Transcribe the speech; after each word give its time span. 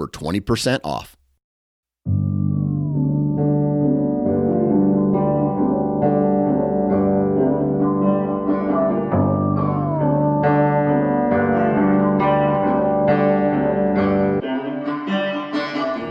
for 0.00 0.08
20% 0.08 0.80
off. 0.82 1.14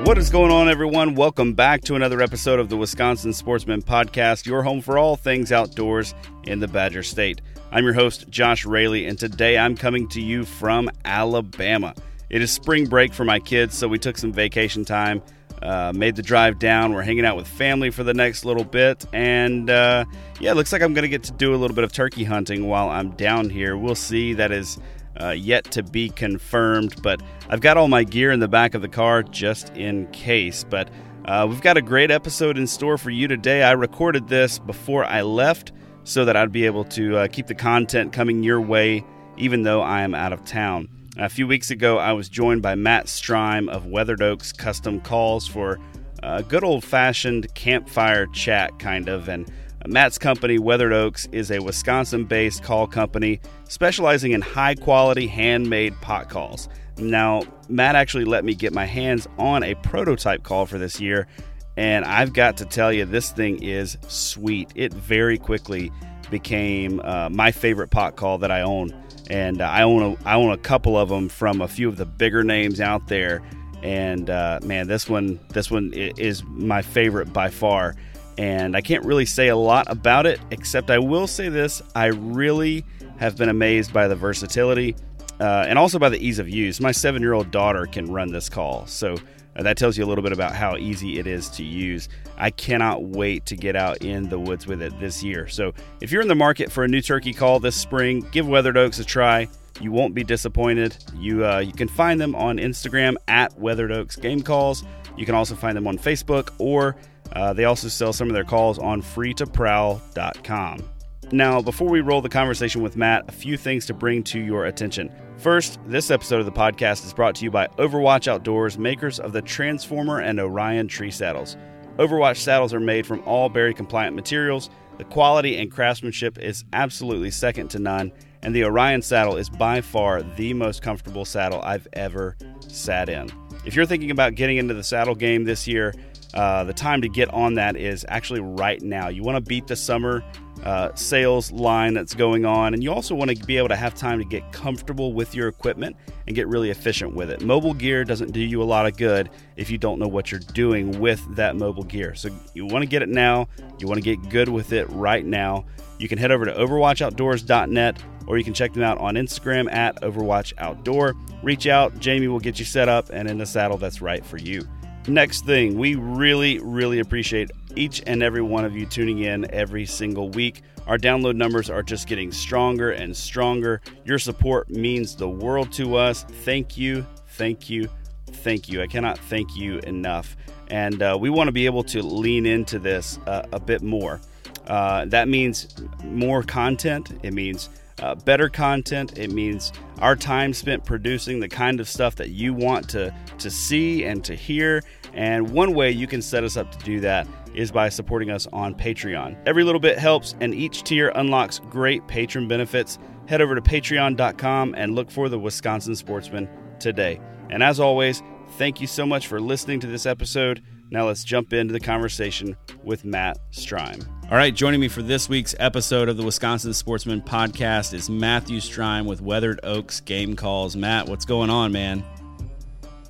What 0.05 0.19
is 0.19 0.29
going 0.29 0.51
on, 0.51 0.69
everyone? 0.69 1.15
Welcome 1.15 1.53
back 1.53 1.81
to 1.85 1.95
another 1.95 2.21
episode 2.21 2.59
of 2.59 2.69
the 2.69 2.77
Wisconsin 2.77 3.33
Sportsman 3.33 3.81
Podcast, 3.81 4.45
your 4.45 4.61
home 4.61 4.81
for 4.81 4.99
all 4.99 5.15
things 5.15 5.51
outdoors 5.51 6.13
in 6.43 6.59
the 6.59 6.67
Badger 6.67 7.01
State. 7.01 7.41
I'm 7.71 7.85
your 7.85 7.93
host, 7.93 8.29
Josh 8.29 8.65
Raley, 8.65 9.07
and 9.07 9.17
today 9.17 9.57
I'm 9.57 9.75
coming 9.75 10.07
to 10.09 10.21
you 10.21 10.45
from 10.45 10.91
Alabama. 11.05 11.95
It 12.29 12.41
is 12.41 12.51
spring 12.51 12.85
break 12.85 13.13
for 13.13 13.25
my 13.25 13.39
kids, 13.39 13.75
so 13.75 13.87
we 13.87 13.97
took 13.97 14.17
some 14.17 14.31
vacation 14.31 14.85
time, 14.85 15.23
uh, 15.63 15.91
made 15.95 16.15
the 16.15 16.21
drive 16.21 16.59
down. 16.59 16.93
We're 16.93 17.01
hanging 17.01 17.25
out 17.25 17.35
with 17.35 17.47
family 17.47 17.89
for 17.89 18.03
the 18.03 18.13
next 18.13 18.45
little 18.45 18.63
bit, 18.63 19.05
and 19.13 19.69
uh, 19.69 20.05
yeah, 20.39 20.51
it 20.51 20.55
looks 20.55 20.71
like 20.71 20.83
I'm 20.83 20.93
going 20.93 21.03
to 21.03 21.09
get 21.09 21.23
to 21.23 21.31
do 21.31 21.55
a 21.55 21.57
little 21.57 21.73
bit 21.73 21.83
of 21.83 21.91
turkey 21.91 22.23
hunting 22.23 22.67
while 22.67 22.89
I'm 22.89 23.11
down 23.11 23.49
here. 23.49 23.77
We'll 23.77 23.95
see. 23.95 24.33
That 24.33 24.51
is 24.51 24.79
uh, 25.19 25.29
yet 25.31 25.65
to 25.71 25.81
be 25.81 26.09
confirmed, 26.09 27.01
but 27.01 27.21
I've 27.49 27.61
got 27.61 27.77
all 27.77 27.87
my 27.87 28.03
gear 28.03 28.31
in 28.31 28.39
the 28.39 28.47
back 28.47 28.75
of 28.75 28.83
the 28.83 28.87
car 28.87 29.23
just 29.23 29.75
in 29.75 30.05
case. 30.11 30.63
But 30.63 30.89
uh, 31.25 31.47
we've 31.49 31.61
got 31.61 31.77
a 31.77 31.81
great 31.81 32.11
episode 32.11 32.59
in 32.59 32.67
store 32.67 32.99
for 32.99 33.09
you 33.09 33.27
today. 33.27 33.63
I 33.63 33.71
recorded 33.71 34.27
this 34.27 34.59
before 34.59 35.03
I 35.03 35.23
left 35.23 35.71
so 36.03 36.25
that 36.25 36.37
I'd 36.37 36.51
be 36.51 36.67
able 36.67 36.85
to 36.85 37.17
uh, 37.17 37.27
keep 37.27 37.47
the 37.47 37.55
content 37.55 38.13
coming 38.13 38.43
your 38.43 38.61
way, 38.61 39.03
even 39.37 39.63
though 39.63 39.81
I 39.81 40.01
am 40.01 40.13
out 40.13 40.31
of 40.31 40.45
town. 40.45 40.89
A 41.17 41.27
few 41.27 41.47
weeks 41.47 41.71
ago, 41.71 41.97
I 41.97 42.13
was 42.13 42.29
joined 42.29 42.61
by 42.61 42.75
Matt 42.75 43.07
Strime 43.07 43.67
of 43.67 43.87
Weathered 43.87 44.21
Oaks 44.21 44.51
Custom 44.53 45.01
Calls 45.01 45.47
for 45.47 45.79
a 46.21 46.43
good 46.43 46.63
old 46.63 46.83
fashioned 46.83 47.53
campfire 47.55 48.27
chat, 48.27 48.77
kind 48.77 49.09
of. 49.09 49.27
And 49.27 49.51
Matt's 49.87 50.19
company, 50.19 50.59
Weathered 50.59 50.93
Oaks, 50.93 51.27
is 51.31 51.51
a 51.51 51.59
Wisconsin 51.59 52.25
based 52.25 52.63
call 52.63 52.85
company 52.85 53.41
specializing 53.67 54.33
in 54.33 54.41
high 54.41 54.75
quality 54.75 55.25
handmade 55.25 55.99
pot 55.99 56.29
calls. 56.29 56.69
Now, 56.97 57.41
Matt 57.67 57.95
actually 57.95 58.25
let 58.25 58.45
me 58.45 58.53
get 58.53 58.71
my 58.71 58.85
hands 58.85 59.27
on 59.37 59.63
a 59.63 59.73
prototype 59.75 60.43
call 60.43 60.67
for 60.67 60.77
this 60.77 61.01
year, 61.01 61.27
and 61.75 62.05
I've 62.05 62.33
got 62.33 62.57
to 62.57 62.65
tell 62.65 62.93
you, 62.93 63.05
this 63.05 63.31
thing 63.31 63.63
is 63.63 63.97
sweet. 64.07 64.71
It 64.75 64.93
very 64.93 65.37
quickly 65.37 65.91
became 66.29 67.01
uh, 67.03 67.29
my 67.29 67.51
favorite 67.51 67.89
pot 67.89 68.15
call 68.15 68.37
that 68.39 68.51
I 68.51 68.61
own, 68.61 68.93
and 69.29 69.61
uh, 69.61 69.65
I 69.65 69.83
own 69.83 70.01
a, 70.01 70.27
I 70.27 70.35
own 70.35 70.51
a 70.51 70.57
couple 70.57 70.97
of 70.97 71.09
them 71.09 71.29
from 71.29 71.61
a 71.61 71.67
few 71.67 71.87
of 71.87 71.97
the 71.97 72.05
bigger 72.05 72.43
names 72.43 72.81
out 72.81 73.07
there. 73.07 73.41
And 73.81 74.29
uh, 74.29 74.59
man, 74.63 74.87
this 74.87 75.07
one 75.09 75.39
this 75.49 75.71
one 75.71 75.93
is 75.93 76.43
my 76.43 76.81
favorite 76.81 77.31
by 77.31 77.49
far 77.49 77.95
and 78.39 78.77
I 78.77 78.79
can't 78.79 79.03
really 79.03 79.25
say 79.25 79.49
a 79.49 79.57
lot 79.57 79.91
about 79.91 80.25
it, 80.25 80.39
except 80.49 80.89
I 80.89 80.97
will 80.97 81.27
say 81.27 81.49
this 81.49 81.81
I 81.93 82.05
really 82.05 82.85
have 83.17 83.35
been 83.35 83.49
amazed 83.49 83.91
by 83.91 84.07
the 84.07 84.15
versatility 84.15 84.95
uh, 85.41 85.65
and 85.67 85.77
also 85.77 85.99
by 85.99 86.07
the 86.07 86.25
ease 86.25 86.39
of 86.39 86.47
use. 86.47 86.79
My 86.79 86.93
seven 86.93 87.21
year 87.21 87.33
old 87.33 87.51
daughter 87.51 87.85
can 87.85 88.09
run 88.09 88.31
this 88.31 88.47
call, 88.47 88.87
so 88.87 89.17
uh, 89.59 89.63
that 89.63 89.75
tells 89.77 89.97
you 89.97 90.05
a 90.05 90.07
little 90.07 90.23
bit 90.23 90.31
about 90.31 90.55
how 90.55 90.77
easy 90.77 91.19
it 91.19 91.27
is 91.27 91.49
to 91.49 91.63
use. 91.63 92.07
I 92.37 92.49
cannot 92.49 93.03
wait 93.03 93.45
to 93.47 93.57
get 93.57 93.75
out 93.75 93.97
in 94.03 94.29
the 94.29 94.39
woods 94.39 94.65
with 94.65 94.81
it 94.81 94.97
this 94.99 95.21
year. 95.21 95.49
So 95.49 95.73
if 95.99 96.11
you're 96.11 96.21
in 96.21 96.29
the 96.29 96.35
market 96.35 96.71
for 96.71 96.85
a 96.85 96.87
new 96.87 97.01
turkey 97.01 97.33
call 97.33 97.59
this 97.59 97.75
spring, 97.75 98.25
give 98.31 98.47
Weathered 98.47 98.77
Oaks 98.77 98.99
a 98.99 99.03
try. 99.03 99.49
You 99.81 99.91
won't 99.91 100.15
be 100.15 100.23
disappointed. 100.23 100.97
You 101.15 101.45
uh, 101.45 101.59
you 101.59 101.73
can 101.73 101.89
find 101.89 102.21
them 102.21 102.35
on 102.35 102.57
Instagram 102.57 103.15
at 103.27 103.57
Weathered 103.59 103.91
Oaks 103.91 104.15
Game 104.15 104.41
Calls. 104.41 104.85
You 105.17 105.25
can 105.25 105.35
also 105.35 105.55
find 105.55 105.75
them 105.75 105.87
on 105.87 105.97
Facebook 105.97 106.51
or 106.57 106.95
uh, 107.33 107.51
they 107.53 107.65
also 107.65 107.89
sell 107.89 108.13
some 108.13 108.29
of 108.29 108.33
their 108.33 108.45
calls 108.45 108.79
on 108.79 109.01
freetoprowl.com. 109.01 110.89
Now, 111.31 111.61
before 111.61 111.89
we 111.89 112.01
roll 112.01 112.21
the 112.21 112.29
conversation 112.29 112.81
with 112.81 112.97
Matt, 112.97 113.25
a 113.27 113.31
few 113.31 113.55
things 113.55 113.85
to 113.87 113.93
bring 113.93 114.23
to 114.23 114.39
your 114.39 114.65
attention. 114.65 115.11
First, 115.39 115.79
this 115.85 116.11
episode 116.11 116.41
of 116.41 116.45
the 116.45 116.51
podcast 116.51 117.05
is 117.05 117.13
brought 117.13 117.33
to 117.35 117.45
you 117.45 117.49
by 117.49 117.67
Overwatch 117.77 118.27
Outdoors, 118.27 118.77
makers 118.77 119.21
of 119.21 119.31
the 119.31 119.41
Transformer 119.41 120.19
and 120.19 120.37
Orion 120.37 120.89
tree 120.89 121.11
saddles. 121.11 121.55
Overwatch 121.95 122.35
saddles 122.35 122.73
are 122.73 122.79
made 122.81 123.07
from 123.07 123.23
all 123.25 123.47
Berry 123.47 123.73
compliant 123.73 124.17
materials. 124.17 124.69
The 124.97 125.05
quality 125.05 125.55
and 125.55 125.71
craftsmanship 125.71 126.37
is 126.39 126.65
absolutely 126.73 127.31
second 127.31 127.69
to 127.69 127.79
none, 127.79 128.11
and 128.41 128.53
the 128.53 128.65
Orion 128.65 129.01
saddle 129.01 129.37
is 129.37 129.49
by 129.49 129.79
far 129.79 130.23
the 130.23 130.53
most 130.53 130.81
comfortable 130.81 131.23
saddle 131.23 131.61
I've 131.61 131.87
ever 131.93 132.35
sat 132.67 133.07
in. 133.07 133.31
If 133.63 133.77
you're 133.77 133.85
thinking 133.85 134.11
about 134.11 134.35
getting 134.35 134.57
into 134.57 134.73
the 134.73 134.83
saddle 134.83 135.15
game 135.15 135.45
this 135.45 135.69
year, 135.69 135.93
uh, 136.33 136.65
the 136.65 136.73
time 136.73 137.01
to 137.01 137.07
get 137.07 137.33
on 137.33 137.53
that 137.53 137.77
is 137.77 138.05
actually 138.09 138.41
right 138.41 138.81
now. 138.81 139.07
You 139.07 139.23
want 139.23 139.37
to 139.37 139.47
beat 139.47 139.67
the 139.67 139.77
summer 139.77 140.21
uh, 140.63 140.93
sales 140.95 141.51
line 141.51 141.93
that's 141.93 142.13
going 142.13 142.45
on, 142.45 142.73
and 142.73 142.83
you 142.83 142.91
also 142.91 143.15
want 143.15 143.31
to 143.31 143.45
be 143.45 143.57
able 143.57 143.69
to 143.69 143.75
have 143.75 143.95
time 143.95 144.19
to 144.19 144.25
get 144.25 144.51
comfortable 144.51 145.13
with 145.13 145.33
your 145.33 145.47
equipment 145.47 145.95
and 146.27 146.35
get 146.35 146.47
really 146.47 146.69
efficient 146.69 147.13
with 147.15 147.29
it. 147.29 147.41
Mobile 147.41 147.73
gear 147.73 148.03
doesn't 148.03 148.31
do 148.31 148.39
you 148.39 148.61
a 148.61 148.63
lot 148.63 148.85
of 148.85 148.97
good 148.97 149.29
if 149.55 149.69
you 149.69 149.77
don't 149.77 149.99
know 149.99 150.07
what 150.07 150.31
you're 150.31 150.41
doing 150.53 150.99
with 150.99 151.35
that 151.35 151.55
mobile 151.55 151.83
gear. 151.83 152.13
So 152.15 152.29
you 152.53 152.65
want 152.65 152.83
to 152.83 152.87
get 152.87 153.01
it 153.01 153.09
now, 153.09 153.47
you 153.79 153.87
want 153.87 153.97
to 153.97 154.15
get 154.15 154.29
good 154.29 154.49
with 154.49 154.73
it 154.73 154.85
right 154.89 155.25
now. 155.25 155.65
You 155.97 156.07
can 156.07 156.17
head 156.17 156.31
over 156.31 156.45
to 156.45 156.53
overwatchoutdoors.net 156.53 158.03
or 158.27 158.37
you 158.37 158.43
can 158.43 158.53
check 158.53 158.73
them 158.73 158.83
out 158.83 158.97
on 158.99 159.15
Instagram 159.15 159.71
at 159.73 160.01
Overwatch 160.01 160.53
Outdoor. 160.57 161.15
Reach 161.41 161.67
out, 161.67 161.97
Jamie 161.99 162.27
will 162.27 162.39
get 162.39 162.59
you 162.59 162.65
set 162.65 162.87
up 162.87 163.09
and 163.11 163.27
in 163.27 163.37
the 163.37 163.45
saddle 163.45 163.77
that's 163.77 164.01
right 164.01 164.25
for 164.25 164.37
you. 164.37 164.67
Next 165.09 165.43
thing, 165.43 165.75
we 165.75 165.95
really, 165.95 166.59
really 166.59 166.99
appreciate 166.99 167.49
each 167.75 168.03
and 168.05 168.21
every 168.21 168.43
one 168.43 168.63
of 168.63 168.75
you 168.75 168.85
tuning 168.85 169.19
in 169.19 169.51
every 169.51 169.87
single 169.87 170.29
week. 170.29 170.61
Our 170.85 170.99
download 170.99 171.35
numbers 171.35 171.67
are 171.67 171.81
just 171.81 172.07
getting 172.07 172.31
stronger 172.31 172.91
and 172.91 173.17
stronger. 173.17 173.81
Your 174.05 174.19
support 174.19 174.69
means 174.69 175.15
the 175.15 175.27
world 175.27 175.71
to 175.73 175.95
us. 175.95 176.25
Thank 176.43 176.77
you, 176.77 177.07
thank 177.29 177.71
you, 177.71 177.89
thank 178.27 178.69
you. 178.69 178.83
I 178.83 178.87
cannot 178.87 179.17
thank 179.17 179.57
you 179.57 179.79
enough. 179.79 180.37
And 180.67 181.01
uh, 181.01 181.17
we 181.19 181.31
want 181.31 181.47
to 181.47 181.53
be 181.53 181.65
able 181.65 181.83
to 181.85 182.03
lean 182.03 182.45
into 182.45 182.77
this 182.77 183.17
uh, 183.25 183.47
a 183.51 183.59
bit 183.59 183.81
more. 183.81 184.21
Uh, 184.67 185.05
that 185.05 185.27
means 185.27 185.75
more 186.03 186.43
content. 186.43 187.19
It 187.23 187.33
means 187.33 187.69
uh, 188.01 188.15
better 188.15 188.49
content. 188.49 189.17
It 189.17 189.31
means 189.31 189.71
our 189.99 190.15
time 190.15 190.53
spent 190.53 190.85
producing 190.85 191.39
the 191.39 191.49
kind 191.49 191.79
of 191.79 191.89
stuff 191.89 192.15
that 192.15 192.29
you 192.29 192.53
want 192.53 192.89
to, 192.89 193.13
to 193.37 193.49
see 193.49 194.05
and 194.05 194.23
to 194.25 194.35
hear. 194.35 194.83
And 195.13 195.49
one 195.51 195.73
way 195.73 195.91
you 195.91 196.07
can 196.07 196.21
set 196.21 196.43
us 196.43 196.57
up 196.57 196.71
to 196.71 196.85
do 196.85 196.99
that 197.01 197.27
is 197.53 197.71
by 197.71 197.89
supporting 197.89 198.29
us 198.29 198.47
on 198.53 198.75
Patreon. 198.75 199.37
Every 199.45 199.63
little 199.63 199.81
bit 199.81 199.97
helps, 199.97 200.35
and 200.39 200.53
each 200.53 200.83
tier 200.83 201.09
unlocks 201.15 201.59
great 201.69 202.07
patron 202.07 202.47
benefits. 202.47 202.99
Head 203.27 203.41
over 203.41 203.55
to 203.55 203.61
patreon.com 203.61 204.75
and 204.77 204.95
look 204.95 205.11
for 205.11 205.29
the 205.29 205.39
Wisconsin 205.39 205.95
Sportsman 205.95 206.47
today. 206.79 207.19
And 207.49 207.63
as 207.63 207.79
always, 207.79 208.21
thank 208.57 208.79
you 208.79 208.87
so 208.87 209.05
much 209.05 209.27
for 209.27 209.39
listening 209.39 209.79
to 209.81 209.87
this 209.87 210.05
episode. 210.05 210.63
Now 210.91 211.07
let's 211.07 211.23
jump 211.23 211.53
into 211.53 211.73
the 211.73 211.79
conversation 211.79 212.55
with 212.83 213.05
Matt 213.05 213.37
Strime. 213.51 214.18
All 214.31 214.37
right, 214.37 214.53
joining 214.53 214.79
me 214.79 214.89
for 214.89 215.01
this 215.01 215.27
week's 215.27 215.55
episode 215.57 216.07
of 216.07 216.15
the 216.15 216.21
Wisconsin 216.21 216.71
Sportsman 216.71 217.19
podcast 217.19 217.95
is 217.95 218.11
Matthew 218.11 218.59
Strime 218.59 219.07
with 219.07 219.21
Weathered 219.21 219.59
Oaks 219.63 220.01
Game 220.01 220.35
Calls. 220.35 220.75
Matt, 220.75 221.09
what's 221.09 221.25
going 221.25 221.49
on, 221.49 221.71
man? 221.71 222.03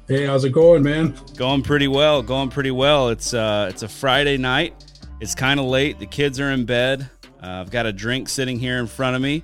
Hey, 0.07 0.25
how's 0.25 0.45
it 0.45 0.51
going, 0.51 0.81
man? 0.81 1.13
Going 1.35 1.61
pretty 1.61 1.89
well. 1.89 2.23
Going 2.23 2.47
pretty 2.47 2.71
well. 2.71 3.09
It's 3.09 3.33
uh, 3.33 3.67
it's 3.69 3.83
a 3.83 3.89
Friday 3.89 4.37
night. 4.37 4.73
It's 5.19 5.35
kind 5.35 5.59
of 5.59 5.65
late. 5.65 5.99
The 5.99 6.05
kids 6.05 6.39
are 6.39 6.51
in 6.51 6.63
bed. 6.63 7.09
Uh, 7.43 7.47
I've 7.47 7.69
got 7.69 7.85
a 7.85 7.91
drink 7.91 8.29
sitting 8.29 8.57
here 8.57 8.79
in 8.79 8.87
front 8.87 9.17
of 9.17 9.21
me, 9.21 9.43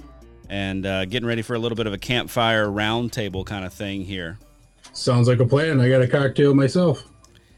and 0.49 0.85
uh, 0.85 1.03
getting 1.03 1.27
ready 1.27 1.41
for 1.41 1.55
a 1.55 1.59
little 1.59 1.75
bit 1.75 1.87
of 1.87 1.93
a 1.93 1.97
campfire 1.97 2.67
roundtable 2.67 3.45
kind 3.45 3.65
of 3.65 3.73
thing 3.73 4.05
here. 4.05 4.39
Sounds 4.93 5.27
like 5.27 5.41
a 5.41 5.45
plan. 5.45 5.81
I 5.81 5.89
got 5.89 6.01
a 6.01 6.07
cocktail 6.07 6.53
myself. 6.53 7.03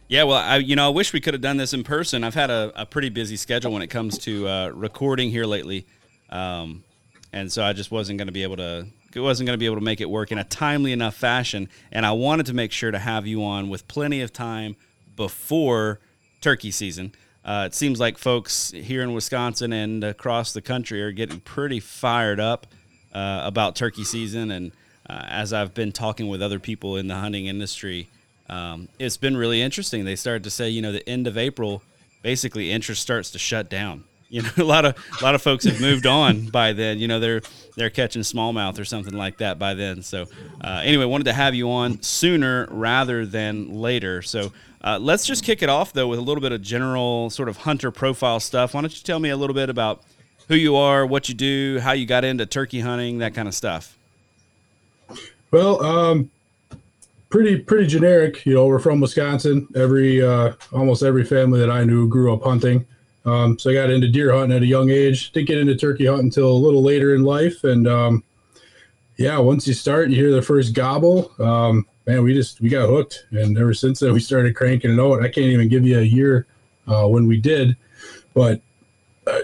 Yeah, 0.10 0.24
well, 0.24 0.38
I 0.38 0.58
you 0.58 0.78
know 0.78 0.86
I 0.86 0.90
wish 0.90 1.12
we 1.12 1.20
could 1.20 1.34
have 1.34 1.42
done 1.42 1.58
this 1.58 1.74
in 1.74 1.84
person. 1.84 2.24
I've 2.24 2.34
had 2.34 2.50
a, 2.50 2.72
a 2.76 2.86
pretty 2.86 3.10
busy 3.10 3.36
schedule 3.36 3.74
when 3.74 3.82
it 3.82 3.88
comes 3.88 4.18
to 4.20 4.48
uh, 4.48 4.70
recording 4.70 5.30
here 5.30 5.46
lately, 5.46 5.86
um, 6.30 6.86
and 7.34 7.52
so 7.52 7.62
I 7.62 7.74
just 7.74 7.92
wasn't 7.92 8.18
going 8.18 8.28
to 8.28 8.34
be 8.34 8.44
able 8.44 8.56
to 8.58 8.88
wasn't 9.16 9.48
going 9.48 9.56
to 9.56 9.60
be 9.60 9.66
able 9.66 9.76
to 9.76 9.84
make 9.84 10.00
it 10.00 10.10
work 10.10 10.32
in 10.32 10.38
a 10.38 10.46
timely 10.46 10.94
enough 10.94 11.16
fashion, 11.16 11.68
and 11.92 12.06
I 12.06 12.14
wanted 12.14 12.46
to 12.46 12.54
make 12.54 12.72
sure 12.72 12.90
to 12.90 13.00
have 13.00 13.28
you 13.28 13.44
on 13.44 13.68
with 13.68 13.88
plenty 13.90 14.22
of 14.22 14.32
time 14.32 14.78
before 15.18 16.00
turkey 16.40 16.72
season. 16.72 17.12
Uh, 17.44 17.64
it 17.66 17.74
seems 17.74 18.00
like 18.00 18.18
folks 18.18 18.72
here 18.72 19.02
in 19.02 19.14
Wisconsin 19.14 19.74
and 19.74 20.04
across 20.04 20.54
the 20.54 20.62
country 20.62 21.02
are 21.02 21.12
getting 21.12 21.40
pretty 21.42 21.80
fired 21.80 22.40
up 22.40 22.68
uh, 23.14 23.42
about 23.44 23.76
turkey 23.76 24.04
season. 24.04 24.52
And 24.52 24.72
uh, 25.10 25.24
as 25.28 25.54
I've 25.54 25.74
been 25.74 25.92
talking 25.92 26.28
with 26.28 26.42
other 26.42 26.60
people 26.60 26.98
in 26.98 27.08
the 27.08 27.16
hunting 27.16 27.46
industry, 27.46 28.10
um, 28.50 28.88
it's 29.00 29.18
been 29.18 29.36
really 29.36 29.62
interesting. 29.62 30.06
They 30.06 30.16
started 30.16 30.44
to 30.46 30.50
say, 30.50 30.70
you 30.70 30.82
know, 30.82 30.92
the 30.92 31.08
end 31.08 31.28
of 31.28 31.38
April, 31.38 31.82
basically 32.22 32.72
interest 32.72 33.02
starts 33.02 33.32
to 33.32 33.40
shut 33.40 33.70
down. 33.70 34.04
You 34.30 34.42
know, 34.42 34.50
a 34.58 34.64
lot 34.66 34.84
of 34.84 34.98
a 35.22 35.24
lot 35.24 35.36
of 35.36 35.42
folks 35.42 35.64
have 35.64 35.80
moved 35.80 36.06
on 36.06 36.48
by 36.48 36.74
then. 36.74 37.00
You 37.00 37.08
know, 37.08 37.22
they're 37.22 37.42
they're 37.78 37.90
catching 37.90 38.24
smallmouth 38.24 38.78
or 38.78 38.84
something 38.84 39.14
like 39.14 39.38
that 39.38 39.58
by 39.58 39.74
then. 39.74 40.04
So, 40.04 40.26
uh, 40.62 40.82
anyway, 40.84 41.06
wanted 41.06 41.24
to 41.28 41.34
have 41.34 41.56
you 41.56 41.72
on 41.72 42.02
sooner 42.02 42.68
rather 42.70 43.26
than 43.26 43.80
later. 43.80 44.22
So, 44.22 44.52
uh, 44.84 45.00
let's 45.00 45.26
just 45.26 45.46
kick 45.46 45.64
it 45.64 45.70
off 45.70 45.94
though 45.94 46.10
with 46.10 46.20
a 46.20 46.22
little 46.22 46.42
bit 46.42 46.52
of 46.52 46.62
general 46.62 47.30
sort 47.30 47.48
of 47.48 47.56
hunter 47.56 47.90
profile 47.90 48.42
stuff. 48.42 48.74
Why 48.74 48.82
don't 48.82 48.94
you 48.94 49.02
tell 49.02 49.20
me 49.20 49.30
a 49.30 49.38
little 49.38 49.54
bit 49.54 49.70
about 49.70 50.04
who 50.50 50.56
you 50.56 50.76
are, 50.76 51.06
what 51.06 51.30
you 51.30 51.36
do, 51.36 51.80
how 51.80 51.94
you 51.94 52.06
got 52.06 52.26
into 52.26 52.46
turkey 52.46 52.82
hunting, 52.82 53.20
that 53.20 53.34
kind 53.34 53.48
of 53.48 53.56
stuff. 53.56 53.98
Well, 55.52 55.82
um, 55.84 56.32
pretty 57.30 57.58
pretty 57.58 57.88
generic. 57.88 58.46
You 58.46 58.56
know, 58.56 58.66
we're 58.66 58.80
from 58.80 59.00
Wisconsin. 59.00 59.68
Every 59.76 60.22
uh, 60.22 60.54
almost 60.72 61.04
every 61.04 61.24
family 61.24 61.60
that 61.60 61.72
I 61.72 61.84
knew 61.84 62.08
grew 62.08 62.34
up 62.34 62.44
hunting. 62.44 62.86
Um, 63.26 63.60
so 63.60 63.70
I 63.70 63.74
got 63.74 63.90
into 63.90 64.08
deer 64.08 64.34
hunting 64.34 64.56
at 64.56 64.64
a 64.64 64.68
young 64.68 64.90
age. 64.90 65.32
Didn't 65.34 65.48
get 65.48 65.58
into 65.58 65.76
turkey 65.76 66.06
hunting 66.06 66.28
until 66.28 66.50
a 66.50 66.54
little 66.54 66.82
later 66.82 67.14
in 67.14 67.24
life. 67.24 67.64
And 67.64 67.88
um, 67.88 68.24
yeah, 69.18 69.38
once 69.40 69.68
you 69.68 69.74
start, 69.74 70.10
you 70.10 70.16
hear 70.16 70.32
the 70.32 70.42
first 70.42 70.74
gobble. 70.74 71.32
Um, 71.40 71.86
man, 72.06 72.24
we 72.24 72.34
just 72.34 72.62
we 72.62 72.70
got 72.70 72.88
hooked, 72.88 73.26
and 73.32 73.58
ever 73.58 73.74
since 73.74 74.00
then 74.00 74.14
we 74.14 74.20
started 74.20 74.56
cranking 74.56 74.92
it 74.92 75.00
out. 75.00 75.22
I 75.22 75.30
can't 75.30 75.48
even 75.48 75.68
give 75.68 75.86
you 75.86 76.00
a 76.00 76.04
year 76.04 76.46
uh, 76.88 77.08
when 77.08 77.28
we 77.28 77.38
did, 77.38 77.76
but 78.34 78.62
uh, 79.26 79.42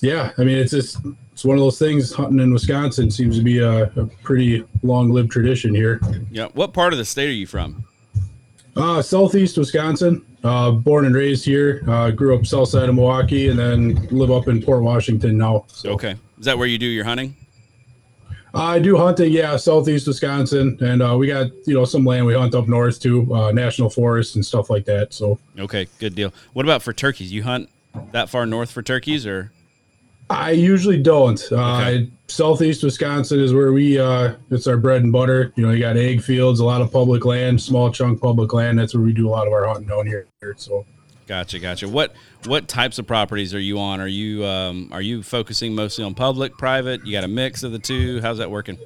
yeah, 0.00 0.32
I 0.36 0.44
mean 0.44 0.58
it's 0.58 0.72
just 0.72 0.98
it's 1.44 1.48
one 1.48 1.58
of 1.58 1.62
those 1.62 1.78
things. 1.78 2.10
Hunting 2.10 2.40
in 2.40 2.54
Wisconsin 2.54 3.10
seems 3.10 3.36
to 3.36 3.44
be 3.44 3.58
a, 3.58 3.82
a 3.82 4.06
pretty 4.22 4.64
long-lived 4.82 5.30
tradition 5.30 5.74
here. 5.74 6.00
Yeah, 6.30 6.46
what 6.54 6.72
part 6.72 6.94
of 6.94 6.98
the 6.98 7.04
state 7.04 7.28
are 7.28 7.32
you 7.32 7.46
from? 7.46 7.84
Uh, 8.74 9.02
southeast 9.02 9.58
Wisconsin. 9.58 10.24
Uh, 10.42 10.70
born 10.70 11.04
and 11.04 11.14
raised 11.14 11.44
here. 11.44 11.82
Uh, 11.86 12.10
grew 12.12 12.34
up 12.34 12.46
south 12.46 12.70
side 12.70 12.88
of 12.88 12.94
Milwaukee, 12.94 13.48
and 13.48 13.58
then 13.58 13.94
live 14.10 14.30
up 14.30 14.48
in 14.48 14.62
Port 14.62 14.82
Washington 14.82 15.36
now. 15.36 15.66
So. 15.68 15.90
Okay, 15.90 16.16
is 16.38 16.46
that 16.46 16.56
where 16.56 16.66
you 16.66 16.78
do 16.78 16.86
your 16.86 17.04
hunting? 17.04 17.36
I 18.54 18.78
do 18.78 18.96
hunting, 18.96 19.30
yeah, 19.30 19.58
southeast 19.58 20.06
Wisconsin, 20.06 20.78
and 20.80 21.02
uh, 21.02 21.14
we 21.14 21.26
got 21.26 21.50
you 21.66 21.74
know 21.74 21.84
some 21.84 22.06
land 22.06 22.24
we 22.24 22.32
hunt 22.32 22.54
up 22.54 22.68
north 22.68 23.00
too, 23.00 23.30
uh, 23.34 23.52
national 23.52 23.90
forests 23.90 24.34
and 24.34 24.46
stuff 24.46 24.70
like 24.70 24.86
that. 24.86 25.12
So 25.12 25.38
okay, 25.58 25.88
good 25.98 26.14
deal. 26.14 26.32
What 26.54 26.64
about 26.64 26.80
for 26.80 26.94
turkeys? 26.94 27.30
You 27.30 27.42
hunt 27.42 27.68
that 28.12 28.30
far 28.30 28.46
north 28.46 28.70
for 28.70 28.80
turkeys, 28.82 29.26
or? 29.26 29.50
I 30.34 30.50
usually 30.50 31.00
don't. 31.00 31.40
Uh. 31.52 32.00
Southeast 32.26 32.82
Wisconsin 32.82 33.38
is 33.38 33.52
where 33.52 33.72
we 33.72 33.98
uh, 33.98 34.34
it's 34.50 34.66
our 34.66 34.78
bread 34.78 35.02
and 35.02 35.12
butter. 35.12 35.52
You 35.56 35.66
know, 35.66 35.72
you 35.72 35.80
got 35.80 35.98
ag 35.98 36.22
fields, 36.22 36.58
a 36.58 36.64
lot 36.64 36.80
of 36.80 36.90
public 36.90 37.26
land, 37.26 37.60
small 37.60 37.92
chunk 37.92 38.20
public 38.20 38.54
land. 38.54 38.78
That's 38.78 38.94
where 38.94 39.02
we 39.02 39.12
do 39.12 39.28
a 39.28 39.30
lot 39.30 39.46
of 39.46 39.52
our 39.52 39.66
hunting 39.66 39.86
down 39.86 40.06
here. 40.06 40.26
So 40.56 40.86
Gotcha, 41.26 41.58
gotcha. 41.58 41.88
What 41.88 42.14
what 42.44 42.68
types 42.68 42.98
of 42.98 43.06
properties 43.06 43.54
are 43.54 43.60
you 43.60 43.78
on? 43.78 44.00
Are 44.00 44.08
you 44.08 44.44
um, 44.44 44.90
are 44.92 45.00
you 45.00 45.22
focusing 45.22 45.74
mostly 45.74 46.04
on 46.04 46.14
public, 46.14 46.56
private? 46.58 47.06
You 47.06 47.12
got 47.12 47.24
a 47.24 47.28
mix 47.28 47.62
of 47.62 47.72
the 47.72 47.78
two. 47.78 48.20
How's 48.20 48.38
that 48.38 48.50
working? 48.50 48.78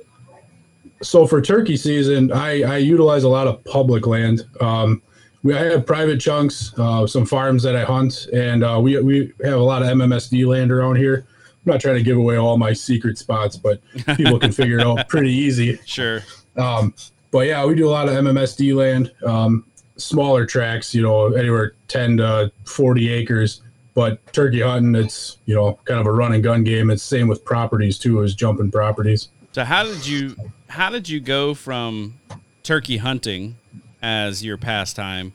So 1.02 1.26
for 1.26 1.40
turkey 1.40 1.76
season, 1.76 2.32
I, 2.32 2.62
I 2.62 2.76
utilize 2.78 3.22
a 3.22 3.28
lot 3.28 3.46
of 3.46 3.64
public 3.64 4.06
land. 4.06 4.42
Um, 4.60 5.02
we 5.42 5.54
I 5.54 5.64
have 5.64 5.86
private 5.86 6.20
chunks, 6.20 6.72
uh, 6.78 7.06
some 7.06 7.26
farms 7.26 7.62
that 7.64 7.74
I 7.74 7.84
hunt, 7.84 8.28
and 8.32 8.62
uh, 8.62 8.78
we 8.80 9.00
we 9.00 9.32
have 9.44 9.58
a 9.58 9.62
lot 9.62 9.82
of 9.82 9.88
MMSD 9.88 10.46
land 10.46 10.70
around 10.70 10.96
here. 10.96 11.26
I'm 11.68 11.74
not 11.74 11.82
trying 11.82 11.96
to 11.96 12.02
give 12.02 12.16
away 12.16 12.36
all 12.38 12.56
my 12.56 12.72
secret 12.72 13.18
spots, 13.18 13.54
but 13.54 13.82
people 14.16 14.38
can 14.38 14.52
figure 14.52 14.78
it 14.78 14.86
out 14.86 15.06
pretty 15.08 15.32
easy. 15.32 15.78
Sure. 15.88 16.22
Um, 16.56 16.94
but 17.30 17.46
yeah, 17.46 17.64
we 17.64 17.74
do 17.74 17.88
a 17.88 17.90
lot 17.90 18.08
of 18.08 18.14
MMSD 18.14 18.74
land. 18.74 19.12
Um, 19.24 19.64
smaller 19.96 20.46
tracks, 20.46 20.94
you 20.94 21.02
know, 21.02 21.32
anywhere 21.32 21.74
10 21.88 22.18
to 22.18 22.52
40 22.64 23.10
acres. 23.10 23.60
But 23.94 24.32
turkey 24.32 24.62
hunting, 24.62 24.94
it's, 24.94 25.36
you 25.44 25.54
know, 25.54 25.78
kind 25.84 26.00
of 26.00 26.06
a 26.06 26.12
run 26.12 26.32
and 26.32 26.42
gun 26.42 26.64
game. 26.64 26.90
It's 26.90 27.02
same 27.02 27.28
with 27.28 27.44
properties 27.44 27.98
too, 27.98 28.22
as 28.22 28.34
jumping 28.34 28.70
properties. 28.70 29.28
So 29.52 29.64
how 29.64 29.84
did 29.84 30.06
you 30.06 30.36
how 30.68 30.88
did 30.88 31.08
you 31.08 31.20
go 31.20 31.52
from 31.52 32.14
turkey 32.62 32.96
hunting 32.98 33.56
as 34.00 34.44
your 34.44 34.56
pastime 34.56 35.32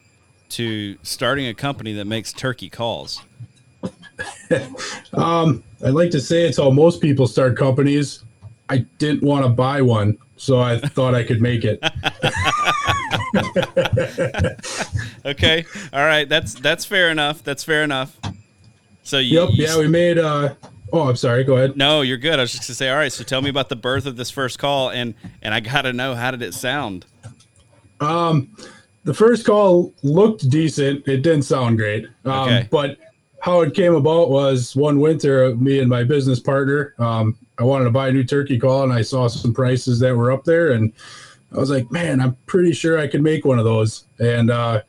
to 0.49 0.97
starting 1.03 1.45
a 1.47 1.53
company 1.53 1.93
that 1.93 2.05
makes 2.05 2.33
turkey 2.33 2.69
calls? 2.69 3.21
um, 5.13 5.63
I'd 5.83 5.91
like 5.93 6.11
to 6.11 6.21
say 6.21 6.47
it's 6.47 6.57
how 6.57 6.69
most 6.69 7.01
people 7.01 7.27
start 7.27 7.57
companies. 7.57 8.23
I 8.69 8.79
didn't 8.97 9.23
want 9.23 9.43
to 9.45 9.49
buy 9.49 9.81
one, 9.81 10.17
so 10.37 10.59
I 10.59 10.79
thought 10.79 11.13
I 11.15 11.23
could 11.23 11.41
make 11.41 11.63
it. 11.65 11.79
okay. 15.25 15.65
All 15.91 16.05
right. 16.05 16.27
That's 16.27 16.53
that's 16.55 16.85
fair 16.85 17.09
enough. 17.09 17.43
That's 17.43 17.63
fair 17.63 17.83
enough. 17.83 18.17
So 19.03 19.17
you, 19.19 19.41
Yep. 19.41 19.49
you 19.53 19.65
yeah, 19.65 19.77
we 19.77 19.87
made. 19.87 20.17
uh 20.17 20.53
Oh, 20.91 21.09
I'm 21.09 21.15
sorry. 21.15 21.43
Go 21.43 21.55
ahead. 21.57 21.75
No, 21.75 22.01
you're 22.01 22.19
good. 22.19 22.37
I 22.37 22.43
was 22.43 22.51
just 22.51 22.67
gonna 22.67 22.75
say. 22.75 22.89
All 22.89 22.97
right. 22.97 23.11
So 23.11 23.23
tell 23.23 23.41
me 23.41 23.49
about 23.49 23.69
the 23.69 23.75
birth 23.75 24.05
of 24.05 24.15
this 24.15 24.29
first 24.29 24.59
call, 24.59 24.91
and 24.91 25.15
and 25.41 25.53
I 25.53 25.59
gotta 25.59 25.91
know 25.91 26.13
how 26.15 26.31
did 26.31 26.41
it 26.43 26.53
sound? 26.53 27.05
Um, 27.99 28.55
the 29.03 29.13
first 29.13 29.45
call 29.45 29.91
looked 30.03 30.47
decent. 30.49 31.07
It 31.07 31.17
didn't 31.23 31.43
sound 31.43 31.77
great. 31.79 32.05
Um, 32.25 32.31
Okay. 32.47 32.67
But 32.69 32.97
how 33.43 33.59
it 33.59 33.73
came 33.73 33.93
about 33.93 34.29
was 34.29 34.73
one 34.73 35.01
winter, 35.01 35.53
me 35.57 35.79
and 35.79 35.89
my 35.89 36.01
business 36.01 36.39
partner, 36.39 36.93
um, 36.97 37.37
I 37.59 37.65
wanted 37.65 37.83
to 37.83 37.91
buy 37.91 38.07
a 38.07 38.11
new 38.13 38.23
turkey 38.23 38.57
call, 38.57 38.83
and 38.83 38.93
I 38.93 39.01
saw 39.01 39.27
some 39.27 39.53
prices 39.53 39.99
that 39.99 40.15
were 40.15 40.31
up 40.31 40.45
there, 40.45 40.71
and 40.71 40.93
I 41.51 41.57
was 41.57 41.69
like, 41.69 41.91
man, 41.91 42.21
I'm 42.21 42.37
pretty 42.45 42.71
sure 42.71 42.97
I 42.97 43.05
could 43.05 43.21
make 43.21 43.43
one 43.43 43.59
of 43.59 43.65
those. 43.65 44.05
And 44.17 44.49
uh, 44.49 44.83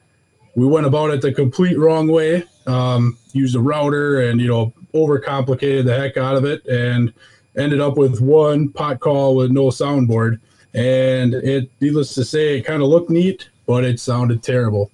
we 0.55 0.69
went 0.69 0.87
about 0.87 1.11
it 1.11 1.21
the 1.21 1.33
complete 1.33 1.77
wrong 1.77 2.07
way. 2.07 2.45
Um, 2.69 3.19
used 3.33 3.57
a 3.57 3.61
router 3.61 4.21
and 4.21 4.41
you 4.41 4.47
know 4.47 4.73
overcomplicated 4.95 5.85
the 5.85 5.97
heck 5.97 6.17
out 6.17 6.37
of 6.37 6.45
it, 6.45 6.65
and 6.67 7.13
ended 7.57 7.81
up 7.81 7.97
with 7.97 8.21
one 8.21 8.69
pot 8.69 9.01
call 9.01 9.35
with 9.35 9.51
no 9.51 9.65
soundboard. 9.65 10.39
And 10.75 11.35
it, 11.35 11.73
needless 11.81 12.15
to 12.15 12.25
say, 12.25 12.59
it 12.59 12.63
kind 12.63 12.85
of 12.85 12.89
looked 12.89 13.11
neat, 13.11 13.49
but 13.67 13.83
it 13.83 13.99
sounded 13.99 14.45
terrible. 14.45 14.93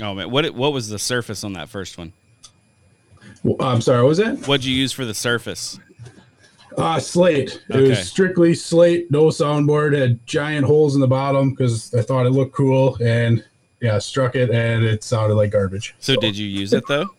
Oh 0.00 0.14
man, 0.14 0.30
what 0.30 0.48
what 0.54 0.72
was 0.72 0.88
the 0.88 1.00
surface 1.00 1.42
on 1.42 1.54
that 1.54 1.68
first 1.68 1.98
one? 1.98 2.12
I'm 3.60 3.80
sorry, 3.80 4.02
what 4.02 4.08
was 4.08 4.18
that? 4.18 4.46
What'd 4.46 4.64
you 4.64 4.74
use 4.74 4.92
for 4.92 5.04
the 5.04 5.14
surface? 5.14 5.78
Uh, 6.76 7.00
slate. 7.00 7.60
It 7.68 7.74
Okay. 7.76 7.88
was 7.90 7.98
strictly 8.08 8.54
slate, 8.54 9.10
no 9.10 9.24
soundboard. 9.26 9.96
Had 9.98 10.24
giant 10.26 10.64
holes 10.66 10.94
in 10.94 11.00
the 11.00 11.08
bottom 11.08 11.50
because 11.50 11.92
I 11.94 12.02
thought 12.02 12.26
it 12.26 12.30
looked 12.30 12.52
cool, 12.54 12.96
and 13.00 13.44
yeah, 13.80 13.98
struck 13.98 14.34
it, 14.36 14.50
and 14.50 14.84
it 14.84 15.02
sounded 15.02 15.34
like 15.34 15.50
garbage. 15.50 15.94
So 15.98 16.14
did 16.16 16.36
you 16.38 16.46
use 16.46 16.72
it 16.72 16.84
though? 16.88 17.06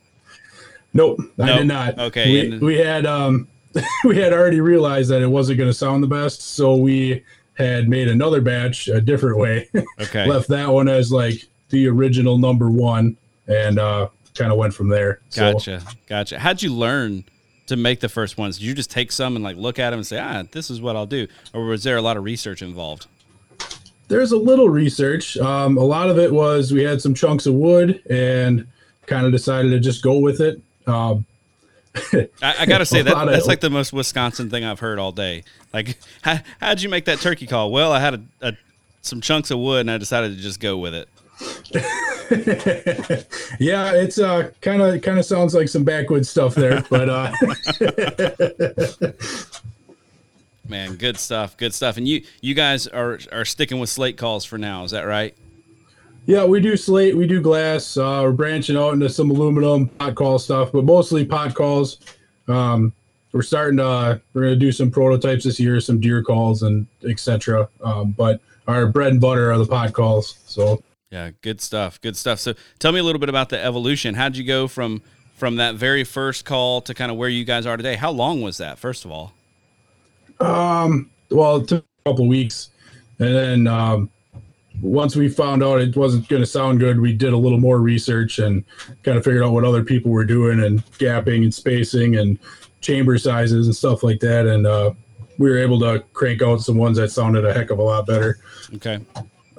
Nope, 0.92 1.20
I 1.40 1.58
did 1.58 1.68
not. 1.68 2.00
Okay, 2.00 2.50
we, 2.50 2.58
we 2.58 2.78
had 2.78 3.06
um, 3.06 3.48
we 4.04 4.18
had 4.18 4.34
already 4.34 4.60
realized 4.60 5.12
that 5.12 5.22
it 5.22 5.28
wasn't 5.28 5.60
going 5.60 5.70
to 5.70 5.74
sound 5.74 6.02
the 6.02 6.08
best, 6.08 6.42
so 6.42 6.76
we 6.76 7.24
had 7.54 7.88
made 7.88 8.08
another 8.08 8.42
batch 8.42 8.88
a 8.88 9.00
different 9.00 9.38
way. 9.38 9.70
Okay. 10.02 10.26
Left 10.26 10.48
that 10.48 10.68
one 10.70 10.88
as 10.88 11.12
like 11.12 11.44
the 11.70 11.88
original 11.88 12.40
number 12.40 12.70
one, 12.72 13.18
and 13.48 13.78
uh, 13.78 14.08
kind 14.36 14.52
of 14.52 14.58
went 14.58 14.74
from 14.74 14.90
there. 14.90 15.20
So, 15.30 15.54
Gotcha. 15.54 15.82
Gotcha. 16.08 16.40
How'd 16.40 16.62
you 16.62 16.74
learn 16.74 17.24
to 17.68 17.76
make 17.76 18.00
the 18.00 18.10
first 18.10 18.38
ones? 18.38 18.58
Did 18.58 18.66
you 18.66 18.74
just 18.74 18.90
take 18.92 19.12
some 19.12 19.36
and 19.36 19.44
like 19.44 19.58
look 19.58 19.80
at 19.80 19.92
them 19.92 20.00
and 20.00 20.08
say, 20.08 20.20
ah, 20.20 20.44
this 20.52 20.70
is 20.70 20.82
what 20.82 20.96
I'll 20.96 21.06
do? 21.06 21.28
Or 21.54 21.66
was 21.66 21.84
there 21.84 21.98
a 21.98 22.02
lot 22.02 22.18
of 22.18 22.24
research 22.24 22.62
involved? 22.62 23.08
there's 24.10 24.32
a 24.32 24.38
little 24.38 24.70
research. 24.70 25.38
Um, 25.38 25.78
a 25.78 25.84
lot 25.84 26.10
of 26.10 26.18
it 26.20 26.34
was 26.34 26.74
we 26.74 26.84
had 26.84 27.02
some 27.02 27.14
chunks 27.14 27.46
of 27.46 27.54
wood 27.54 28.02
and 28.10 28.68
kind 29.06 29.26
of 29.26 29.32
decided 29.32 29.70
to 29.70 29.80
just 29.80 30.04
go 30.04 30.18
with 30.18 30.42
it. 30.42 30.62
Um, 30.86 31.26
I, 32.14 32.28
I 32.42 32.66
gotta 32.66 32.86
say 32.86 33.02
that 33.04 33.16
of- 33.16 33.30
that's 33.30 33.48
like 33.48 33.62
the 33.62 33.70
most 33.70 33.94
Wisconsin 33.94 34.50
thing 34.50 34.66
I've 34.66 34.80
heard 34.80 35.00
all 35.00 35.12
day. 35.12 35.44
Like, 35.74 35.98
how, 36.22 36.40
how'd 36.60 36.82
you 36.82 36.90
make 36.90 37.06
that 37.06 37.20
turkey 37.20 37.48
call? 37.48 37.72
Well, 37.72 37.94
I 37.94 38.00
had 38.00 38.16
a, 38.16 38.22
a 38.42 38.54
some 39.02 39.22
chunks 39.22 39.52
of 39.52 39.60
wood 39.60 39.82
and 39.82 39.92
I 39.92 39.98
decided 39.98 40.36
to 40.36 40.42
just 40.42 40.60
go 40.60 40.78
with 40.78 40.94
it. 40.94 41.08
yeah, 43.60 43.94
it's 43.94 44.20
uh 44.20 44.52
kind 44.62 44.82
of 44.82 45.02
kind 45.02 45.20
of 45.20 45.26
sounds 45.26 45.54
like 45.54 45.70
some 45.70 45.84
backwoods 45.84 46.30
stuff 46.30 46.56
there, 46.56 46.84
but 46.90 47.10
uh, 47.10 47.32
Man, 50.68 50.96
good 50.96 51.18
stuff. 51.18 51.58
Good 51.58 51.74
stuff. 51.74 51.98
And 51.98 52.08
you 52.08 52.24
you 52.42 52.54
guys 52.54 52.88
are 52.88 53.20
are 53.32 53.46
sticking 53.46 53.80
with 53.80 53.90
slate 53.90 54.18
calls 54.18 54.46
for 54.46 54.58
now. 54.58 54.84
Is 54.84 54.92
that 54.92 55.04
right? 55.04 55.36
yeah, 56.30 56.46
we 56.46 56.60
do 56.60 56.78
slate, 56.78 57.18
we 57.18 57.26
do 57.26 57.42
glass. 57.42 57.98
Uh, 57.98 58.22
we're 58.24 58.32
branching 58.32 58.78
out 58.78 58.94
into 58.94 59.10
some 59.10 59.32
aluminum 59.32 59.88
pot 59.88 60.14
call 60.14 60.38
stuff, 60.38 60.72
but 60.72 60.84
mostly 60.84 61.26
pot 61.26 61.56
calls. 61.56 61.98
Um, 62.48 62.94
we're 63.32 63.42
starting 63.42 63.78
to 63.78 63.86
uh, 63.86 64.18
we're 64.34 64.42
going 64.44 64.54
to 64.54 64.60
do 64.60 64.72
some 64.72 64.92
prototypes 64.92 65.46
this 65.46 65.60
year, 65.60 65.80
some 65.80 66.00
deer 66.00 66.22
calls 66.22 66.62
and 66.62 66.86
etc. 67.04 67.68
Um, 67.84 68.12
but 68.12 68.42
our 68.68 68.86
bread 68.86 69.12
and 69.12 69.20
butter 69.20 69.52
are 69.52 69.58
the 69.58 69.66
pot 69.66 69.94
calls. 69.94 70.38
So 70.46 70.84
yeah, 71.12 71.32
good 71.42 71.62
stuff. 71.62 72.00
Good 72.02 72.16
stuff. 72.16 72.40
So 72.40 72.54
tell 72.78 72.92
me 72.92 73.00
a 73.00 73.04
little 73.04 73.20
bit 73.20 73.30
about 73.30 73.50
the 73.50 73.64
evolution. 73.64 74.16
How'd 74.16 74.36
you 74.36 74.44
go 74.44 74.68
from 74.68 75.02
from 75.36 75.56
that 75.56 75.76
very 75.76 76.04
first 76.04 76.46
call 76.46 76.82
to 76.82 76.94
kind 76.94 77.10
of 77.12 77.18
where 77.18 77.30
you 77.30 77.46
guys 77.46 77.66
are 77.66 77.78
today? 77.78 77.96
How 77.96 78.12
long 78.12 78.42
was 78.42 78.58
that, 78.58 78.78
first 78.78 79.06
of 79.06 79.12
all? 79.12 79.34
Um, 80.40 81.10
well, 81.32 81.58
it 81.58 81.68
took 81.68 81.86
a 82.06 82.10
couple 82.10 82.28
weeks, 82.28 82.70
and 83.20 83.36
then 83.36 83.68
um, 83.68 84.10
once 84.82 85.16
we 85.16 85.30
found 85.30 85.64
out 85.64 85.82
it 85.82 85.96
wasn't 85.96 86.28
going 86.30 86.42
to 86.42 86.46
sound 86.46 86.80
good, 86.80 87.00
we 87.00 87.14
did 87.14 87.34
a 87.34 87.38
little 87.38 87.60
more 87.60 87.80
research 87.80 88.40
and 88.40 88.64
kind 89.04 89.18
of 89.18 89.24
figured 89.24 89.44
out 89.44 89.52
what 89.52 89.64
other 89.64 89.84
people 89.84 90.12
were 90.12 90.26
doing 90.26 90.62
and 90.64 90.86
gapping 90.98 91.44
and 91.44 91.54
spacing 91.54 92.18
and 92.18 92.38
chamber 92.82 93.18
sizes 93.18 93.66
and 93.66 93.76
stuff 93.76 94.04
like 94.04 94.20
that. 94.20 94.46
And 94.46 94.68
uh, 94.68 94.92
we 95.38 95.50
were 95.50 95.58
able 95.58 95.80
to 95.80 96.04
crank 96.14 96.42
out 96.42 96.62
some 96.62 96.78
ones 96.78 96.98
that 96.98 97.10
sounded 97.12 97.46
a 97.46 97.54
heck 97.54 97.72
of 97.72 97.80
a 97.80 97.84
lot 97.84 98.06
better. 98.06 98.40
Okay. 98.76 99.00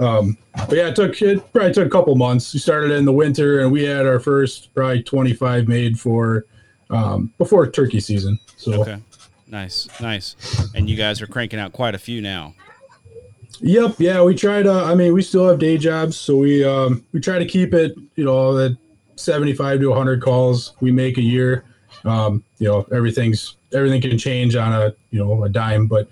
Um, 0.00 0.38
but 0.54 0.73
yeah, 0.73 0.88
it 0.88 0.97
took 0.97 1.21
it 1.21 1.52
probably 1.52 1.73
took 1.73 1.87
a 1.87 1.90
couple 1.90 2.14
months. 2.16 2.52
We 2.54 2.61
started 2.61 2.90
in 2.90 3.04
the 3.04 3.12
winter, 3.12 3.61
and 3.61 3.71
we 3.71 3.85
had 3.85 4.07
our 4.07 4.19
first 4.19 4.75
probably 4.75 5.02
25 5.02 5.69
made 5.69 6.00
for 6.00 6.47
um, 6.88 7.33
before 7.38 7.71
turkey 7.71 8.00
season. 8.00 8.38
So 8.57 8.80
okay, 8.80 8.99
nice, 9.47 9.88
nice. 10.00 10.37
And 10.75 10.88
you 10.88 10.97
guys 10.97 11.21
are 11.21 11.26
cranking 11.26 11.59
out 11.59 11.73
quite 11.73 11.95
a 11.95 11.99
few 11.99 12.21
now. 12.23 12.54
Yep. 13.61 13.97
Yeah, 13.99 14.23
we 14.23 14.35
try 14.35 14.62
to. 14.62 14.73
I 14.73 14.95
mean, 14.95 15.12
we 15.12 15.21
still 15.21 15.47
have 15.47 15.59
day 15.59 15.76
jobs, 15.76 16.16
so 16.16 16.38
we 16.38 16.64
um, 16.64 17.04
we 17.12 17.21
try 17.21 17.38
to 17.38 17.47
keep 17.47 17.75
it. 17.75 17.92
You 18.16 18.25
know, 18.25 18.59
at 18.59 18.73
75 19.16 19.80
to 19.80 19.88
100 19.88 20.23
calls 20.23 20.75
we 20.80 20.90
make 20.90 21.19
a 21.19 21.23
year. 21.23 21.64
Um, 22.04 22.42
you 22.59 22.69
know, 22.69 22.87
everything's 22.92 23.57
everything 23.73 24.00
can 24.00 24.17
change 24.19 24.57
on 24.57 24.73
a 24.73 24.95
you 25.11 25.19
know 25.19 25.45
a 25.45 25.49
dime, 25.49 25.87
but 25.87 26.09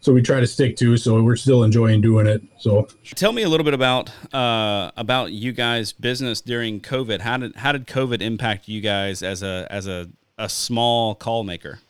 so 0.00 0.12
we 0.12 0.22
try 0.22 0.40
to 0.40 0.46
stick 0.46 0.76
to. 0.76 0.96
So 0.96 1.22
we're 1.22 1.36
still 1.36 1.64
enjoying 1.64 2.00
doing 2.00 2.26
it. 2.26 2.42
So 2.58 2.88
tell 3.14 3.32
me 3.32 3.42
a 3.42 3.48
little 3.48 3.64
bit 3.64 3.74
about 3.74 4.10
uh, 4.34 4.90
about 4.96 5.32
you 5.32 5.52
guys' 5.52 5.92
business 5.92 6.40
during 6.40 6.80
COVID. 6.80 7.20
How 7.20 7.36
did 7.36 7.56
how 7.56 7.72
did 7.72 7.86
COVID 7.86 8.20
impact 8.20 8.68
you 8.68 8.80
guys 8.80 9.22
as 9.22 9.42
a 9.42 9.66
as 9.70 9.86
a 9.86 10.08
a 10.38 10.48
small 10.48 11.14
call 11.14 11.44
maker? 11.44 11.80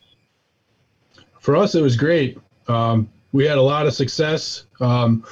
For 1.41 1.57
us, 1.57 1.75
it 1.75 1.83
was 1.83 1.97
great. 1.97 2.39
Um, 2.69 3.09
we 3.33 3.45
had 3.45 3.59
a 3.59 3.63
lot 3.63 3.87
of 3.87 3.95
success 3.95 4.67
because 4.73 5.07
um, 5.07 5.25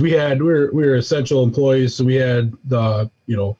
we 0.00 0.12
had 0.12 0.40
we 0.40 0.46
were 0.46 0.70
we 0.72 0.86
were 0.86 0.96
essential 0.96 1.42
employees, 1.42 1.94
so 1.94 2.04
we 2.04 2.14
had 2.14 2.52
the 2.64 3.10
you 3.26 3.36
know 3.36 3.56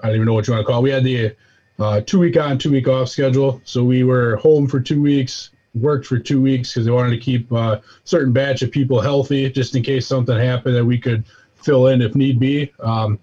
I 0.00 0.08
don't 0.08 0.16
even 0.16 0.26
know 0.26 0.34
what 0.34 0.46
you 0.46 0.52
want 0.52 0.66
to 0.66 0.70
call. 0.70 0.80
It. 0.80 0.82
We 0.82 0.90
had 0.90 1.04
the 1.04 1.34
uh, 1.78 2.00
two 2.00 2.18
week 2.18 2.36
on, 2.36 2.58
two 2.58 2.70
week 2.70 2.88
off 2.88 3.08
schedule, 3.08 3.60
so 3.64 3.82
we 3.82 4.04
were 4.04 4.36
home 4.36 4.66
for 4.66 4.80
two 4.80 5.02
weeks, 5.02 5.50
worked 5.74 6.06
for 6.06 6.18
two 6.18 6.40
weeks 6.40 6.72
because 6.72 6.86
they 6.86 6.92
wanted 6.92 7.10
to 7.10 7.18
keep 7.18 7.50
a 7.52 7.56
uh, 7.56 7.80
certain 8.04 8.32
batch 8.32 8.62
of 8.62 8.70
people 8.70 9.00
healthy, 9.00 9.50
just 9.50 9.74
in 9.74 9.82
case 9.82 10.06
something 10.06 10.36
happened 10.36 10.76
that 10.76 10.84
we 10.84 10.98
could 10.98 11.24
fill 11.56 11.88
in 11.88 12.00
if 12.02 12.14
need 12.14 12.38
be. 12.38 12.72
Um, 12.80 13.18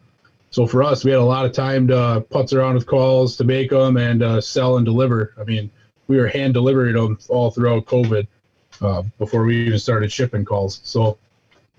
so 0.49 0.67
for 0.67 0.83
us, 0.83 1.05
we 1.05 1.11
had 1.11 1.19
a 1.19 1.23
lot 1.23 1.45
of 1.45 1.53
time 1.53 1.87
to 1.87 2.25
putz 2.29 2.53
around 2.53 2.75
with 2.75 2.85
calls 2.85 3.37
to 3.37 3.45
make 3.45 3.69
them 3.69 3.95
and 3.95 4.21
uh, 4.21 4.41
sell 4.41 4.75
and 4.77 4.85
deliver. 4.85 5.33
I 5.39 5.45
mean, 5.45 5.71
we 6.07 6.17
were 6.17 6.27
hand 6.27 6.53
delivering 6.53 6.95
them 6.95 7.17
all 7.29 7.51
throughout 7.51 7.85
COVID 7.85 8.27
uh, 8.81 9.03
before 9.17 9.45
we 9.45 9.65
even 9.65 9.79
started 9.79 10.11
shipping 10.11 10.43
calls. 10.43 10.81
So 10.83 11.17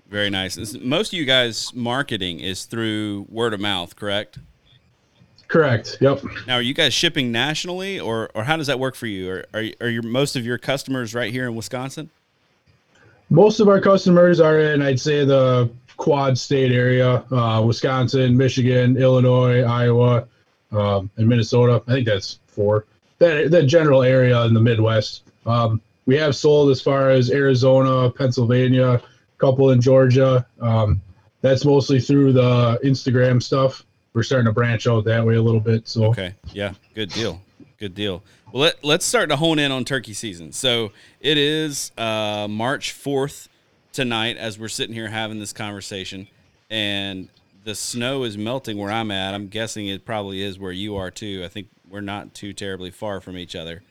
very 0.09 0.29
nice. 0.29 0.57
Most 0.75 1.13
of 1.13 1.19
you 1.19 1.25
guys' 1.25 1.73
marketing 1.73 2.39
is 2.39 2.65
through 2.65 3.25
word 3.29 3.53
of 3.53 3.59
mouth, 3.59 3.95
correct? 3.95 4.39
Correct. 5.53 5.97
Yep. 6.01 6.23
Now, 6.47 6.55
are 6.55 6.63
you 6.63 6.73
guys 6.73 6.95
shipping 6.95 7.31
nationally, 7.31 7.99
or 7.99 8.31
or 8.33 8.43
how 8.45 8.57
does 8.57 8.65
that 8.65 8.79
work 8.79 8.95
for 8.95 9.05
you? 9.05 9.29
Or 9.29 9.45
are 9.53 9.63
are 9.81 9.87
your 9.87 10.01
most 10.01 10.35
of 10.35 10.43
your 10.43 10.57
customers 10.57 11.13
right 11.13 11.31
here 11.31 11.45
in 11.45 11.55
Wisconsin? 11.55 12.09
Most 13.29 13.59
of 13.59 13.67
our 13.69 13.79
customers 13.79 14.39
are 14.39 14.57
in, 14.57 14.81
I'd 14.81 14.99
say, 14.99 15.23
the 15.23 15.69
quad 15.95 16.39
state 16.39 16.71
area: 16.71 17.23
uh, 17.31 17.61
Wisconsin, 17.63 18.35
Michigan, 18.35 18.97
Illinois, 18.97 19.61
Iowa, 19.61 20.27
um, 20.71 21.11
and 21.17 21.27
Minnesota. 21.27 21.83
I 21.87 21.91
think 21.91 22.07
that's 22.07 22.39
four. 22.47 22.87
That 23.19 23.51
that 23.51 23.67
general 23.67 24.01
area 24.01 24.41
in 24.45 24.55
the 24.55 24.59
Midwest. 24.59 25.21
Um, 25.45 25.79
we 26.07 26.17
have 26.17 26.35
sold 26.35 26.71
as 26.71 26.81
far 26.81 27.11
as 27.11 27.29
Arizona, 27.29 28.09
Pennsylvania, 28.09 28.93
a 28.93 29.01
couple 29.37 29.69
in 29.69 29.79
Georgia. 29.79 30.47
Um, 30.59 30.99
that's 31.41 31.63
mostly 31.63 31.99
through 32.01 32.33
the 32.33 32.79
Instagram 32.83 33.39
stuff. 33.43 33.85
We're 34.13 34.23
starting 34.23 34.45
to 34.45 34.51
branch 34.51 34.87
out 34.87 35.05
that 35.05 35.25
way 35.25 35.35
a 35.35 35.41
little 35.41 35.59
bit. 35.59 35.87
So 35.87 36.05
okay, 36.05 36.35
yeah, 36.51 36.73
good 36.93 37.09
deal, 37.09 37.41
good 37.77 37.95
deal. 37.95 38.23
Well, 38.51 38.63
let, 38.63 38.83
let's 38.83 39.05
start 39.05 39.29
to 39.29 39.35
hone 39.35 39.57
in 39.57 39.71
on 39.71 39.83
turkey 39.83 40.13
season. 40.13 40.51
So 40.51 40.91
it 41.19 41.37
is 41.37 41.91
uh, 41.97 42.47
March 42.47 42.91
fourth 42.91 43.49
tonight 43.91 44.37
as 44.37 44.59
we're 44.59 44.67
sitting 44.67 44.93
here 44.93 45.07
having 45.07 45.39
this 45.39 45.53
conversation, 45.53 46.27
and 46.69 47.29
the 47.63 47.73
snow 47.73 48.23
is 48.23 48.37
melting 48.37 48.77
where 48.77 48.91
I'm 48.91 49.09
at. 49.09 49.33
I'm 49.33 49.47
guessing 49.47 49.87
it 49.87 50.05
probably 50.05 50.43
is 50.43 50.59
where 50.59 50.71
you 50.71 50.95
are 50.97 51.09
too. 51.09 51.41
I 51.43 51.47
think 51.47 51.67
we're 51.89 52.01
not 52.01 52.33
too 52.33 52.53
terribly 52.53 52.91
far 52.91 53.21
from 53.21 53.37
each 53.37 53.55
other. 53.55 53.81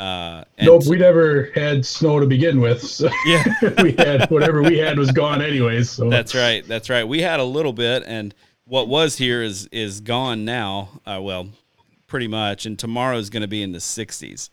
Uh, 0.00 0.44
nope, 0.62 0.86
we 0.86 0.96
never 0.96 1.50
had 1.54 1.84
snow 1.84 2.18
to 2.18 2.26
begin 2.26 2.58
with. 2.58 2.82
So 2.82 3.10
yeah, 3.26 3.44
we 3.82 3.92
had 3.92 4.30
whatever 4.30 4.62
we 4.62 4.78
had 4.78 4.98
was 4.98 5.10
gone 5.10 5.42
anyways. 5.42 5.90
So 5.90 6.08
that's 6.08 6.34
right. 6.34 6.66
That's 6.66 6.88
right. 6.88 7.06
We 7.06 7.20
had 7.20 7.38
a 7.38 7.44
little 7.44 7.74
bit, 7.74 8.04
and 8.06 8.34
what 8.70 8.86
was 8.86 9.16
here 9.16 9.42
is 9.42 9.66
is 9.72 10.00
gone 10.00 10.44
now. 10.44 11.00
Uh, 11.04 11.18
well, 11.20 11.48
pretty 12.06 12.28
much, 12.28 12.66
and 12.66 12.78
tomorrow 12.78 13.18
is 13.18 13.28
going 13.28 13.40
to 13.42 13.48
be 13.48 13.62
in 13.62 13.72
the 13.72 13.78
60s. 13.78 14.48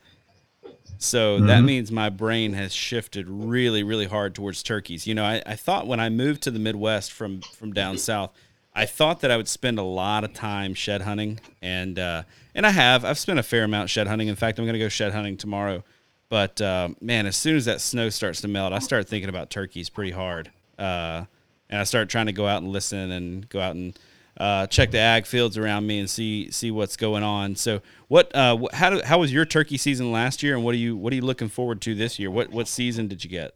So 0.98 1.36
mm-hmm. 1.36 1.46
that 1.46 1.62
means 1.62 1.92
my 1.92 2.08
brain 2.08 2.52
has 2.54 2.74
shifted 2.74 3.28
really, 3.28 3.84
really 3.84 4.06
hard 4.06 4.34
towards 4.34 4.64
turkeys. 4.64 5.06
You 5.06 5.14
know, 5.14 5.24
I, 5.24 5.40
I 5.46 5.54
thought 5.54 5.86
when 5.86 6.00
I 6.00 6.08
moved 6.08 6.42
to 6.42 6.50
the 6.50 6.58
Midwest 6.58 7.12
from 7.12 7.42
from 7.42 7.72
down 7.72 7.96
south, 7.96 8.32
I 8.74 8.86
thought 8.86 9.20
that 9.20 9.30
I 9.30 9.36
would 9.36 9.46
spend 9.46 9.78
a 9.78 9.84
lot 9.84 10.24
of 10.24 10.34
time 10.34 10.74
shed 10.74 11.02
hunting, 11.02 11.38
and 11.62 11.96
uh, 11.96 12.24
and 12.56 12.66
I 12.66 12.70
have. 12.70 13.04
I've 13.04 13.18
spent 13.18 13.38
a 13.38 13.44
fair 13.44 13.62
amount 13.62 13.88
shed 13.88 14.08
hunting. 14.08 14.26
In 14.26 14.34
fact, 14.34 14.58
I'm 14.58 14.64
going 14.64 14.72
to 14.72 14.80
go 14.80 14.88
shed 14.88 15.12
hunting 15.12 15.36
tomorrow. 15.36 15.84
But 16.28 16.60
uh, 16.60 16.88
man, 17.00 17.26
as 17.26 17.36
soon 17.36 17.54
as 17.54 17.66
that 17.66 17.80
snow 17.80 18.08
starts 18.08 18.40
to 18.40 18.48
melt, 18.48 18.72
I 18.72 18.80
start 18.80 19.08
thinking 19.08 19.28
about 19.28 19.48
turkeys 19.48 19.88
pretty 19.88 20.10
hard, 20.10 20.50
uh, 20.76 21.24
and 21.70 21.80
I 21.80 21.84
start 21.84 22.08
trying 22.08 22.26
to 22.26 22.32
go 22.32 22.48
out 22.48 22.62
and 22.62 22.72
listen 22.72 23.12
and 23.12 23.48
go 23.48 23.60
out 23.60 23.76
and 23.76 23.96
uh, 24.38 24.66
check 24.68 24.90
the 24.90 24.98
ag 24.98 25.26
fields 25.26 25.58
around 25.58 25.86
me 25.86 25.98
and 25.98 26.08
see 26.08 26.50
see 26.50 26.70
what's 26.70 26.96
going 26.96 27.22
on. 27.22 27.56
So, 27.56 27.80
what 28.08 28.34
uh, 28.34 28.56
how 28.72 28.90
do, 28.90 29.02
how 29.04 29.18
was 29.18 29.32
your 29.32 29.44
turkey 29.44 29.76
season 29.76 30.12
last 30.12 30.42
year, 30.42 30.54
and 30.54 30.64
what 30.64 30.74
are 30.74 30.78
you 30.78 30.96
what 30.96 31.12
are 31.12 31.16
you 31.16 31.22
looking 31.22 31.48
forward 31.48 31.80
to 31.82 31.94
this 31.94 32.18
year? 32.18 32.30
What 32.30 32.50
what 32.50 32.68
season 32.68 33.08
did 33.08 33.24
you 33.24 33.30
get? 33.30 33.54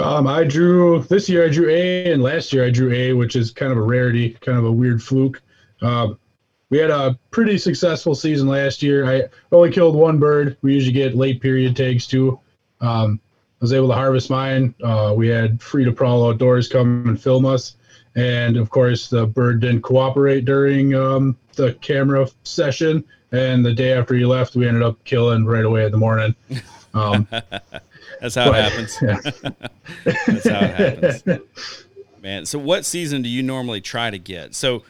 Um, 0.00 0.28
I 0.28 0.44
drew 0.44 1.02
this 1.02 1.28
year. 1.28 1.44
I 1.44 1.48
drew 1.48 1.68
A, 1.68 2.12
and 2.12 2.22
last 2.22 2.52
year 2.52 2.64
I 2.64 2.70
drew 2.70 2.92
A, 2.92 3.12
which 3.12 3.34
is 3.34 3.50
kind 3.50 3.72
of 3.72 3.78
a 3.78 3.82
rarity, 3.82 4.30
kind 4.40 4.56
of 4.56 4.64
a 4.64 4.72
weird 4.72 5.02
fluke. 5.02 5.42
Um, 5.82 6.18
we 6.70 6.78
had 6.78 6.90
a 6.90 7.18
pretty 7.32 7.58
successful 7.58 8.14
season 8.14 8.46
last 8.46 8.82
year. 8.82 9.04
I 9.04 9.24
only 9.50 9.72
killed 9.72 9.96
one 9.96 10.18
bird. 10.18 10.56
We 10.62 10.74
usually 10.74 10.92
get 10.92 11.16
late 11.16 11.40
period 11.40 11.76
tags 11.76 12.06
too. 12.06 12.38
Um, 12.80 13.20
I 13.60 13.64
was 13.64 13.72
able 13.72 13.88
to 13.88 13.94
harvest 13.94 14.30
mine. 14.30 14.74
Uh, 14.82 15.12
we 15.16 15.26
had 15.28 15.60
free 15.60 15.84
to 15.84 15.92
prowl 15.92 16.26
outdoors 16.28 16.68
come 16.68 17.08
and 17.08 17.20
film 17.20 17.44
us, 17.44 17.76
and 18.16 18.56
of 18.56 18.70
course 18.70 19.08
the 19.08 19.26
bird 19.26 19.60
didn't 19.60 19.82
cooperate 19.82 20.44
during 20.44 20.94
um, 20.94 21.36
the 21.54 21.74
camera 21.74 22.28
session. 22.44 23.04
And 23.32 23.64
the 23.64 23.72
day 23.72 23.92
after 23.92 24.14
he 24.14 24.24
left, 24.24 24.56
we 24.56 24.66
ended 24.66 24.82
up 24.82 25.02
killing 25.04 25.44
right 25.44 25.64
away 25.64 25.84
in 25.84 25.92
the 25.92 25.98
morning. 25.98 26.34
Um, 26.94 27.28
That's 28.20 28.34
how 28.34 28.50
but, 28.50 28.58
it 28.58 28.72
happens. 28.72 28.98
Yeah. 29.00 29.20
That's 30.26 30.48
how 30.48 30.60
it 30.60 30.98
happens, 31.02 31.42
man. 32.20 32.44
So, 32.44 32.58
what 32.58 32.84
season 32.84 33.22
do 33.22 33.28
you 33.28 33.42
normally 33.42 33.80
try 33.80 34.10
to 34.10 34.18
get? 34.18 34.54
So 34.54 34.82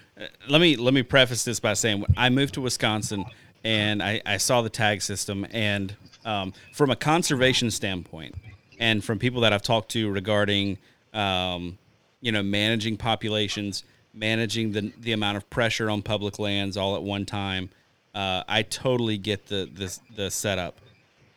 let 0.48 0.60
me 0.60 0.76
let 0.76 0.94
me 0.94 1.02
preface 1.02 1.44
this 1.44 1.60
by 1.60 1.74
saying 1.74 2.04
I 2.16 2.30
moved 2.30 2.54
to 2.54 2.60
Wisconsin 2.60 3.24
and 3.64 4.02
I, 4.02 4.20
I 4.26 4.36
saw 4.36 4.62
the 4.62 4.70
tag 4.70 5.02
system 5.02 5.46
and 5.50 5.94
um, 6.24 6.52
from 6.72 6.90
a 6.90 6.96
conservation 6.96 7.70
standpoint 7.70 8.34
and 8.78 9.02
from 9.02 9.18
people 9.18 9.40
that 9.42 9.52
I've 9.52 9.62
talked 9.62 9.90
to 9.92 10.10
regarding 10.10 10.78
um, 11.12 11.78
you 12.20 12.32
know 12.32 12.42
managing 12.42 12.96
populations, 12.96 13.84
managing 14.14 14.72
the 14.72 14.92
the 14.98 15.12
amount 15.12 15.36
of 15.36 15.48
pressure 15.50 15.90
on 15.90 16.02
public 16.02 16.38
lands 16.38 16.76
all 16.76 16.96
at 16.96 17.02
one 17.02 17.26
time, 17.26 17.70
uh, 18.14 18.42
I 18.48 18.62
totally 18.62 19.18
get 19.18 19.46
the 19.46 19.68
the, 19.72 19.98
the 20.16 20.30
setup. 20.30 20.80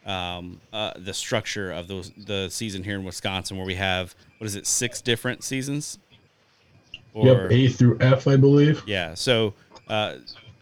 Um, 0.05 0.59
uh, 0.73 0.91
the 0.97 1.13
structure 1.13 1.71
of 1.71 1.87
those 1.87 2.11
the 2.17 2.49
season 2.49 2.83
here 2.83 2.95
in 2.95 3.05
Wisconsin, 3.05 3.55
where 3.55 3.65
we 3.65 3.75
have 3.75 4.13
what 4.37 4.47
is 4.47 4.57
it, 4.57 4.67
six 4.67 5.01
different 5.01 5.41
seasons? 5.41 5.99
Or, 7.13 7.27
yep, 7.27 7.51
A 7.51 7.67
through 7.69 7.97
F, 8.01 8.27
I 8.27 8.35
believe. 8.35 8.83
Yeah. 8.85 9.13
So, 9.13 9.53
uh, 9.87 10.15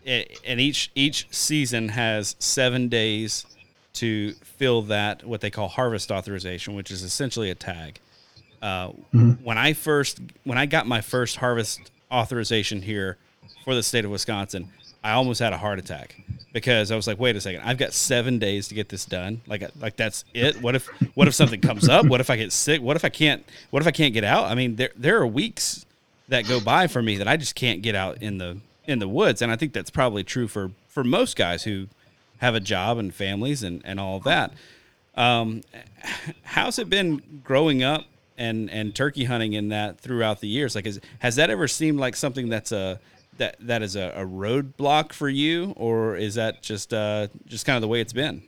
and 0.05 0.59
each 0.59 0.91
each 0.93 1.27
season 1.31 1.89
has 1.89 2.35
seven 2.37 2.89
days 2.89 3.47
to 3.93 4.33
fill 4.33 4.83
that 4.83 5.25
what 5.25 5.41
they 5.41 5.49
call 5.49 5.67
harvest 5.67 6.11
authorization, 6.11 6.75
which 6.75 6.91
is 6.91 7.01
essentially 7.01 7.49
a 7.49 7.55
tag. 7.55 7.99
Uh, 8.61 8.89
mm-hmm. 8.89 9.31
When 9.43 9.57
I 9.57 9.73
first 9.73 10.19
when 10.43 10.57
I 10.57 10.65
got 10.65 10.87
my 10.87 11.01
first 11.01 11.37
harvest 11.37 11.91
authorization 12.11 12.81
here 12.81 13.17
for 13.63 13.73
the 13.73 13.83
state 13.83 14.05
of 14.05 14.11
Wisconsin, 14.11 14.69
I 15.03 15.11
almost 15.11 15.39
had 15.39 15.53
a 15.53 15.57
heart 15.57 15.79
attack 15.79 16.15
because 16.53 16.91
I 16.91 16.95
was 16.95 17.07
like, 17.07 17.19
wait 17.19 17.35
a 17.35 17.41
second, 17.41 17.61
I've 17.61 17.77
got 17.77 17.93
seven 17.93 18.37
days 18.37 18.67
to 18.67 18.75
get 18.75 18.89
this 18.89 19.05
done. 19.05 19.41
Like, 19.47 19.63
like 19.79 19.95
that's 19.95 20.25
it. 20.33 20.61
What 20.61 20.75
if, 20.75 20.87
what 21.15 21.27
if 21.27 21.33
something 21.33 21.61
comes 21.61 21.87
up? 21.89 22.05
What 22.05 22.19
if 22.21 22.29
I 22.29 22.35
get 22.35 22.51
sick? 22.51 22.81
What 22.81 22.95
if 22.95 23.05
I 23.05 23.09
can't? 23.09 23.43
What 23.71 23.81
if 23.81 23.87
I 23.87 23.91
can't 23.91 24.13
get 24.13 24.23
out? 24.23 24.45
I 24.45 24.55
mean, 24.55 24.75
there 24.75 24.91
there 24.95 25.17
are 25.17 25.27
weeks 25.27 25.85
that 26.27 26.47
go 26.47 26.59
by 26.59 26.87
for 26.87 27.01
me 27.01 27.17
that 27.17 27.27
I 27.27 27.37
just 27.37 27.55
can't 27.55 27.81
get 27.81 27.95
out 27.95 28.21
in 28.21 28.37
the 28.37 28.57
in 28.85 28.99
the 28.99 29.07
woods, 29.07 29.41
and 29.41 29.51
I 29.51 29.55
think 29.55 29.73
that's 29.73 29.89
probably 29.89 30.23
true 30.23 30.47
for 30.47 30.71
for 30.87 31.03
most 31.03 31.35
guys 31.35 31.63
who 31.63 31.87
have 32.37 32.53
a 32.53 32.59
job 32.59 32.97
and 32.97 33.13
families 33.13 33.63
and 33.63 33.81
and 33.83 33.99
all 33.99 34.19
that. 34.19 34.53
Um, 35.15 35.61
how's 36.43 36.79
it 36.79 36.89
been 36.89 37.41
growing 37.43 37.83
up 37.83 38.05
and 38.41 38.69
and 38.71 38.95
turkey 38.95 39.25
hunting 39.25 39.53
in 39.53 39.69
that 39.69 40.00
throughout 40.00 40.41
the 40.41 40.48
years? 40.48 40.75
Like, 40.75 40.88
is, 40.88 41.00
has 41.19 41.36
that 41.36 41.50
ever 41.50 41.67
seemed 41.67 42.00
like 42.00 42.15
something 42.15 42.50
that's 42.50 42.71
a 42.71 43.00
that 43.38 43.55
that 43.60 43.81
is 43.81 43.95
a, 43.95 44.13
a 44.15 44.25
roadblock 44.25 45.13
for 45.13 45.29
you, 45.29 45.74
or 45.77 46.15
is 46.15 46.36
that 46.36 46.62
just 46.62 46.93
uh, 46.93 47.27
just 47.45 47.65
kind 47.65 47.75
of 47.75 47.81
the 47.81 47.88
way 47.88 48.01
it's 48.01 48.13
been? 48.13 48.41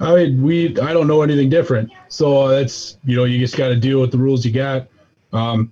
I 0.00 0.14
mean, 0.14 0.42
we 0.42 0.78
I 0.80 0.92
don't 0.92 1.06
know 1.06 1.22
anything 1.22 1.50
different, 1.50 1.92
so 2.08 2.48
that's 2.48 2.96
you 3.04 3.16
know 3.16 3.24
you 3.24 3.38
just 3.38 3.56
got 3.56 3.68
to 3.68 3.76
deal 3.76 4.00
with 4.00 4.10
the 4.10 4.18
rules 4.18 4.44
you 4.44 4.52
got. 4.52 4.88
Um, 5.32 5.70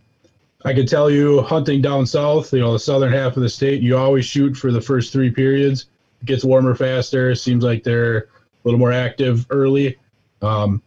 I 0.65 0.75
can 0.75 0.87
tell 0.87 1.11
you, 1.11 1.43
hunting 1.43 1.81
down 1.81 2.07
south, 2.07 2.53
you 2.53 2.61
know, 2.61 2.73
the 2.73 2.79
southern 2.79 3.13
half 3.13 3.37
of 3.37 3.43
the 3.43 3.49
state, 3.49 3.83
you 3.83 3.97
always 3.97 4.25
shoot 4.25 4.57
for 4.57 4.73
the 4.73 4.81
first 4.81 5.13
three 5.13 5.31
periods. 5.31 5.87
It 6.23 6.27
gets 6.27 6.45
warmer 6.45 6.75
faster. 6.75 7.35
Seems 7.35 7.65
like 7.65 7.85
they're 7.85 8.19
a 8.19 8.25
little 8.65 8.81
more 8.81 8.93
active 8.93 9.47
early. 9.51 9.97
Um, 10.43 10.83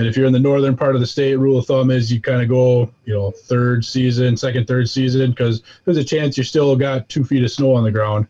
and 0.00 0.08
if 0.08 0.16
you're 0.16 0.24
in 0.24 0.32
the 0.32 0.40
northern 0.40 0.74
part 0.74 0.94
of 0.94 1.02
the 1.02 1.06
state, 1.06 1.34
rule 1.34 1.58
of 1.58 1.66
thumb 1.66 1.90
is 1.90 2.10
you 2.10 2.22
kind 2.22 2.40
of 2.40 2.48
go, 2.48 2.90
you 3.04 3.12
know, 3.12 3.30
third 3.30 3.84
season, 3.84 4.34
second, 4.34 4.66
third 4.66 4.88
season, 4.88 5.28
because 5.28 5.62
there's 5.84 5.98
a 5.98 6.04
chance 6.04 6.38
you 6.38 6.42
still 6.42 6.74
got 6.74 7.06
two 7.10 7.22
feet 7.22 7.44
of 7.44 7.50
snow 7.50 7.74
on 7.74 7.84
the 7.84 7.90
ground 7.90 8.26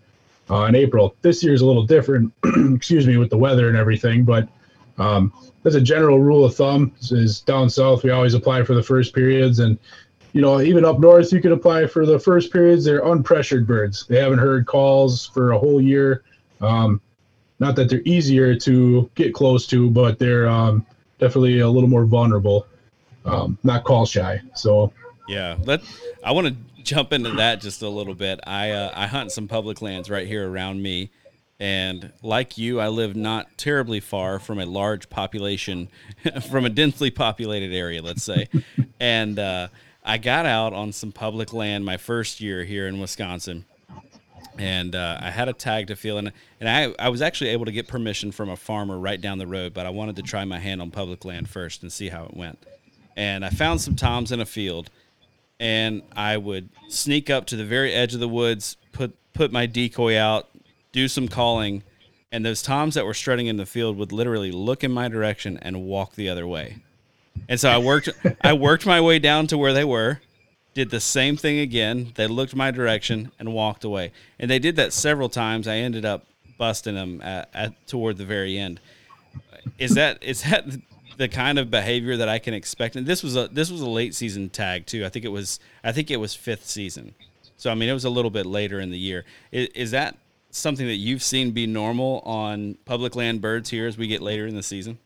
uh, 0.50 0.64
in 0.64 0.74
April. 0.74 1.14
This 1.22 1.44
year 1.44 1.54
is 1.54 1.60
a 1.60 1.66
little 1.66 1.86
different, 1.86 2.34
excuse 2.74 3.06
me, 3.06 3.18
with 3.18 3.30
the 3.30 3.38
weather 3.38 3.68
and 3.68 3.76
everything. 3.76 4.24
But 4.24 4.48
um, 4.98 5.32
as 5.64 5.76
a 5.76 5.80
general 5.80 6.18
rule 6.18 6.44
of 6.44 6.56
thumb, 6.56 6.92
is 7.02 7.40
down 7.42 7.70
south 7.70 8.02
we 8.02 8.10
always 8.10 8.34
apply 8.34 8.64
for 8.64 8.74
the 8.74 8.82
first 8.82 9.14
periods, 9.14 9.60
and 9.60 9.78
you 10.32 10.42
know, 10.42 10.60
even 10.60 10.84
up 10.84 10.98
north 10.98 11.32
you 11.32 11.40
can 11.40 11.52
apply 11.52 11.86
for 11.86 12.04
the 12.04 12.18
first 12.18 12.52
periods. 12.52 12.84
They're 12.84 13.02
unpressured 13.02 13.64
birds. 13.64 14.08
They 14.08 14.18
haven't 14.18 14.40
heard 14.40 14.66
calls 14.66 15.24
for 15.24 15.52
a 15.52 15.58
whole 15.58 15.80
year. 15.80 16.24
Um, 16.60 17.00
not 17.60 17.76
that 17.76 17.88
they're 17.88 18.02
easier 18.04 18.56
to 18.56 19.08
get 19.14 19.34
close 19.34 19.68
to, 19.68 19.88
but 19.88 20.18
they're 20.18 20.48
um, 20.48 20.84
definitely 21.20 21.60
a 21.60 21.68
little 21.68 21.88
more 21.88 22.04
vulnerable, 22.04 22.66
um, 23.24 23.58
not 23.62 23.84
call 23.84 24.06
shy. 24.06 24.40
So 24.54 24.92
yeah, 25.28 25.56
let 25.64 25.82
I 26.24 26.32
want 26.32 26.48
to 26.48 26.82
jump 26.82 27.12
into 27.12 27.30
that 27.32 27.60
just 27.60 27.82
a 27.82 27.88
little 27.88 28.14
bit. 28.14 28.40
I 28.46 28.70
uh, 28.70 28.92
I 28.94 29.06
hunt 29.06 29.30
some 29.30 29.46
public 29.46 29.80
lands 29.82 30.10
right 30.10 30.26
here 30.26 30.50
around 30.50 30.82
me, 30.82 31.10
and 31.60 32.12
like 32.22 32.58
you, 32.58 32.80
I 32.80 32.88
live 32.88 33.14
not 33.14 33.56
terribly 33.56 34.00
far 34.00 34.38
from 34.38 34.58
a 34.58 34.66
large 34.66 35.08
population, 35.10 35.88
from 36.50 36.64
a 36.64 36.70
densely 36.70 37.10
populated 37.10 37.72
area, 37.72 38.02
let's 38.02 38.24
say, 38.24 38.48
and 39.00 39.38
uh, 39.38 39.68
I 40.04 40.18
got 40.18 40.46
out 40.46 40.72
on 40.72 40.92
some 40.92 41.12
public 41.12 41.52
land 41.52 41.84
my 41.84 41.98
first 41.98 42.40
year 42.40 42.64
here 42.64 42.88
in 42.88 42.98
Wisconsin 42.98 43.66
and 44.58 44.94
uh, 44.94 45.18
I 45.20 45.30
had 45.30 45.48
a 45.48 45.52
tag 45.52 45.88
to 45.88 45.96
field, 45.96 46.18
and, 46.18 46.32
and 46.60 46.68
I, 46.68 47.04
I 47.04 47.08
was 47.08 47.22
actually 47.22 47.50
able 47.50 47.64
to 47.66 47.72
get 47.72 47.88
permission 47.88 48.32
from 48.32 48.48
a 48.48 48.56
farmer 48.56 48.98
right 48.98 49.20
down 49.20 49.38
the 49.38 49.46
road, 49.46 49.74
but 49.74 49.86
I 49.86 49.90
wanted 49.90 50.16
to 50.16 50.22
try 50.22 50.44
my 50.44 50.58
hand 50.58 50.82
on 50.82 50.90
public 50.90 51.24
land 51.24 51.48
first 51.48 51.82
and 51.82 51.92
see 51.92 52.08
how 52.08 52.24
it 52.24 52.36
went. 52.36 52.58
And 53.16 53.44
I 53.44 53.50
found 53.50 53.80
some 53.80 53.96
toms 53.96 54.32
in 54.32 54.40
a 54.40 54.46
field, 54.46 54.90
and 55.58 56.02
I 56.16 56.36
would 56.36 56.68
sneak 56.88 57.30
up 57.30 57.46
to 57.46 57.56
the 57.56 57.64
very 57.64 57.92
edge 57.92 58.14
of 58.14 58.20
the 58.20 58.28
woods, 58.28 58.76
put 58.92 59.14
put 59.32 59.52
my 59.52 59.66
decoy 59.66 60.18
out, 60.18 60.48
do 60.92 61.06
some 61.06 61.28
calling, 61.28 61.82
and 62.32 62.44
those 62.44 62.62
toms 62.62 62.94
that 62.94 63.04
were 63.04 63.14
strutting 63.14 63.46
in 63.46 63.56
the 63.56 63.66
field 63.66 63.96
would 63.96 64.12
literally 64.12 64.50
look 64.50 64.82
in 64.84 64.92
my 64.92 65.08
direction 65.08 65.58
and 65.62 65.84
walk 65.84 66.14
the 66.14 66.28
other 66.28 66.46
way. 66.46 66.78
And 67.48 67.58
so 67.58 67.70
I 67.70 67.78
worked 67.78 68.08
I 68.42 68.52
worked 68.52 68.86
my 68.86 69.00
way 69.00 69.18
down 69.18 69.46
to 69.48 69.58
where 69.58 69.72
they 69.72 69.84
were 69.84 70.20
did 70.74 70.90
the 70.90 71.00
same 71.00 71.36
thing 71.36 71.58
again. 71.58 72.12
They 72.14 72.26
looked 72.26 72.54
my 72.54 72.70
direction 72.70 73.32
and 73.38 73.52
walked 73.52 73.84
away. 73.84 74.12
And 74.38 74.50
they 74.50 74.58
did 74.58 74.76
that 74.76 74.92
several 74.92 75.28
times. 75.28 75.66
I 75.66 75.76
ended 75.76 76.04
up 76.04 76.26
busting 76.58 76.94
them 76.94 77.20
at, 77.22 77.48
at 77.54 77.86
toward 77.86 78.18
the 78.18 78.24
very 78.24 78.58
end. 78.58 78.80
Is 79.78 79.94
that 79.94 80.22
is 80.22 80.42
that 80.42 80.64
the 81.16 81.28
kind 81.28 81.58
of 81.58 81.70
behavior 81.70 82.16
that 82.16 82.28
I 82.28 82.38
can 82.38 82.54
expect? 82.54 82.96
And 82.96 83.06
this 83.06 83.22
was 83.22 83.36
a 83.36 83.48
this 83.48 83.70
was 83.70 83.80
a 83.80 83.88
late 83.88 84.14
season 84.14 84.48
tag 84.50 84.86
too. 84.86 85.04
I 85.04 85.08
think 85.08 85.24
it 85.24 85.30
was 85.30 85.58
I 85.82 85.92
think 85.92 86.10
it 86.10 86.16
was 86.16 86.34
fifth 86.34 86.66
season. 86.66 87.14
So 87.56 87.70
I 87.70 87.74
mean 87.74 87.88
it 87.88 87.92
was 87.94 88.04
a 88.04 88.10
little 88.10 88.30
bit 88.30 88.46
later 88.46 88.80
in 88.80 88.90
the 88.90 88.98
year. 88.98 89.24
Is, 89.52 89.68
is 89.74 89.90
that 89.90 90.16
something 90.50 90.86
that 90.86 90.96
you've 90.96 91.22
seen 91.22 91.50
be 91.50 91.66
normal 91.66 92.20
on 92.20 92.76
public 92.84 93.14
land 93.14 93.40
birds 93.40 93.70
here 93.70 93.86
as 93.86 93.98
we 93.98 94.06
get 94.06 94.22
later 94.22 94.46
in 94.46 94.54
the 94.54 94.62
season? 94.62 94.98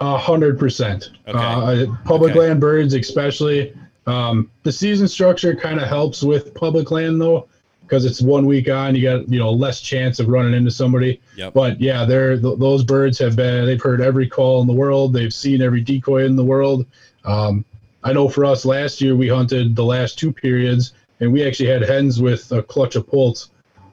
A 0.00 0.18
hundred 0.18 0.58
percent. 0.58 1.10
Uh, 1.26 1.86
public 2.04 2.32
okay. 2.32 2.40
land 2.40 2.60
birds, 2.60 2.92
especially 2.92 3.72
um, 4.06 4.50
the 4.62 4.72
season 4.72 5.08
structure 5.08 5.54
kind 5.54 5.80
of 5.80 5.88
helps 5.88 6.22
with 6.22 6.54
public 6.54 6.90
land 6.90 7.20
though, 7.20 7.48
because 7.82 8.04
it's 8.04 8.20
one 8.20 8.46
week 8.46 8.68
on. 8.68 8.94
You 8.94 9.02
got 9.02 9.28
you 9.28 9.38
know 9.38 9.50
less 9.50 9.80
chance 9.80 10.18
of 10.18 10.28
running 10.28 10.54
into 10.54 10.70
somebody. 10.70 11.20
Yep. 11.36 11.54
But 11.54 11.80
yeah, 11.80 12.04
they're 12.04 12.38
th- 12.38 12.58
those 12.58 12.82
birds 12.82 13.18
have 13.18 13.36
been. 13.36 13.66
They've 13.66 13.80
heard 13.80 14.00
every 14.00 14.28
call 14.28 14.60
in 14.60 14.66
the 14.66 14.72
world. 14.72 15.12
They've 15.12 15.32
seen 15.32 15.62
every 15.62 15.80
decoy 15.80 16.24
in 16.24 16.36
the 16.36 16.44
world. 16.44 16.86
Um, 17.24 17.64
I 18.02 18.12
know 18.12 18.28
for 18.28 18.44
us 18.44 18.64
last 18.64 19.00
year 19.00 19.14
we 19.14 19.28
hunted 19.28 19.76
the 19.76 19.84
last 19.84 20.18
two 20.18 20.32
periods, 20.32 20.94
and 21.20 21.32
we 21.32 21.46
actually 21.46 21.68
had 21.68 21.82
hens 21.82 22.20
with 22.20 22.50
a 22.50 22.62
clutch 22.62 22.96
of 22.96 23.06
poults, 23.06 23.50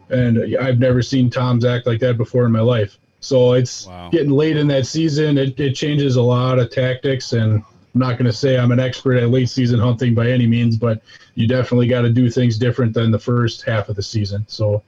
and 0.09 0.57
I've 0.57 0.79
never 0.79 1.03
seen 1.03 1.29
toms 1.29 1.65
act 1.65 1.85
like 1.85 1.99
that 1.99 2.17
before 2.17 2.45
in 2.45 2.51
my 2.51 2.61
life. 2.61 2.97
So 3.19 3.53
it's 3.53 3.85
wow. 3.85 4.09
getting 4.09 4.31
late 4.31 4.57
in 4.57 4.67
that 4.67 4.87
season. 4.87 5.37
It, 5.37 5.59
it 5.59 5.75
changes 5.75 6.15
a 6.15 6.21
lot 6.21 6.57
of 6.57 6.71
tactics 6.71 7.33
and 7.33 7.63
I'm 8.01 8.07
not 8.07 8.17
going 8.17 8.27
to 8.27 8.33
say 8.33 8.57
I'm 8.57 8.71
an 8.71 8.79
expert 8.79 9.17
at 9.17 9.29
late 9.29 9.49
season 9.49 9.77
hunting 9.77 10.15
by 10.15 10.31
any 10.31 10.47
means, 10.47 10.77
but 10.77 11.01
you 11.35 11.49
definitely 11.49 11.87
got 11.87 12.03
to 12.03 12.09
do 12.09 12.29
things 12.29 12.57
different 12.57 12.93
than 12.93 13.11
the 13.11 13.19
first 13.19 13.63
half 13.63 13.89
of 13.89 13.97
the 13.97 14.01
season. 14.01 14.45
So, 14.47 14.81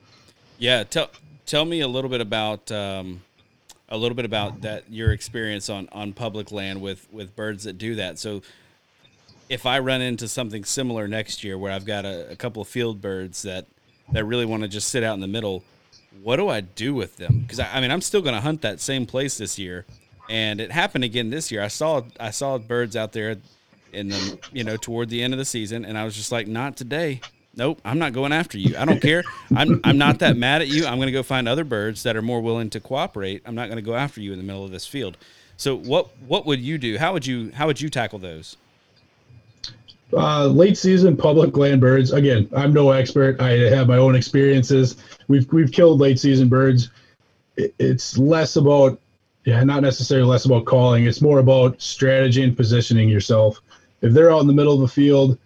yeah, 0.59 0.85
tell 0.85 1.09
tell 1.45 1.65
me 1.65 1.81
a 1.81 1.89
little 1.89 2.09
bit 2.09 2.21
about 2.21 2.71
um, 2.71 3.21
a 3.89 3.97
little 3.97 4.15
bit 4.15 4.23
about 4.23 4.61
that 4.61 4.89
your 4.89 5.11
experience 5.11 5.69
on 5.69 5.89
on 5.91 6.13
public 6.13 6.53
land 6.53 6.81
with 6.81 7.05
with 7.11 7.35
birds 7.35 7.65
that 7.65 7.77
do 7.77 7.95
that. 7.95 8.17
So, 8.17 8.43
if 9.49 9.65
I 9.65 9.79
run 9.79 10.01
into 10.01 10.29
something 10.29 10.63
similar 10.63 11.05
next 11.09 11.43
year, 11.43 11.57
where 11.57 11.73
I've 11.73 11.85
got 11.85 12.05
a, 12.05 12.31
a 12.31 12.37
couple 12.37 12.61
of 12.61 12.69
field 12.69 13.01
birds 13.01 13.41
that 13.41 13.65
that 14.13 14.23
really 14.23 14.45
want 14.45 14.63
to 14.63 14.69
just 14.69 14.87
sit 14.87 15.03
out 15.03 15.15
in 15.15 15.19
the 15.19 15.27
middle, 15.27 15.65
what 16.23 16.37
do 16.37 16.47
I 16.47 16.61
do 16.61 16.93
with 16.93 17.17
them? 17.17 17.39
Because 17.39 17.59
I, 17.59 17.73
I 17.73 17.81
mean, 17.81 17.91
I'm 17.91 18.01
still 18.01 18.21
going 18.21 18.35
to 18.35 18.41
hunt 18.41 18.61
that 18.61 18.79
same 18.79 19.05
place 19.05 19.37
this 19.37 19.59
year 19.59 19.85
and 20.29 20.61
it 20.61 20.71
happened 20.71 21.03
again 21.03 21.29
this 21.29 21.51
year. 21.51 21.61
I 21.61 21.67
saw 21.67 22.01
I 22.19 22.31
saw 22.31 22.57
birds 22.57 22.95
out 22.95 23.11
there 23.11 23.37
in 23.93 24.09
the 24.09 24.39
you 24.51 24.63
know 24.63 24.77
toward 24.77 25.09
the 25.09 25.21
end 25.21 25.33
of 25.33 25.37
the 25.37 25.45
season, 25.45 25.85
and 25.85 25.97
I 25.97 26.05
was 26.05 26.15
just 26.15 26.31
like, 26.31 26.47
not 26.47 26.77
today. 26.77 27.21
Nope, 27.55 27.81
I'm 27.83 27.99
not 27.99 28.13
going 28.13 28.31
after 28.31 28.57
you. 28.57 28.77
I 28.77 28.85
don't 28.85 29.01
care. 29.01 29.23
I'm 29.55 29.81
I'm 29.83 29.97
not 29.97 30.19
that 30.19 30.37
mad 30.37 30.61
at 30.61 30.69
you. 30.69 30.85
I'm 30.85 30.97
going 30.97 31.07
to 31.07 31.11
go 31.11 31.23
find 31.23 31.49
other 31.49 31.65
birds 31.65 32.03
that 32.03 32.15
are 32.15 32.21
more 32.21 32.41
willing 32.41 32.69
to 32.69 32.79
cooperate. 32.79 33.41
I'm 33.45 33.55
not 33.55 33.65
going 33.65 33.75
to 33.75 33.81
go 33.81 33.93
after 33.93 34.21
you 34.21 34.31
in 34.31 34.37
the 34.37 34.43
middle 34.43 34.63
of 34.63 34.71
this 34.71 34.87
field. 34.87 35.17
So 35.57 35.75
what 35.75 36.09
what 36.27 36.45
would 36.45 36.61
you 36.61 36.77
do? 36.77 36.97
How 36.97 37.11
would 37.11 37.25
you 37.25 37.51
how 37.53 37.67
would 37.67 37.81
you 37.81 37.89
tackle 37.89 38.19
those? 38.19 38.55
Uh, 40.13 40.45
late 40.47 40.77
season 40.77 41.15
public 41.15 41.55
land 41.55 41.79
birds. 41.81 42.11
Again, 42.11 42.49
I'm 42.55 42.73
no 42.73 42.91
expert. 42.91 43.39
I 43.41 43.51
have 43.69 43.87
my 43.87 43.97
own 43.97 44.15
experiences. 44.15 44.95
We've 45.27 45.51
we've 45.51 45.71
killed 45.71 45.99
late 45.99 46.19
season 46.19 46.47
birds. 46.47 46.89
It's 47.57 48.17
less 48.17 48.55
about 48.55 48.99
yeah, 49.45 49.63
not 49.63 49.81
necessarily 49.81 50.27
less 50.27 50.45
about 50.45 50.65
calling. 50.65 51.05
It's 51.05 51.21
more 51.21 51.39
about 51.39 51.81
strategy 51.81 52.43
and 52.43 52.55
positioning 52.55 53.09
yourself. 53.09 53.61
If 54.01 54.13
they're 54.13 54.31
out 54.31 54.41
in 54.41 54.47
the 54.47 54.53
middle 54.53 54.73
of 54.73 54.81
the 54.81 54.87
field, 54.87 55.37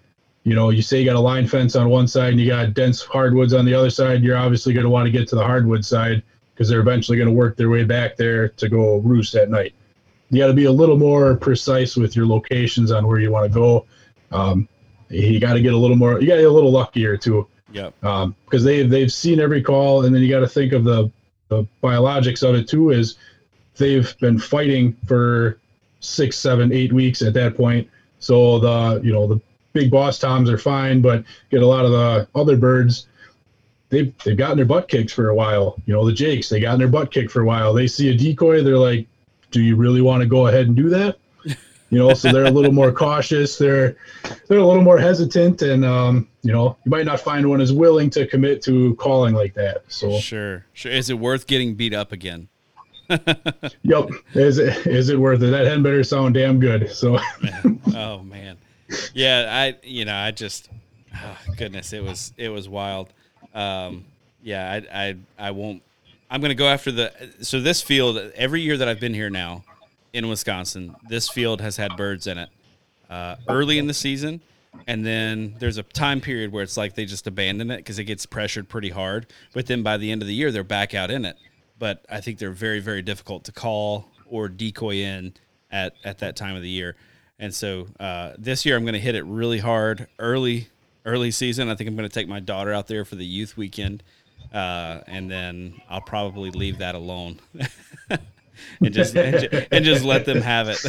you 0.43 0.53
know, 0.53 0.69
you 0.69 0.81
say 0.81 0.99
you 0.99 1.05
got 1.05 1.15
a 1.15 1.19
line 1.19 1.47
fence 1.47 1.75
on 1.75 1.89
one 1.89 2.07
side 2.07 2.31
and 2.31 2.39
you 2.39 2.47
got 2.47 2.73
dense 2.73 3.01
hardwoods 3.01 3.53
on 3.53 3.65
the 3.65 3.73
other 3.73 3.89
side, 3.89 4.23
you're 4.23 4.37
obviously 4.37 4.73
going 4.73 4.83
to 4.83 4.89
want 4.89 5.05
to 5.05 5.11
get 5.11 5.27
to 5.29 5.35
the 5.35 5.43
hardwood 5.43 5.83
side 5.83 6.21
because 6.53 6.69
they're 6.69 6.81
eventually 6.81 7.17
going 7.17 7.27
to 7.27 7.33
work 7.33 7.57
their 7.57 7.69
way 7.69 7.83
back 7.83 8.15
there 8.15 8.49
to 8.49 8.69
go 8.69 8.97
roost 8.97 9.35
at 9.35 9.49
night. 9.49 9.73
You 10.29 10.39
got 10.39 10.47
to 10.47 10.53
be 10.53 10.65
a 10.65 10.71
little 10.71 10.97
more 10.97 11.35
precise 11.35 11.95
with 11.95 12.15
your 12.15 12.25
locations 12.25 12.91
on 12.91 13.07
where 13.07 13.19
you 13.19 13.31
want 13.31 13.51
to 13.51 13.59
go. 13.59 13.85
Um, 14.31 14.67
you 15.09 15.39
got 15.39 15.53
to 15.53 15.61
get 15.61 15.73
a 15.73 15.77
little 15.77 15.95
more, 15.95 16.19
you 16.19 16.27
got 16.27 16.35
to 16.35 16.41
get 16.41 16.49
a 16.49 16.53
little 16.53 16.71
luckier 16.71 17.17
too. 17.17 17.47
Yep. 17.71 18.03
Um, 18.05 18.35
because 18.45 18.63
they 18.63 18.83
they've 18.83 19.11
seen 19.11 19.39
every 19.39 19.61
call, 19.61 20.05
and 20.05 20.15
then 20.15 20.21
you 20.21 20.29
got 20.29 20.39
to 20.39 20.47
think 20.47 20.71
of 20.71 20.83
the 20.83 21.11
the 21.49 21.67
biologics 21.83 22.47
of 22.47 22.55
it 22.55 22.67
too. 22.69 22.91
Is 22.91 23.17
they've 23.77 24.17
been 24.19 24.39
fighting 24.39 24.95
for 25.07 25.59
six, 25.99 26.37
seven, 26.37 26.71
eight 26.71 26.93
weeks 26.93 27.21
at 27.21 27.33
that 27.33 27.55
point. 27.55 27.89
So 28.19 28.59
the 28.59 29.01
you 29.03 29.13
know 29.13 29.27
the 29.27 29.41
big 29.73 29.91
boss 29.91 30.19
toms 30.19 30.49
are 30.49 30.57
fine, 30.57 31.01
but 31.01 31.23
get 31.51 31.61
a 31.61 31.67
lot 31.67 31.85
of 31.85 31.91
the 31.91 32.27
other 32.35 32.57
birds. 32.57 33.07
They've 33.89 34.13
they've 34.23 34.37
gotten 34.37 34.57
their 34.57 34.65
butt 34.65 34.87
kicked 34.87 35.11
for 35.11 35.29
a 35.29 35.35
while. 35.35 35.75
You 35.85 35.93
know 35.93 36.05
the 36.05 36.13
jakes 36.13 36.49
they 36.49 36.59
gotten 36.59 36.79
their 36.79 36.87
butt 36.87 37.11
kicked 37.11 37.31
for 37.31 37.41
a 37.41 37.45
while. 37.45 37.73
They 37.73 37.87
see 37.87 38.09
a 38.09 38.15
decoy, 38.15 38.63
they're 38.63 38.77
like, 38.77 39.07
"Do 39.51 39.61
you 39.61 39.75
really 39.75 40.01
want 40.01 40.21
to 40.21 40.27
go 40.27 40.47
ahead 40.47 40.67
and 40.67 40.75
do 40.75 40.89
that?" 40.89 41.17
You 41.91 41.99
know, 41.99 42.13
so 42.15 42.31
they're 42.31 42.45
a 42.45 42.51
little 42.51 42.73
more 42.73 42.91
cautious. 42.91 43.59
They're 43.59 43.95
they're 44.47 44.57
a 44.57 44.65
little 44.65 44.81
more 44.81 44.97
hesitant, 44.97 45.61
and 45.61 45.85
um, 45.85 46.27
you 46.41 46.51
know, 46.51 46.75
you 46.83 46.89
might 46.89 47.05
not 47.05 47.19
find 47.19 47.47
one 47.47 47.61
as 47.61 47.71
willing 47.71 48.09
to 48.09 48.25
commit 48.25 48.63
to 48.63 48.95
calling 48.95 49.35
like 49.35 49.53
that. 49.53 49.83
So 49.87 50.17
sure, 50.19 50.65
sure. 50.73 50.91
Is 50.91 51.11
it 51.11 51.19
worth 51.19 51.45
getting 51.45 51.75
beat 51.75 51.93
up 51.93 52.11
again? 52.11 52.49
yep. 53.83 54.09
Is 54.33 54.57
it 54.57 54.87
is 54.87 55.09
it 55.09 55.19
worth 55.19 55.41
it? 55.43 55.51
That 55.51 55.65
hen 55.65 55.83
better 55.83 56.03
sound 56.03 56.33
damn 56.33 56.59
good. 56.59 56.91
So. 56.91 57.19
oh 57.95 58.19
man, 58.23 58.57
yeah. 59.13 59.47
I 59.51 59.87
you 59.87 60.05
know 60.05 60.15
I 60.15 60.31
just 60.31 60.69
oh, 61.15 61.37
goodness 61.57 61.93
it 61.93 62.03
was 62.03 62.33
it 62.37 62.49
was 62.49 62.67
wild. 62.67 63.13
Um, 63.53 64.05
yeah, 64.41 64.71
I 64.71 65.05
I 65.05 65.15
I 65.47 65.51
won't. 65.51 65.81
I'm 66.29 66.41
gonna 66.41 66.55
go 66.55 66.67
after 66.67 66.91
the 66.91 67.11
so 67.41 67.59
this 67.59 67.81
field 67.81 68.17
every 68.35 68.61
year 68.61 68.77
that 68.77 68.87
I've 68.87 68.99
been 68.99 69.13
here 69.13 69.29
now 69.29 69.63
in 70.13 70.27
Wisconsin, 70.27 70.95
this 71.09 71.29
field 71.29 71.61
has 71.61 71.77
had 71.77 71.95
birds 71.97 72.25
in 72.25 72.37
it 72.37 72.49
uh, 73.09 73.35
early 73.47 73.77
in 73.77 73.87
the 73.87 73.93
season. 73.93 74.41
And 74.87 75.05
then 75.05 75.55
there's 75.59 75.77
a 75.77 75.83
time 75.83 76.19
period 76.19 76.51
where 76.51 76.61
it's 76.61 76.75
like 76.75 76.95
they 76.95 77.05
just 77.05 77.27
abandon 77.27 77.71
it 77.71 77.77
because 77.77 77.97
it 77.97 78.03
gets 78.03 78.25
pressured 78.25 78.67
pretty 78.67 78.89
hard. 78.89 79.27
But 79.53 79.67
then 79.67 79.83
by 79.83 79.97
the 79.97 80.11
end 80.11 80.21
of 80.21 80.27
the 80.27 80.33
year, 80.33 80.51
they're 80.51 80.63
back 80.63 80.93
out 80.93 81.09
in 81.11 81.23
it 81.23 81.37
but 81.77 82.05
I 82.09 82.21
think 82.21 82.39
they're 82.39 82.51
very, 82.51 82.79
very 82.79 83.01
difficult 83.01 83.43
to 83.45 83.51
call 83.51 84.09
or 84.27 84.49
decoy 84.49 84.95
in 84.95 85.33
at, 85.71 85.93
at 86.03 86.19
that 86.19 86.35
time 86.35 86.55
of 86.55 86.61
the 86.61 86.69
year. 86.69 86.95
And 87.39 87.53
so 87.53 87.87
uh, 87.99 88.33
this 88.37 88.65
year 88.65 88.77
I'm 88.77 88.83
going 88.83 88.93
to 88.93 88.99
hit 88.99 89.15
it 89.15 89.23
really 89.25 89.59
hard 89.59 90.07
early, 90.19 90.69
early 91.05 91.31
season. 91.31 91.69
I 91.69 91.75
think 91.75 91.89
I'm 91.89 91.95
going 91.95 92.07
to 92.07 92.13
take 92.13 92.27
my 92.27 92.39
daughter 92.39 92.71
out 92.73 92.87
there 92.87 93.03
for 93.03 93.15
the 93.15 93.25
youth 93.25 93.57
weekend, 93.57 94.03
uh, 94.53 95.01
and 95.07 95.29
then 95.29 95.81
I'll 95.89 96.01
probably 96.01 96.49
leave 96.51 96.77
that 96.77 96.95
alone, 96.95 97.39
and 98.09 98.93
just 98.93 99.15
and, 99.17 99.67
and, 99.69 99.83
just 99.83 100.05
let 100.05 100.25
them 100.25 100.41
have 100.41 100.69
it 100.69 100.79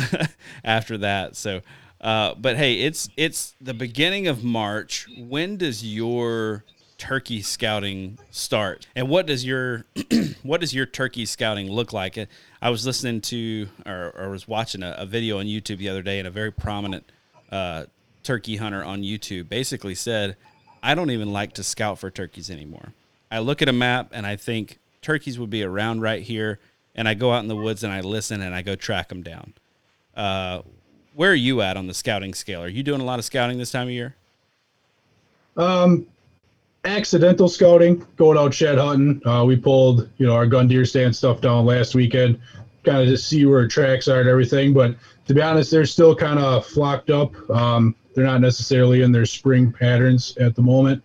after 0.64 0.98
that. 0.98 1.34
So, 1.34 1.62
uh, 2.00 2.34
but 2.36 2.56
hey, 2.56 2.74
it's 2.74 3.08
it's 3.16 3.56
the 3.60 3.74
beginning 3.74 4.28
of 4.28 4.44
March. 4.44 5.08
When 5.18 5.56
does 5.56 5.84
your 5.84 6.64
turkey 6.98 7.42
scouting 7.42 8.18
start? 8.30 8.86
And 8.94 9.08
what 9.08 9.26
does 9.26 9.44
your 9.44 9.84
what 10.42 10.60
does 10.60 10.74
your 10.74 10.86
turkey 10.86 11.26
scouting 11.26 11.70
look 11.70 11.92
like? 11.92 12.18
I 12.60 12.70
was 12.70 12.86
listening 12.86 13.20
to 13.22 13.68
or, 13.84 14.12
or 14.16 14.30
was 14.30 14.48
watching 14.48 14.82
a, 14.82 14.94
a, 14.98 15.06
video 15.06 15.38
on 15.38 15.46
YouTube 15.46 15.78
the 15.78 15.88
other 15.88 16.02
day, 16.02 16.18
and 16.18 16.26
a 16.26 16.30
very 16.30 16.50
prominent 16.50 17.04
uh, 17.50 17.84
turkey 18.22 18.56
hunter 18.56 18.82
on 18.82 19.02
YouTube 19.02 19.48
basically 19.48 19.94
said, 19.94 20.36
"I 20.82 20.94
don't 20.94 21.10
even 21.10 21.32
like 21.32 21.52
to 21.54 21.62
scout 21.62 21.98
for 21.98 22.10
turkeys 22.10 22.50
anymore. 22.50 22.92
I 23.30 23.40
look 23.40 23.62
at 23.62 23.68
a 23.68 23.72
map 23.72 24.10
and 24.12 24.26
I 24.26 24.36
think 24.36 24.78
turkeys 25.02 25.38
would 25.38 25.50
be 25.50 25.62
around 25.62 26.00
right 26.00 26.22
here, 26.22 26.58
and 26.94 27.08
I 27.08 27.14
go 27.14 27.32
out 27.32 27.42
in 27.42 27.48
the 27.48 27.56
woods 27.56 27.84
and 27.84 27.92
I 27.92 28.00
listen 28.00 28.40
and 28.40 28.54
I 28.54 28.62
go 28.62 28.74
track 28.74 29.08
them 29.08 29.22
down." 29.22 29.52
Uh, 30.16 30.62
where 31.14 31.30
are 31.30 31.34
you 31.34 31.62
at 31.62 31.76
on 31.76 31.86
the 31.86 31.94
scouting 31.94 32.34
scale? 32.34 32.62
Are 32.62 32.68
you 32.68 32.82
doing 32.82 33.00
a 33.00 33.04
lot 33.04 33.18
of 33.18 33.24
scouting 33.24 33.58
this 33.58 33.70
time 33.70 33.88
of 33.88 33.92
year? 33.92 34.14
Um, 35.56 36.06
accidental 36.86 37.48
scouting, 37.48 38.06
going 38.16 38.38
out 38.38 38.54
shed 38.54 38.78
hunting. 38.78 39.26
Uh, 39.26 39.44
we 39.44 39.56
pulled, 39.56 40.08
you 40.18 40.26
know, 40.26 40.34
our 40.34 40.46
gun 40.46 40.68
deer 40.68 40.84
stand 40.84 41.14
stuff 41.14 41.40
down 41.40 41.66
last 41.66 41.94
weekend, 41.94 42.40
kind 42.84 42.98
of 42.98 43.08
to 43.08 43.18
see 43.18 43.44
where 43.44 43.66
tracks 43.66 44.08
are 44.08 44.20
and 44.20 44.28
everything. 44.28 44.72
But 44.72 44.94
to 45.26 45.34
be 45.34 45.42
honest, 45.42 45.70
they're 45.70 45.86
still 45.86 46.14
kind 46.14 46.38
of 46.38 46.66
flocked 46.66 47.10
up. 47.10 47.34
Um, 47.50 47.94
they're 48.14 48.24
not 48.24 48.40
necessarily 48.40 49.02
in 49.02 49.12
their 49.12 49.26
spring 49.26 49.72
patterns 49.72 50.36
at 50.38 50.54
the 50.54 50.62
moment. 50.62 51.02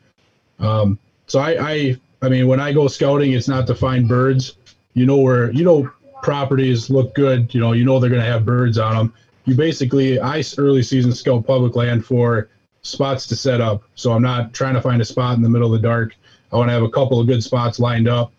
Um, 0.60 0.98
so 1.28 1.40
I, 1.40 1.72
I, 1.72 1.96
I 2.22 2.30
mean, 2.30 2.48
when 2.48 2.60
I 2.60 2.72
go 2.72 2.88
scouting, 2.88 3.34
it's 3.34 3.48
not 3.48 3.68
to 3.68 3.76
find 3.76 4.08
birds. 4.08 4.58
You 4.94 5.06
know 5.06 5.18
where, 5.18 5.52
you 5.52 5.64
know, 5.64 5.92
properties 6.22 6.90
look 6.90 7.16
good. 7.16 7.54
You 7.54 7.60
know, 7.60 7.72
you 7.74 7.84
know 7.84 8.00
they're 8.00 8.10
going 8.10 8.22
to 8.22 8.30
have 8.30 8.46
birds 8.46 8.78
on 8.78 8.96
them. 8.96 9.14
You 9.46 9.56
basically, 9.56 10.20
I 10.20 10.44
early 10.58 10.84
season 10.84 11.14
scout 11.14 11.48
public 11.48 11.76
land 11.76 12.06
for 12.06 12.50
spots 12.84 13.28
to 13.28 13.36
set 13.36 13.62
up. 13.62 13.84
So 13.96 14.12
I'm 14.12 14.22
not 14.22 14.54
trying 14.54 14.74
to 14.74 14.82
find 14.82 15.02
a 15.02 15.06
spot 15.06 15.36
in 15.36 15.42
the 15.42 15.50
middle 15.50 15.74
of 15.74 15.82
the 15.82 15.88
dark. 15.88 16.16
I 16.52 16.58
want 16.58 16.70
to 16.70 16.74
have 16.74 16.84
a 16.84 16.90
couple 16.90 17.20
of 17.20 17.28
good 17.28 17.44
spots 17.44 17.80
lined 17.80 18.08
up 18.08 18.32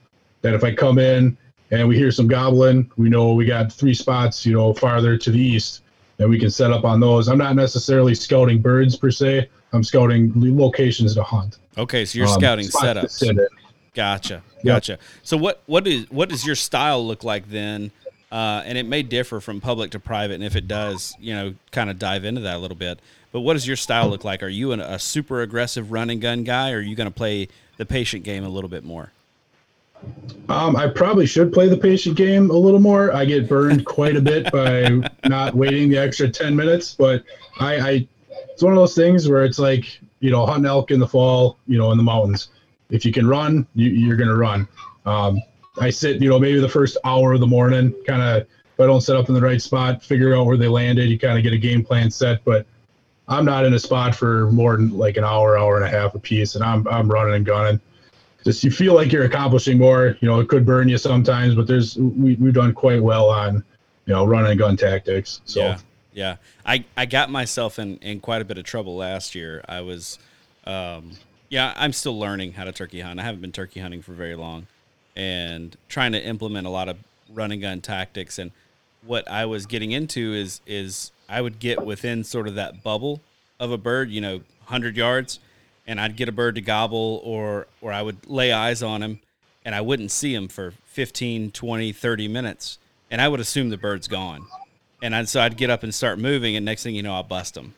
that 0.42 0.54
if 0.54 0.64
I 0.64 0.74
come 0.74 0.98
in 0.98 1.36
and 1.70 1.88
we 1.88 1.96
hear 1.96 2.10
some 2.10 2.28
gobbling, 2.28 2.90
we 2.96 3.08
know 3.08 3.32
we 3.32 3.46
got 3.46 3.72
three 3.72 3.94
spots, 3.94 4.44
you 4.44 4.52
know, 4.52 4.74
farther 4.74 5.16
to 5.16 5.30
the 5.30 5.40
east 5.40 5.82
that 6.18 6.28
we 6.28 6.38
can 6.38 6.50
set 6.50 6.70
up 6.70 6.84
on 6.84 7.00
those. 7.00 7.28
I'm 7.28 7.38
not 7.38 7.56
necessarily 7.56 8.14
scouting 8.14 8.60
birds 8.60 8.96
per 8.96 9.10
se. 9.10 9.48
I'm 9.72 9.82
scouting 9.82 10.32
locations 10.36 11.14
to 11.14 11.22
hunt. 11.22 11.58
Okay, 11.78 12.04
so 12.04 12.18
you're 12.18 12.28
um, 12.28 12.34
scouting 12.34 12.66
setups. 12.66 13.38
Gotcha, 13.94 14.42
gotcha. 14.64 14.92
Yep. 14.92 15.00
So 15.22 15.36
what 15.36 15.62
what 15.66 15.86
is 15.86 16.10
what 16.10 16.28
does 16.28 16.46
your 16.46 16.54
style 16.54 17.06
look 17.06 17.24
like 17.24 17.48
then? 17.48 17.90
Uh, 18.32 18.62
and 18.64 18.78
it 18.78 18.86
may 18.86 19.02
differ 19.02 19.40
from 19.40 19.60
public 19.60 19.90
to 19.90 20.00
private, 20.00 20.32
and 20.32 20.44
if 20.44 20.56
it 20.56 20.66
does, 20.66 21.14
you 21.20 21.34
know, 21.34 21.54
kind 21.70 21.90
of 21.90 21.98
dive 21.98 22.24
into 22.24 22.40
that 22.40 22.56
a 22.56 22.58
little 22.58 22.76
bit. 22.76 22.98
But 23.30 23.40
what 23.40 23.52
does 23.52 23.66
your 23.66 23.76
style 23.76 24.08
look 24.08 24.24
like? 24.24 24.42
Are 24.42 24.48
you 24.48 24.72
an, 24.72 24.80
a 24.80 24.98
super 24.98 25.42
aggressive 25.42 25.92
running 25.92 26.18
gun 26.18 26.42
guy, 26.42 26.72
or 26.72 26.78
are 26.78 26.80
you 26.80 26.96
going 26.96 27.10
to 27.10 27.14
play 27.14 27.48
the 27.76 27.84
patient 27.84 28.24
game 28.24 28.42
a 28.42 28.48
little 28.48 28.70
bit 28.70 28.84
more? 28.84 29.12
Um, 30.48 30.76
I 30.76 30.88
probably 30.88 31.26
should 31.26 31.52
play 31.52 31.68
the 31.68 31.76
patient 31.76 32.16
game 32.16 32.48
a 32.48 32.56
little 32.56 32.80
more. 32.80 33.14
I 33.14 33.26
get 33.26 33.50
burned 33.50 33.84
quite 33.84 34.16
a 34.16 34.20
bit 34.22 34.50
by 34.50 34.88
not 35.28 35.54
waiting 35.54 35.90
the 35.90 35.98
extra 35.98 36.30
ten 36.30 36.56
minutes, 36.56 36.94
but 36.94 37.24
I, 37.60 37.76
I, 37.76 38.08
it's 38.48 38.62
one 38.62 38.72
of 38.72 38.78
those 38.78 38.94
things 38.94 39.28
where 39.28 39.44
it's 39.44 39.58
like 39.58 40.00
you 40.20 40.30
know 40.30 40.46
hunting 40.46 40.64
elk 40.64 40.90
in 40.90 41.00
the 41.00 41.06
fall, 41.06 41.58
you 41.66 41.76
know, 41.76 41.92
in 41.92 41.98
the 41.98 42.02
mountains. 42.02 42.48
If 42.88 43.04
you 43.04 43.12
can 43.12 43.26
run, 43.26 43.66
you, 43.74 44.10
are 44.10 44.16
going 44.16 44.28
to 44.28 44.36
run. 44.36 44.66
Um, 45.04 45.42
I 45.80 45.90
sit, 45.90 46.20
you 46.20 46.28
know, 46.28 46.38
maybe 46.38 46.60
the 46.60 46.68
first 46.68 46.96
hour 47.04 47.32
of 47.32 47.40
the 47.40 47.46
morning, 47.46 47.94
kind 48.06 48.22
of. 48.22 48.46
If 48.74 48.80
I 48.80 48.86
don't 48.86 49.02
set 49.02 49.16
up 49.16 49.28
in 49.28 49.34
the 49.34 49.40
right 49.40 49.60
spot, 49.60 50.02
figure 50.02 50.34
out 50.34 50.46
where 50.46 50.56
they 50.56 50.66
landed, 50.66 51.10
you 51.10 51.18
kind 51.18 51.36
of 51.36 51.44
get 51.44 51.52
a 51.52 51.58
game 51.58 51.84
plan 51.84 52.10
set. 52.10 52.42
But 52.42 52.66
I'm 53.28 53.44
not 53.44 53.64
in 53.64 53.74
a 53.74 53.78
spot 53.78 54.14
for 54.14 54.50
more 54.50 54.76
than 54.76 54.96
like 54.96 55.16
an 55.16 55.24
hour, 55.24 55.58
hour 55.58 55.76
and 55.76 55.84
a 55.84 55.88
half 55.88 56.14
a 56.14 56.18
piece, 56.18 56.54
and 56.54 56.64
I'm 56.64 56.86
I'm 56.88 57.10
running 57.10 57.34
and 57.34 57.46
gunning. 57.46 57.80
Just 58.44 58.64
you 58.64 58.70
feel 58.70 58.94
like 58.94 59.12
you're 59.12 59.24
accomplishing 59.24 59.78
more. 59.78 60.16
You 60.20 60.28
know, 60.28 60.40
it 60.40 60.48
could 60.48 60.66
burn 60.66 60.88
you 60.88 60.98
sometimes, 60.98 61.54
but 61.54 61.66
there's 61.66 61.96
we 61.96 62.34
we've 62.36 62.54
done 62.54 62.74
quite 62.74 63.02
well 63.02 63.30
on, 63.30 63.62
you 64.06 64.14
know, 64.14 64.26
run 64.26 64.46
and 64.46 64.58
gun 64.58 64.76
tactics. 64.76 65.40
So 65.44 65.60
yeah, 65.60 65.78
yeah. 66.12 66.36
I 66.66 66.84
I 66.96 67.06
got 67.06 67.30
myself 67.30 67.78
in 67.78 67.98
in 67.98 68.20
quite 68.20 68.42
a 68.42 68.44
bit 68.44 68.58
of 68.58 68.64
trouble 68.64 68.96
last 68.96 69.34
year. 69.34 69.62
I 69.68 69.80
was, 69.82 70.18
um, 70.64 71.12
yeah, 71.50 71.72
I'm 71.76 71.92
still 71.92 72.18
learning 72.18 72.54
how 72.54 72.64
to 72.64 72.72
turkey 72.72 73.00
hunt. 73.00 73.20
I 73.20 73.22
haven't 73.22 73.42
been 73.42 73.52
turkey 73.52 73.80
hunting 73.80 74.02
for 74.02 74.12
very 74.12 74.34
long, 74.34 74.66
and 75.16 75.76
trying 75.88 76.12
to 76.12 76.22
implement 76.22 76.66
a 76.66 76.70
lot 76.70 76.88
of 76.88 76.96
running 77.32 77.60
gun 77.60 77.80
tactics 77.80 78.38
and 78.38 78.50
what 79.04 79.28
I 79.28 79.46
was 79.46 79.66
getting 79.66 79.92
into 79.92 80.32
is 80.32 80.60
is 80.66 81.12
I 81.28 81.40
would 81.40 81.58
get 81.58 81.84
within 81.84 82.24
sort 82.24 82.48
of 82.48 82.54
that 82.54 82.82
bubble 82.82 83.20
of 83.58 83.70
a 83.70 83.78
bird, 83.78 84.10
you 84.10 84.20
know, 84.20 84.36
100 84.64 84.96
yards, 84.96 85.38
and 85.86 86.00
I'd 86.00 86.16
get 86.16 86.28
a 86.28 86.32
bird 86.32 86.54
to 86.56 86.60
gobble 86.60 87.20
or 87.24 87.66
or 87.80 87.92
I 87.92 88.02
would 88.02 88.28
lay 88.28 88.52
eyes 88.52 88.82
on 88.82 89.02
him 89.02 89.20
and 89.64 89.74
I 89.74 89.80
wouldn't 89.80 90.10
see 90.10 90.34
him 90.34 90.48
for 90.48 90.72
15, 90.86 91.50
20, 91.52 91.92
30 91.92 92.28
minutes 92.28 92.78
and 93.10 93.20
I 93.20 93.28
would 93.28 93.40
assume 93.40 93.70
the 93.70 93.76
bird's 93.76 94.08
gone. 94.08 94.46
And 95.02 95.14
I'd, 95.14 95.28
so 95.28 95.40
I'd 95.40 95.56
get 95.56 95.68
up 95.68 95.82
and 95.82 95.94
start 95.94 96.18
moving 96.18 96.56
and 96.56 96.64
next 96.64 96.82
thing 96.82 96.94
you 96.94 97.02
know 97.02 97.14
I'll 97.14 97.22
bust 97.22 97.56
him. 97.56 97.74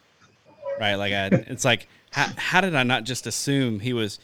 Right? 0.78 0.94
Like 0.96 1.12
I 1.12 1.26
it's 1.48 1.64
like 1.64 1.88
how, 2.10 2.28
how 2.36 2.60
did 2.60 2.74
I 2.74 2.82
not 2.82 3.04
just 3.04 3.26
assume 3.26 3.80
he 3.80 3.92
was 3.92 4.18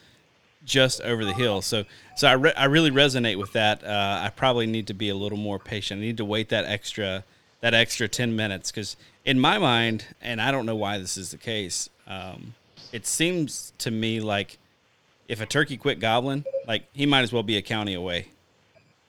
just 0.64 1.00
over 1.00 1.24
the 1.24 1.32
hill. 1.32 1.62
So, 1.62 1.84
so 2.16 2.28
I, 2.28 2.32
re- 2.32 2.54
I 2.56 2.64
really 2.66 2.90
resonate 2.90 3.36
with 3.38 3.52
that. 3.52 3.82
Uh, 3.84 4.20
I 4.22 4.30
probably 4.30 4.66
need 4.66 4.86
to 4.88 4.94
be 4.94 5.08
a 5.08 5.14
little 5.14 5.38
more 5.38 5.58
patient. 5.58 6.00
I 6.00 6.04
need 6.04 6.16
to 6.18 6.24
wait 6.24 6.48
that 6.50 6.64
extra 6.64 7.24
that 7.60 7.74
extra 7.74 8.08
ten 8.08 8.34
minutes 8.34 8.70
because 8.70 8.96
in 9.24 9.38
my 9.38 9.58
mind, 9.58 10.06
and 10.22 10.40
I 10.40 10.50
don't 10.50 10.64
know 10.64 10.76
why 10.76 10.98
this 10.98 11.16
is 11.16 11.30
the 11.30 11.36
case, 11.36 11.90
um, 12.06 12.54
it 12.92 13.06
seems 13.06 13.72
to 13.78 13.90
me 13.90 14.20
like 14.20 14.58
if 15.28 15.40
a 15.40 15.46
turkey 15.46 15.76
quit 15.76 16.00
gobbling, 16.00 16.44
like 16.66 16.84
he 16.92 17.06
might 17.06 17.20
as 17.20 17.32
well 17.32 17.42
be 17.42 17.56
a 17.56 17.62
county 17.62 17.94
away 17.94 18.28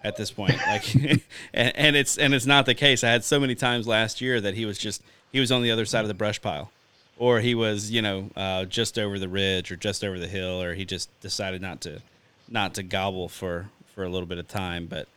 at 0.04 0.18
this 0.18 0.32
point. 0.32 0.56
Like, 0.68 0.96
and, 0.96 1.22
and, 1.54 1.96
it's 1.96 2.18
and 2.18 2.34
it's 2.34 2.46
not 2.46 2.66
the 2.66 2.76
case. 2.76 3.04
I 3.04 3.10
had 3.10 3.24
so 3.24 3.40
many 3.40 3.56
times 3.56 3.88
last 3.88 4.22
year 4.22 4.40
that 4.42 4.54
he 4.54 4.66
was 4.66 4.78
just 4.78 5.02
he 5.32 5.40
was 5.40 5.52
on 5.52 5.64
the 5.64 5.72
other 5.72 5.86
side 5.86 6.02
of 6.02 6.08
the 6.08 6.14
brush 6.14 6.42
pile, 6.42 6.72
or 7.18 7.40
he 7.40 7.56
was 7.56 7.92
you 7.92 8.02
know 8.02 8.30
uh, 8.36 8.66
just 8.66 8.98
over 8.98 9.20
the 9.20 9.30
ridge 9.30 9.72
or 9.72 9.76
just 9.76 10.04
over 10.04 10.20
the 10.20 10.28
hill, 10.28 10.62
or 10.62 10.74
he 10.74 10.86
just 10.86 11.10
decided 11.22 11.62
not 11.62 11.82
to 11.82 12.02
not 12.50 12.74
to 12.76 12.84
gobble 12.84 13.30
for 13.30 13.70
for 13.94 14.04
a 14.04 14.10
little 14.10 14.28
bit 14.28 14.38
of 14.38 14.48
time. 14.48 14.88
But 14.88 15.08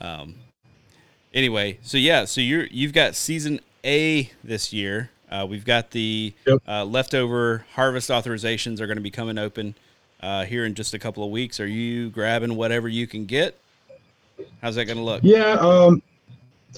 um, 0.00 0.36
anyway, 1.34 1.78
so 1.82 1.98
yeah, 1.98 2.24
so 2.24 2.40
you're 2.40 2.66
you've 2.66 2.92
got 2.92 3.14
season 3.14 3.60
a 3.84 4.30
this 4.42 4.72
year. 4.72 5.10
Uh, 5.30 5.46
we've 5.48 5.64
got 5.64 5.92
the 5.92 6.32
yep. 6.44 6.58
uh, 6.66 6.84
leftover 6.84 7.64
harvest 7.74 8.10
authorizations 8.10 8.80
are 8.80 8.86
going 8.86 8.96
to 8.96 9.02
be 9.02 9.12
coming 9.12 9.38
open 9.38 9.76
uh, 10.22 10.44
here 10.44 10.64
in 10.64 10.74
just 10.74 10.92
a 10.92 10.98
couple 10.98 11.22
of 11.22 11.30
weeks. 11.30 11.60
Are 11.60 11.66
you 11.66 12.10
grabbing 12.10 12.56
whatever 12.56 12.88
you 12.88 13.06
can 13.06 13.26
get? 13.26 13.56
How's 14.60 14.74
that 14.74 14.86
going 14.86 14.98
to 14.98 15.04
look? 15.04 15.22
Yeah, 15.22 15.52
um, 15.52 16.02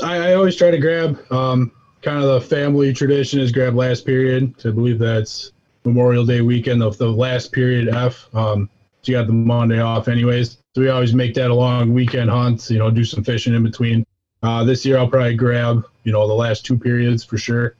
I, 0.02 0.16
I, 0.16 0.34
always 0.34 0.56
try 0.56 0.70
to 0.70 0.78
grab. 0.78 1.20
Um, 1.32 1.72
kind 2.02 2.22
of 2.22 2.28
the 2.28 2.40
family 2.40 2.92
tradition 2.92 3.40
is 3.40 3.52
grab 3.52 3.74
last 3.74 4.04
period. 4.04 4.54
I 4.64 4.70
believe 4.70 4.98
that's 4.98 5.52
Memorial 5.84 6.26
Day 6.26 6.40
weekend 6.40 6.82
of 6.82 6.98
the 6.98 7.08
last 7.08 7.52
period 7.52 7.88
F. 7.88 8.28
Um, 8.34 8.68
so 9.02 9.12
you 9.12 9.18
got 9.18 9.26
the 9.26 9.32
Monday 9.32 9.80
off, 9.80 10.08
anyways. 10.08 10.58
So 10.74 10.82
we 10.82 10.88
always 10.88 11.14
make 11.14 11.34
that 11.34 11.50
a 11.50 11.54
long 11.54 11.92
weekend 11.92 12.30
hunt. 12.30 12.68
You 12.70 12.78
know, 12.78 12.90
do 12.90 13.04
some 13.04 13.24
fishing 13.24 13.54
in 13.54 13.62
between. 13.62 14.04
Uh, 14.42 14.64
this 14.64 14.84
year 14.84 14.98
I'll 14.98 15.08
probably 15.08 15.36
grab, 15.36 15.84
you 16.04 16.12
know, 16.12 16.26
the 16.26 16.34
last 16.34 16.66
two 16.66 16.78
periods 16.78 17.24
for 17.24 17.38
sure. 17.38 17.76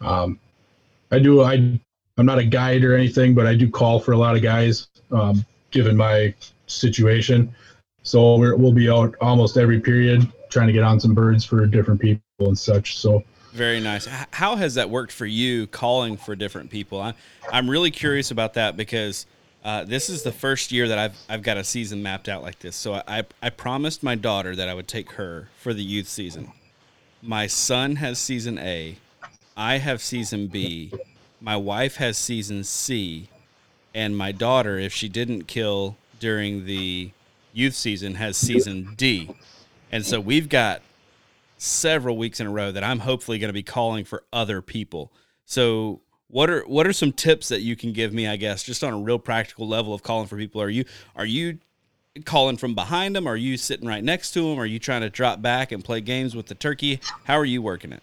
Um, 0.00 0.38
I 1.10 1.18
do. 1.18 1.42
I 1.42 1.80
I'm 2.18 2.26
not 2.26 2.38
a 2.38 2.44
guide 2.44 2.84
or 2.84 2.94
anything, 2.94 3.34
but 3.34 3.46
I 3.46 3.54
do 3.54 3.70
call 3.70 4.00
for 4.00 4.12
a 4.12 4.16
lot 4.16 4.36
of 4.36 4.42
guys, 4.42 4.88
um, 5.10 5.44
given 5.70 5.96
my 5.96 6.34
situation. 6.66 7.54
So 8.02 8.36
we 8.36 8.52
will 8.54 8.72
be 8.72 8.90
out 8.90 9.14
almost 9.20 9.56
every 9.56 9.80
period 9.80 10.30
trying 10.50 10.66
to 10.66 10.72
get 10.72 10.82
on 10.82 11.00
some 11.00 11.14
birds 11.14 11.44
for 11.44 11.64
different 11.66 12.00
people 12.00 12.22
and 12.40 12.58
such. 12.58 12.98
So 12.98 13.22
very 13.52 13.80
nice. 13.80 14.06
How 14.32 14.56
has 14.56 14.74
that 14.74 14.90
worked 14.90 15.12
for 15.12 15.26
you 15.26 15.66
calling 15.66 16.16
for 16.16 16.34
different 16.34 16.70
people? 16.70 17.00
I, 17.00 17.14
I'm 17.50 17.68
really 17.68 17.90
curious 17.90 18.30
about 18.30 18.54
that 18.54 18.76
because 18.76 19.26
uh, 19.64 19.84
this 19.84 20.10
is 20.10 20.22
the 20.22 20.32
first 20.32 20.72
year 20.72 20.88
that 20.88 20.98
I've, 20.98 21.16
I've 21.28 21.42
got 21.42 21.56
a 21.56 21.64
season 21.64 22.02
mapped 22.02 22.28
out 22.28 22.42
like 22.42 22.58
this. 22.58 22.74
So 22.74 22.94
I, 23.06 23.24
I 23.40 23.50
promised 23.50 24.02
my 24.02 24.14
daughter 24.14 24.56
that 24.56 24.68
I 24.68 24.74
would 24.74 24.88
take 24.88 25.12
her 25.12 25.48
for 25.58 25.72
the 25.72 25.82
youth 25.82 26.08
season. 26.08 26.50
My 27.22 27.46
son 27.46 27.96
has 27.96 28.18
season 28.18 28.58
A. 28.58 28.96
I 29.56 29.78
have 29.78 30.02
season 30.02 30.48
B. 30.48 30.92
My 31.40 31.56
wife 31.56 31.96
has 31.96 32.16
season 32.18 32.64
C. 32.64 33.28
And 33.94 34.16
my 34.16 34.32
daughter, 34.32 34.78
if 34.78 34.92
she 34.92 35.08
didn't 35.08 35.44
kill 35.44 35.96
during 36.18 36.64
the 36.64 37.10
youth 37.52 37.74
season, 37.74 38.14
has 38.14 38.36
season 38.36 38.94
D. 38.96 39.30
And 39.92 40.06
so 40.06 40.20
we've 40.20 40.48
got 40.48 40.80
several 41.62 42.16
weeks 42.16 42.40
in 42.40 42.46
a 42.48 42.50
row 42.50 42.72
that 42.72 42.82
I'm 42.82 42.98
hopefully 42.98 43.38
going 43.38 43.48
to 43.48 43.54
be 43.54 43.62
calling 43.62 44.04
for 44.04 44.24
other 44.32 44.60
people. 44.60 45.12
So 45.44 46.00
what 46.26 46.50
are 46.50 46.62
what 46.62 46.86
are 46.86 46.92
some 46.92 47.12
tips 47.12 47.48
that 47.48 47.60
you 47.60 47.76
can 47.76 47.92
give 47.92 48.12
me? 48.12 48.26
I 48.26 48.36
guess 48.36 48.62
just 48.64 48.82
on 48.82 48.92
a 48.92 48.98
real 48.98 49.18
practical 49.18 49.68
level 49.68 49.94
of 49.94 50.02
calling 50.02 50.26
for 50.26 50.36
people. 50.36 50.60
Are 50.60 50.70
you 50.70 50.84
are 51.14 51.24
you 51.24 51.58
calling 52.24 52.56
from 52.56 52.74
behind 52.74 53.14
them? 53.14 53.28
Are 53.28 53.36
you 53.36 53.56
sitting 53.56 53.86
right 53.86 54.02
next 54.02 54.32
to 54.32 54.48
them? 54.48 54.58
Are 54.58 54.66
you 54.66 54.80
trying 54.80 55.02
to 55.02 55.10
drop 55.10 55.40
back 55.40 55.70
and 55.70 55.84
play 55.84 56.00
games 56.00 56.34
with 56.34 56.46
the 56.46 56.54
turkey? 56.54 57.00
How 57.24 57.38
are 57.38 57.44
you 57.44 57.62
working 57.62 57.92
it? 57.92 58.02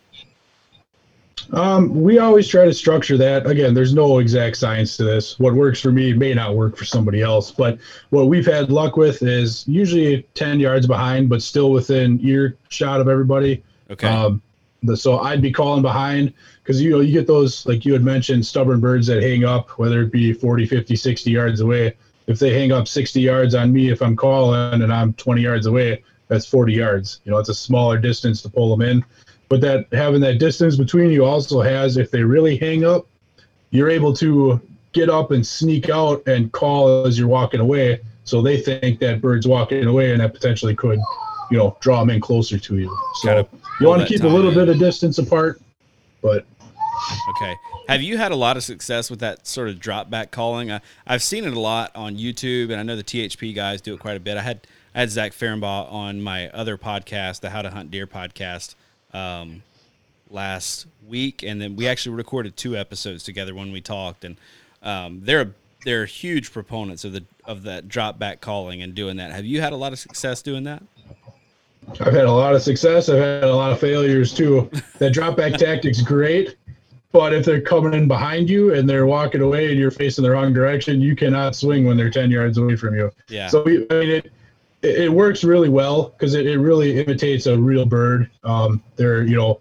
Um, 1.52 2.02
we 2.02 2.20
always 2.20 2.48
try 2.48 2.66
to 2.66 2.74
structure 2.74 3.18
that. 3.18 3.48
Again, 3.48 3.74
there's 3.74 3.94
no 3.94 4.20
exact 4.20 4.58
science 4.58 4.98
to 4.98 5.04
this. 5.04 5.40
What 5.40 5.54
works 5.54 5.82
for 5.82 5.92
me 5.92 6.14
may 6.14 6.34
not 6.34 6.56
work 6.56 6.78
for 6.78 6.86
somebody 6.86 7.22
else. 7.22 7.52
But 7.52 7.80
what 8.10 8.28
we've 8.28 8.46
had 8.46 8.72
luck 8.72 8.98
with 8.98 9.22
is 9.22 9.68
usually 9.68 10.24
10 10.34 10.60
yards 10.60 10.88
behind, 10.88 11.30
but 11.30 11.42
still 11.42 11.72
within 11.72 12.20
earshot 12.22 13.02
of 13.02 13.08
everybody. 13.08 13.64
Okay. 13.90 14.08
Um, 14.08 14.42
the, 14.84 14.96
so 14.96 15.20
I'd 15.20 15.42
be 15.42 15.52
calling 15.52 15.82
behind 15.82 16.34
because 16.64 16.82
you 16.82 16.92
know 16.92 17.00
you 17.00 17.12
get 17.12 17.28
those 17.28 17.66
like 17.66 17.84
you 17.84 17.94
had 17.94 18.04
mentioned 18.04 18.46
stubborn 18.46 18.80
birds 18.80 19.08
that 19.08 19.22
hang 19.24 19.44
up 19.44 19.72
whether 19.80 20.02
it 20.04 20.12
be 20.12 20.34
40 20.34 20.68
50 20.68 20.96
60 20.96 21.32
yards 21.32 21.62
away 21.62 21.96
if 22.28 22.40
they 22.40 22.54
hang 22.54 22.72
up 22.72 22.88
60 22.88 23.20
yards 23.20 23.56
on 23.56 23.74
me 23.74 23.90
if 23.90 24.02
i'm 24.02 24.16
calling 24.16 24.82
and 24.82 24.94
i'm 24.94 25.14
20 25.14 25.42
yards 25.42 25.66
away 25.66 26.04
that's 26.28 26.46
40 26.46 26.74
yards 26.74 27.22
you 27.24 27.32
know 27.32 27.40
it's 27.40 27.50
a 27.50 27.56
smaller 27.56 27.98
distance 27.98 28.42
to 28.44 28.50
pull 28.50 28.70
them 28.70 28.88
in 28.88 29.04
but 29.50 29.62
that 29.62 29.88
having 29.92 30.22
that 30.22 30.38
distance 30.40 30.76
between 30.76 31.12
you 31.12 31.26
also 31.26 31.62
has 31.62 31.98
if 31.98 32.12
they 32.12 32.24
really 32.24 32.58
hang 32.58 32.86
up 32.86 33.08
you're 33.72 33.90
able 33.90 34.14
to 34.14 34.62
get 34.94 35.10
up 35.10 35.32
and 35.32 35.46
sneak 35.46 35.90
out 35.90 36.26
and 36.28 36.52
call 36.52 37.06
as 37.06 37.18
you're 37.18 37.28
walking 37.28 37.60
away. 37.60 38.00
So 38.24 38.42
they 38.42 38.60
think 38.62 39.00
that 39.00 39.22
bird's 39.22 39.48
walking 39.48 39.86
away 39.86 40.12
and 40.12 40.22
that 40.22 40.34
potentially 40.34 40.76
could 40.76 41.00
you 41.52 41.58
know 41.58 41.76
draw 41.80 42.00
them 42.00 42.10
in 42.12 42.22
closer 42.22 42.60
to 42.60 42.78
you. 42.78 42.96
So 43.22 43.48
you 43.80 43.88
want 43.88 44.02
to 44.02 44.08
keep 44.08 44.24
a 44.24 44.28
little 44.28 44.50
in. 44.50 44.56
bit 44.56 44.70
of 44.70 44.80
distance 44.80 45.18
apart 45.18 45.62
but 46.22 46.46
okay. 47.30 47.56
Have 47.88 48.02
you 48.02 48.18
had 48.18 48.32
a 48.32 48.36
lot 48.36 48.58
of 48.58 48.64
success 48.64 49.10
with 49.10 49.20
that 49.22 49.48
sort 49.48 49.70
of 49.70 49.80
drop 49.80 50.10
back 50.10 50.32
calling? 50.32 50.72
I, 50.72 50.82
i've 51.08 51.24
seen 51.24 51.46
it 51.46 51.54
a 51.54 51.60
lot 51.60 51.96
on 51.96 52.18
youtube 52.18 52.66
and 52.72 52.74
i 52.74 52.84
know 52.84 52.96
the 52.96 53.04
thp 53.04 53.56
guys 53.56 53.82
do 53.82 53.94
it 53.94 54.00
quite 54.00 54.18
a 54.18 54.20
bit. 54.20 54.38
I 54.38 54.42
had 54.42 54.68
I 54.94 55.02
had 55.02 55.12
Zach 55.12 55.34
Fehrenbaugh 55.34 55.92
on 55.92 56.22
my 56.22 56.50
other 56.50 56.76
podcast, 56.78 57.42
the 57.42 57.52
How 57.52 57.62
to 57.62 57.70
Hunt 57.70 57.92
Deer 57.92 58.08
podcast, 58.08 58.74
um, 59.14 59.64
last 60.30 60.88
week, 61.08 61.44
and 61.44 61.62
then 61.62 61.76
we 61.76 61.88
actually 61.88 62.16
recorded 62.16 62.56
two 62.56 62.76
episodes 62.76 63.24
together 63.24 63.56
when 63.56 63.72
we 63.72 63.82
talked, 63.82 64.24
and 64.24 64.38
um, 64.84 65.22
they're 65.24 65.54
they're 65.86 66.06
huge 66.06 66.52
proponents 66.52 67.06
of 67.06 67.14
the 67.14 67.24
of 67.46 67.64
that 67.64 67.88
drop 67.88 68.20
back 68.20 68.42
calling 68.42 68.82
and 68.82 68.94
doing 68.96 69.18
that. 69.18 69.32
Have 69.32 69.46
you 69.46 69.62
had 69.62 69.74
a 69.74 69.78
lot 69.78 69.94
of 69.94 70.00
success 70.00 70.42
doing 70.42 70.64
that? 70.66 70.84
I've 72.02 72.14
had 72.14 72.26
a 72.26 72.32
lot 72.32 72.54
of 72.54 72.62
success. 72.62 73.10
I've 73.10 73.18
had 73.18 73.44
a 73.46 73.56
lot 73.56 73.72
of 73.72 73.80
failures 73.80 74.34
too. 74.34 74.70
That 75.00 75.12
drop 75.12 75.38
back 75.38 75.54
tactic's 75.58 76.02
great, 76.02 76.56
but 77.12 77.34
if 77.34 77.46
they're 77.46 77.62
coming 77.62 77.94
in 77.94 78.08
behind 78.08 78.50
you 78.50 78.74
and 78.74 78.88
they're 78.88 79.08
walking 79.08 79.42
away 79.42 79.72
and 79.72 79.80
you're 79.80 79.92
facing 79.92 80.24
the 80.24 80.32
wrong 80.32 80.54
direction, 80.54 81.02
you 81.02 81.16
cannot 81.16 81.56
swing 81.56 81.86
when 81.86 81.98
they're 81.98 82.12
ten 82.12 82.30
yards 82.30 82.58
away 82.58 82.76
from 82.76 82.96
you. 82.96 83.12
Yeah. 83.28 83.48
So 83.48 83.64
we, 83.64 83.88
I 83.90 83.94
mean, 83.94 84.10
it 84.10 84.32
it, 84.82 85.12
works 85.12 85.44
really 85.44 85.70
well 85.70 86.10
because 86.10 86.34
it, 86.34 86.46
it 86.46 86.58
really 86.58 87.00
imitates 87.00 87.46
a 87.46 87.58
real 87.58 87.86
bird. 87.86 88.30
Um, 88.44 88.84
they're, 88.96 89.24
you 89.24 89.36
know, 89.36 89.60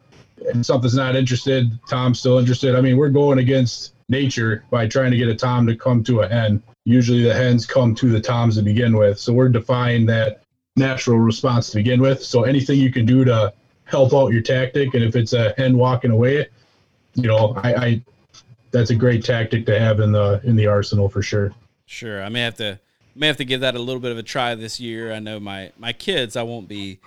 something's 0.62 0.94
not 0.94 1.16
interested, 1.16 1.70
Tom's 1.88 2.20
still 2.20 2.38
interested. 2.38 2.74
I 2.74 2.80
mean, 2.80 2.96
we're 2.96 3.08
going 3.08 3.38
against 3.38 3.94
nature 4.08 4.64
by 4.70 4.86
trying 4.86 5.10
to 5.10 5.16
get 5.16 5.28
a 5.28 5.34
tom 5.34 5.66
to 5.66 5.76
come 5.76 6.02
to 6.04 6.20
a 6.20 6.28
hen. 6.28 6.62
Usually 6.84 7.22
the 7.22 7.34
hens 7.34 7.66
come 7.66 7.94
to 7.96 8.08
the 8.08 8.20
toms 8.20 8.56
to 8.56 8.62
begin 8.62 8.96
with. 8.96 9.18
So 9.18 9.32
we're 9.32 9.50
defying 9.50 10.06
that 10.06 10.42
natural 10.76 11.18
response 11.18 11.70
to 11.70 11.76
begin 11.76 12.00
with. 12.00 12.24
So 12.24 12.44
anything 12.44 12.78
you 12.78 12.90
can 12.90 13.04
do 13.04 13.24
to 13.24 13.52
help 13.84 14.14
out 14.14 14.32
your 14.32 14.42
tactic, 14.42 14.94
and 14.94 15.02
if 15.02 15.16
it's 15.16 15.32
a 15.32 15.52
hen 15.58 15.76
walking 15.76 16.10
away, 16.10 16.48
you 17.14 17.28
know, 17.28 17.54
I, 17.56 17.74
I 17.74 18.02
that's 18.70 18.90
a 18.90 18.94
great 18.94 19.24
tactic 19.24 19.66
to 19.66 19.78
have 19.78 20.00
in 20.00 20.12
the 20.12 20.40
in 20.44 20.56
the 20.56 20.66
arsenal 20.66 21.08
for 21.08 21.22
sure. 21.22 21.52
Sure, 21.86 22.22
I 22.22 22.28
may 22.28 22.40
have 22.40 22.56
to 22.56 22.78
may 23.18 23.26
have 23.26 23.36
to 23.38 23.44
give 23.44 23.60
that 23.60 23.74
a 23.74 23.78
little 23.78 24.00
bit 24.00 24.12
of 24.12 24.18
a 24.18 24.22
try 24.22 24.54
this 24.54 24.80
year. 24.80 25.12
I 25.12 25.18
know 25.18 25.40
my 25.40 25.72
my 25.78 25.92
kids, 25.92 26.36
I 26.36 26.42
won't 26.42 26.68
be 26.68 26.98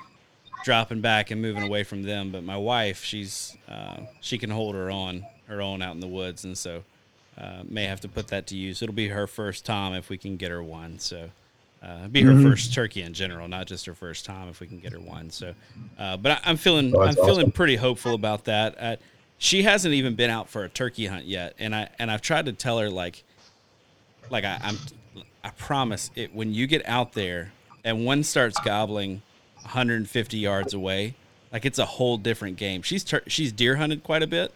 dropping 0.63 1.01
back 1.01 1.31
and 1.31 1.41
moving 1.41 1.63
away 1.63 1.83
from 1.83 2.03
them, 2.03 2.31
but 2.31 2.43
my 2.43 2.57
wife, 2.57 3.03
she's 3.03 3.57
uh, 3.67 4.01
she 4.19 4.37
can 4.37 4.49
hold 4.49 4.75
her 4.75 4.91
own 4.91 5.25
her 5.47 5.61
own 5.61 5.81
out 5.81 5.95
in 5.95 6.01
the 6.01 6.07
woods, 6.07 6.43
and 6.43 6.57
so 6.57 6.83
uh, 7.37 7.63
may 7.67 7.85
have 7.85 8.01
to 8.01 8.07
put 8.07 8.27
that 8.27 8.47
to 8.47 8.55
use. 8.55 8.81
It'll 8.81 8.93
be 8.93 9.07
her 9.07 9.27
first 9.27 9.65
time 9.65 9.93
if 9.93 10.09
we 10.09 10.17
can 10.17 10.37
get 10.37 10.51
her 10.51 10.63
one. 10.63 10.99
So. 10.99 11.29
Uh, 11.83 12.07
be 12.07 12.21
her 12.21 12.31
mm-hmm. 12.31 12.47
first 12.47 12.75
turkey 12.75 13.01
in 13.01 13.11
general, 13.11 13.47
not 13.47 13.65
just 13.65 13.87
her 13.87 13.95
first 13.95 14.23
time. 14.23 14.47
If 14.47 14.59
we 14.59 14.67
can 14.67 14.77
get 14.77 14.91
her 14.93 14.99
one, 14.99 15.31
so. 15.31 15.55
Uh, 15.97 16.15
but 16.15 16.39
I, 16.45 16.51
am 16.51 16.55
feeling, 16.55 16.95
oh, 16.95 17.01
I'm 17.01 17.09
awesome. 17.09 17.25
feeling 17.25 17.51
pretty 17.51 17.75
hopeful 17.75 18.13
about 18.13 18.43
that. 18.43 18.75
Uh, 18.79 18.95
she 19.39 19.63
hasn't 19.63 19.95
even 19.95 20.13
been 20.13 20.29
out 20.29 20.47
for 20.47 20.63
a 20.63 20.69
turkey 20.69 21.07
hunt 21.07 21.25
yet, 21.25 21.55
and 21.57 21.73
I 21.73 21.89
and 21.97 22.11
I've 22.11 22.21
tried 22.21 22.45
to 22.45 22.53
tell 22.53 22.77
her 22.77 22.91
like, 22.91 23.23
like 24.29 24.43
I, 24.43 24.59
I'm 24.61 24.77
I 25.43 25.49
promise 25.49 26.11
it 26.15 26.33
when 26.35 26.53
you 26.53 26.67
get 26.67 26.87
out 26.87 27.13
there 27.13 27.51
and 27.83 28.05
one 28.05 28.23
starts 28.23 28.59
gobbling 28.59 29.21
150 29.61 30.37
yards 30.37 30.73
away, 30.73 31.15
like 31.51 31.65
it's 31.65 31.79
a 31.79 31.85
whole 31.85 32.17
different 32.17 32.57
game. 32.57 32.81
She's 32.81 33.03
ter- 33.03 33.23
she's 33.27 33.51
deer 33.51 33.75
hunted 33.77 34.03
quite 34.03 34.23
a 34.23 34.27
bit, 34.27 34.53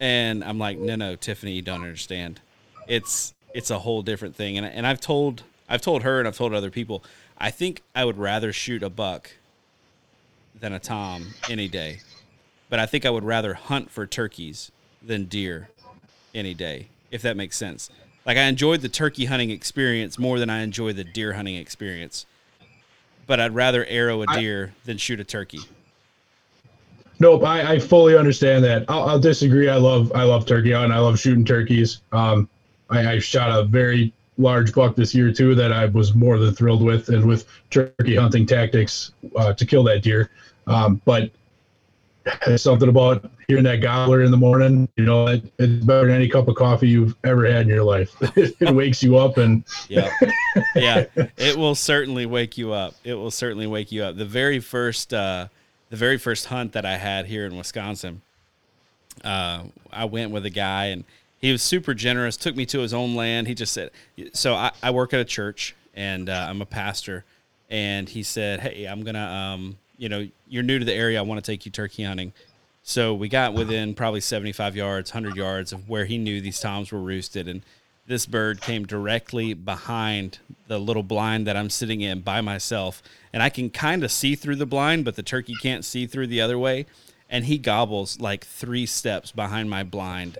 and 0.00 0.42
I'm 0.44 0.58
like, 0.58 0.78
no, 0.78 0.96
no, 0.96 1.16
Tiffany, 1.16 1.52
you 1.52 1.62
don't 1.62 1.82
understand. 1.82 2.40
It's 2.86 3.34
it's 3.54 3.70
a 3.70 3.80
whole 3.80 4.02
different 4.02 4.36
thing, 4.36 4.56
and 4.56 4.66
and 4.66 4.86
I've 4.86 5.00
told 5.00 5.42
I've 5.68 5.82
told 5.82 6.02
her 6.02 6.18
and 6.18 6.28
I've 6.28 6.36
told 6.36 6.54
other 6.54 6.70
people. 6.70 7.04
I 7.38 7.50
think 7.50 7.82
I 7.94 8.04
would 8.04 8.18
rather 8.18 8.52
shoot 8.52 8.82
a 8.82 8.90
buck 8.90 9.30
than 10.58 10.72
a 10.72 10.78
tom 10.78 11.34
any 11.50 11.66
day, 11.66 12.00
but 12.70 12.78
I 12.78 12.86
think 12.86 13.04
I 13.04 13.10
would 13.10 13.24
rather 13.24 13.54
hunt 13.54 13.90
for 13.90 14.06
turkeys 14.06 14.70
than 15.02 15.24
deer 15.24 15.68
any 16.34 16.54
day, 16.54 16.88
if 17.10 17.22
that 17.22 17.36
makes 17.36 17.56
sense. 17.56 17.90
Like 18.24 18.36
I 18.36 18.42
enjoyed 18.44 18.80
the 18.80 18.88
turkey 18.88 19.24
hunting 19.24 19.50
experience 19.50 20.18
more 20.18 20.38
than 20.38 20.48
I 20.48 20.62
enjoy 20.62 20.92
the 20.92 21.04
deer 21.04 21.32
hunting 21.32 21.56
experience. 21.56 22.26
But 23.26 23.40
I'd 23.40 23.54
rather 23.54 23.84
arrow 23.86 24.22
a 24.22 24.26
deer 24.26 24.72
I, 24.72 24.86
than 24.86 24.98
shoot 24.98 25.20
a 25.20 25.24
turkey. 25.24 25.60
Nope, 27.18 27.44
I, 27.44 27.74
I 27.74 27.78
fully 27.78 28.16
understand 28.16 28.64
that. 28.64 28.84
I'll, 28.88 29.04
I'll, 29.04 29.18
disagree. 29.18 29.68
I 29.68 29.76
love 29.76 30.12
I 30.12 30.24
love 30.24 30.44
turkey 30.44 30.72
hunting. 30.72 30.92
I 30.92 30.98
love 30.98 31.18
shooting 31.18 31.44
turkeys. 31.44 32.00
Um, 32.10 32.48
I, 32.90 33.12
I 33.12 33.18
shot 33.18 33.56
a 33.56 33.64
very 33.64 34.12
large 34.38 34.72
buck 34.72 34.96
this 34.96 35.14
year 35.14 35.32
too 35.32 35.54
that 35.54 35.72
I 35.72 35.86
was 35.86 36.14
more 36.14 36.38
than 36.38 36.52
thrilled 36.52 36.82
with, 36.82 37.08
and 37.10 37.26
with 37.26 37.46
turkey 37.70 38.16
hunting 38.16 38.44
tactics 38.44 39.12
uh, 39.36 39.52
to 39.52 39.64
kill 39.64 39.84
that 39.84 40.02
deer. 40.02 40.30
Um, 40.66 41.00
but 41.04 41.30
there's 42.46 42.62
something 42.62 42.88
about 42.88 43.30
hearing 43.48 43.64
that 43.64 43.76
gobbler 43.76 44.22
in 44.22 44.30
the 44.30 44.36
morning. 44.36 44.88
You 44.96 45.04
know, 45.04 45.26
it, 45.26 45.44
it's 45.58 45.84
better 45.84 46.06
than 46.06 46.16
any 46.16 46.28
cup 46.28 46.48
of 46.48 46.56
coffee 46.56 46.88
you've 46.88 47.16
ever 47.24 47.46
had 47.46 47.62
in 47.62 47.68
your 47.68 47.84
life. 47.84 48.14
it 48.36 48.74
wakes 48.74 49.02
you 49.02 49.16
up, 49.16 49.38
and 49.38 49.64
yeah, 49.88 50.10
yeah, 50.74 51.04
it 51.36 51.56
will 51.56 51.74
certainly 51.74 52.26
wake 52.26 52.58
you 52.58 52.72
up. 52.72 52.94
It 53.04 53.14
will 53.14 53.30
certainly 53.30 53.66
wake 53.66 53.92
you 53.92 54.04
up. 54.04 54.16
The 54.16 54.24
very 54.24 54.60
first, 54.60 55.12
uh, 55.12 55.48
the 55.90 55.96
very 55.96 56.18
first 56.18 56.46
hunt 56.46 56.72
that 56.72 56.84
I 56.84 56.96
had 56.96 57.26
here 57.26 57.46
in 57.46 57.56
Wisconsin, 57.56 58.22
uh, 59.24 59.64
I 59.92 60.04
went 60.04 60.30
with 60.30 60.46
a 60.46 60.50
guy, 60.50 60.86
and 60.86 61.04
he 61.38 61.52
was 61.52 61.62
super 61.62 61.94
generous. 61.94 62.36
Took 62.36 62.56
me 62.56 62.66
to 62.66 62.80
his 62.80 62.94
own 62.94 63.14
land. 63.14 63.48
He 63.48 63.54
just 63.54 63.72
said, 63.72 63.90
"So 64.32 64.54
I, 64.54 64.72
I 64.82 64.90
work 64.90 65.12
at 65.12 65.20
a 65.20 65.24
church, 65.24 65.74
and 65.94 66.28
uh, 66.28 66.46
I'm 66.48 66.62
a 66.62 66.66
pastor." 66.66 67.24
And 67.68 68.08
he 68.08 68.22
said, 68.22 68.60
"Hey, 68.60 68.84
I'm 68.84 69.02
gonna." 69.02 69.26
Um, 69.26 69.78
you 70.02 70.08
know, 70.08 70.28
you're 70.48 70.64
new 70.64 70.80
to 70.80 70.84
the 70.84 70.92
area. 70.92 71.20
I 71.20 71.22
want 71.22 71.42
to 71.44 71.48
take 71.48 71.64
you 71.64 71.70
turkey 71.70 72.02
hunting. 72.02 72.32
So 72.82 73.14
we 73.14 73.28
got 73.28 73.54
within 73.54 73.94
probably 73.94 74.20
75 74.20 74.74
yards, 74.74 75.14
100 75.14 75.36
yards 75.36 75.72
of 75.72 75.88
where 75.88 76.06
he 76.06 76.18
knew 76.18 76.40
these 76.40 76.58
toms 76.58 76.90
were 76.90 76.98
roosted. 76.98 77.46
And 77.46 77.62
this 78.08 78.26
bird 78.26 78.60
came 78.60 78.84
directly 78.84 79.54
behind 79.54 80.40
the 80.66 80.80
little 80.80 81.04
blind 81.04 81.46
that 81.46 81.56
I'm 81.56 81.70
sitting 81.70 82.00
in 82.00 82.18
by 82.18 82.40
myself. 82.40 83.00
And 83.32 83.44
I 83.44 83.48
can 83.48 83.70
kind 83.70 84.02
of 84.02 84.10
see 84.10 84.34
through 84.34 84.56
the 84.56 84.66
blind, 84.66 85.04
but 85.04 85.14
the 85.14 85.22
turkey 85.22 85.54
can't 85.62 85.84
see 85.84 86.08
through 86.08 86.26
the 86.26 86.40
other 86.40 86.58
way. 86.58 86.86
and 87.32 87.46
he 87.46 87.56
gobbles 87.56 88.20
like 88.20 88.44
three 88.44 88.84
steps 88.84 89.32
behind 89.32 89.70
my 89.70 89.82
blind, 89.82 90.36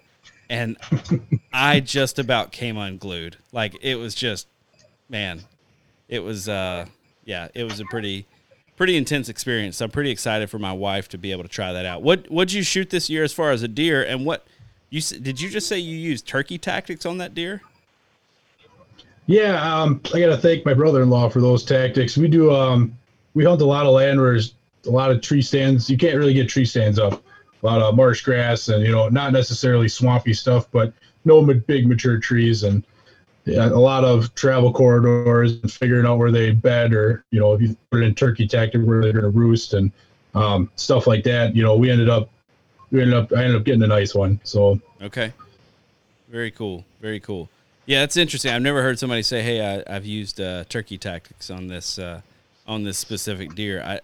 and 0.51 0.77
I 1.53 1.81
just 1.81 2.19
about 2.19 2.53
came 2.53 2.77
unglued. 2.77 3.39
Like 3.51 3.75
it 3.81 3.95
was 3.95 4.15
just, 4.15 4.47
man, 5.09 5.41
it 6.09 6.21
was 6.21 6.51
uh, 6.51 6.85
yeah, 7.25 7.49
it 7.55 7.65
was 7.65 7.81
a 7.81 7.87
pretty 7.87 8.27
pretty 8.77 8.97
intense 8.97 9.29
experience. 9.29 9.77
So 9.77 9.85
I'm 9.85 9.91
pretty 9.91 10.11
excited 10.11 10.51
for 10.51 10.59
my 10.59 10.73
wife 10.73 11.09
to 11.11 11.19
be 11.19 11.33
able 11.33 11.43
to 11.43 11.49
try 11.49 11.73
that 11.73 11.87
out. 11.87 12.03
What 12.03 12.31
what'd 12.31 12.53
you 12.53 12.63
shoot 12.63 12.91
this 12.91 13.09
year 13.11 13.25
as 13.25 13.33
far 13.33 13.51
as 13.51 13.63
a 13.63 13.69
deer, 13.69 14.03
and 14.03 14.25
what 14.25 14.47
you 14.91 15.01
did 15.01 15.41
you 15.41 15.49
just 15.49 15.69
say 15.69 15.79
you 15.79 15.97
used 15.97 16.27
turkey 16.27 16.59
tactics 16.59 17.07
on 17.07 17.19
that 17.19 17.35
deer? 17.35 17.63
Yeah, 19.27 19.63
um, 19.63 20.01
I 20.13 20.21
got 20.21 20.27
to 20.27 20.37
thank 20.37 20.67
my 20.67 20.75
brother-in-law 20.75 21.29
for 21.29 21.41
those 21.41 21.65
tactics. 21.65 22.17
We 22.17 22.29
do 22.29 22.53
um, 22.53 22.97
we 23.35 23.45
hunt 23.45 23.61
a 23.61 23.67
lot 23.67 23.87
of 23.87 23.93
land 23.93 24.21
where 24.21 24.33
there's 24.33 24.55
a 24.87 24.91
lot 24.91 25.11
of 25.11 25.21
tree 25.21 25.43
stands. 25.43 25.89
You 25.89 25.97
can't 25.97 26.17
really 26.17 26.35
get 26.35 26.49
tree 26.49 26.65
stands 26.65 26.99
up. 26.99 27.23
A 27.63 27.67
lot 27.67 27.81
of 27.81 27.95
marsh 27.95 28.23
grass 28.23 28.69
and 28.69 28.85
you 28.85 28.91
know 28.91 29.09
not 29.09 29.33
necessarily 29.33 29.89
swampy 29.89 30.35
stuff, 30.35 30.69
but 30.73 30.93
no 31.25 31.45
big 31.45 31.87
mature 31.87 32.19
trees 32.19 32.65
and 32.65 32.85
a 33.47 33.69
lot 33.69 34.05
of 34.05 34.35
travel 34.35 34.73
corridors 34.73 35.61
and 35.63 35.73
figuring 35.73 36.07
out 36.07 36.19
where 36.19 36.31
they 36.31 36.53
bed 36.53 36.93
or 36.93 37.25
you 37.31 37.41
know 37.41 37.55
if 37.55 37.61
you 37.61 37.77
put 37.91 38.01
it 38.01 38.05
in 38.05 38.15
turkey 38.15 38.47
tactic 38.47 38.83
where 38.83 39.03
they're 39.03 39.13
going 39.13 39.25
to 39.25 39.31
roost 39.31 39.75
and 39.75 39.91
um, 40.35 40.71
stuff 40.77 41.07
like 41.07 41.25
that. 41.25 41.55
You 41.57 41.63
know 41.63 41.77
we 41.77 41.91
ended 41.91 42.09
up 42.09 42.31
we 42.91 43.01
ended 43.01 43.15
up 43.15 43.33
I 43.33 43.45
ended 43.45 43.57
up 43.57 43.65
getting 43.65 43.83
a 43.83 43.87
nice 43.87 44.15
one. 44.15 44.41
So 44.45 44.81
okay, 45.01 45.33
very 46.29 46.51
cool, 46.51 46.85
very 47.01 47.21
cool. 47.21 47.49
Yeah, 47.87 48.01
that's 48.01 48.17
interesting. 48.17 48.53
I've 48.53 48.63
never 48.63 48.83
heard 48.83 48.99
somebody 48.99 49.23
say, 49.23 49.43
"Hey, 49.43 49.83
I, 49.87 49.93
have 49.93 50.07
used 50.07 50.41
uh, 50.41 50.65
turkey 50.69 50.99
tactics 50.99 51.51
on 51.51 51.67
this 51.67 51.99
uh, 51.99 52.21
on 52.67 52.85
this 52.85 52.99
specific 52.99 53.55
deer." 53.55 53.83
I 53.83 54.01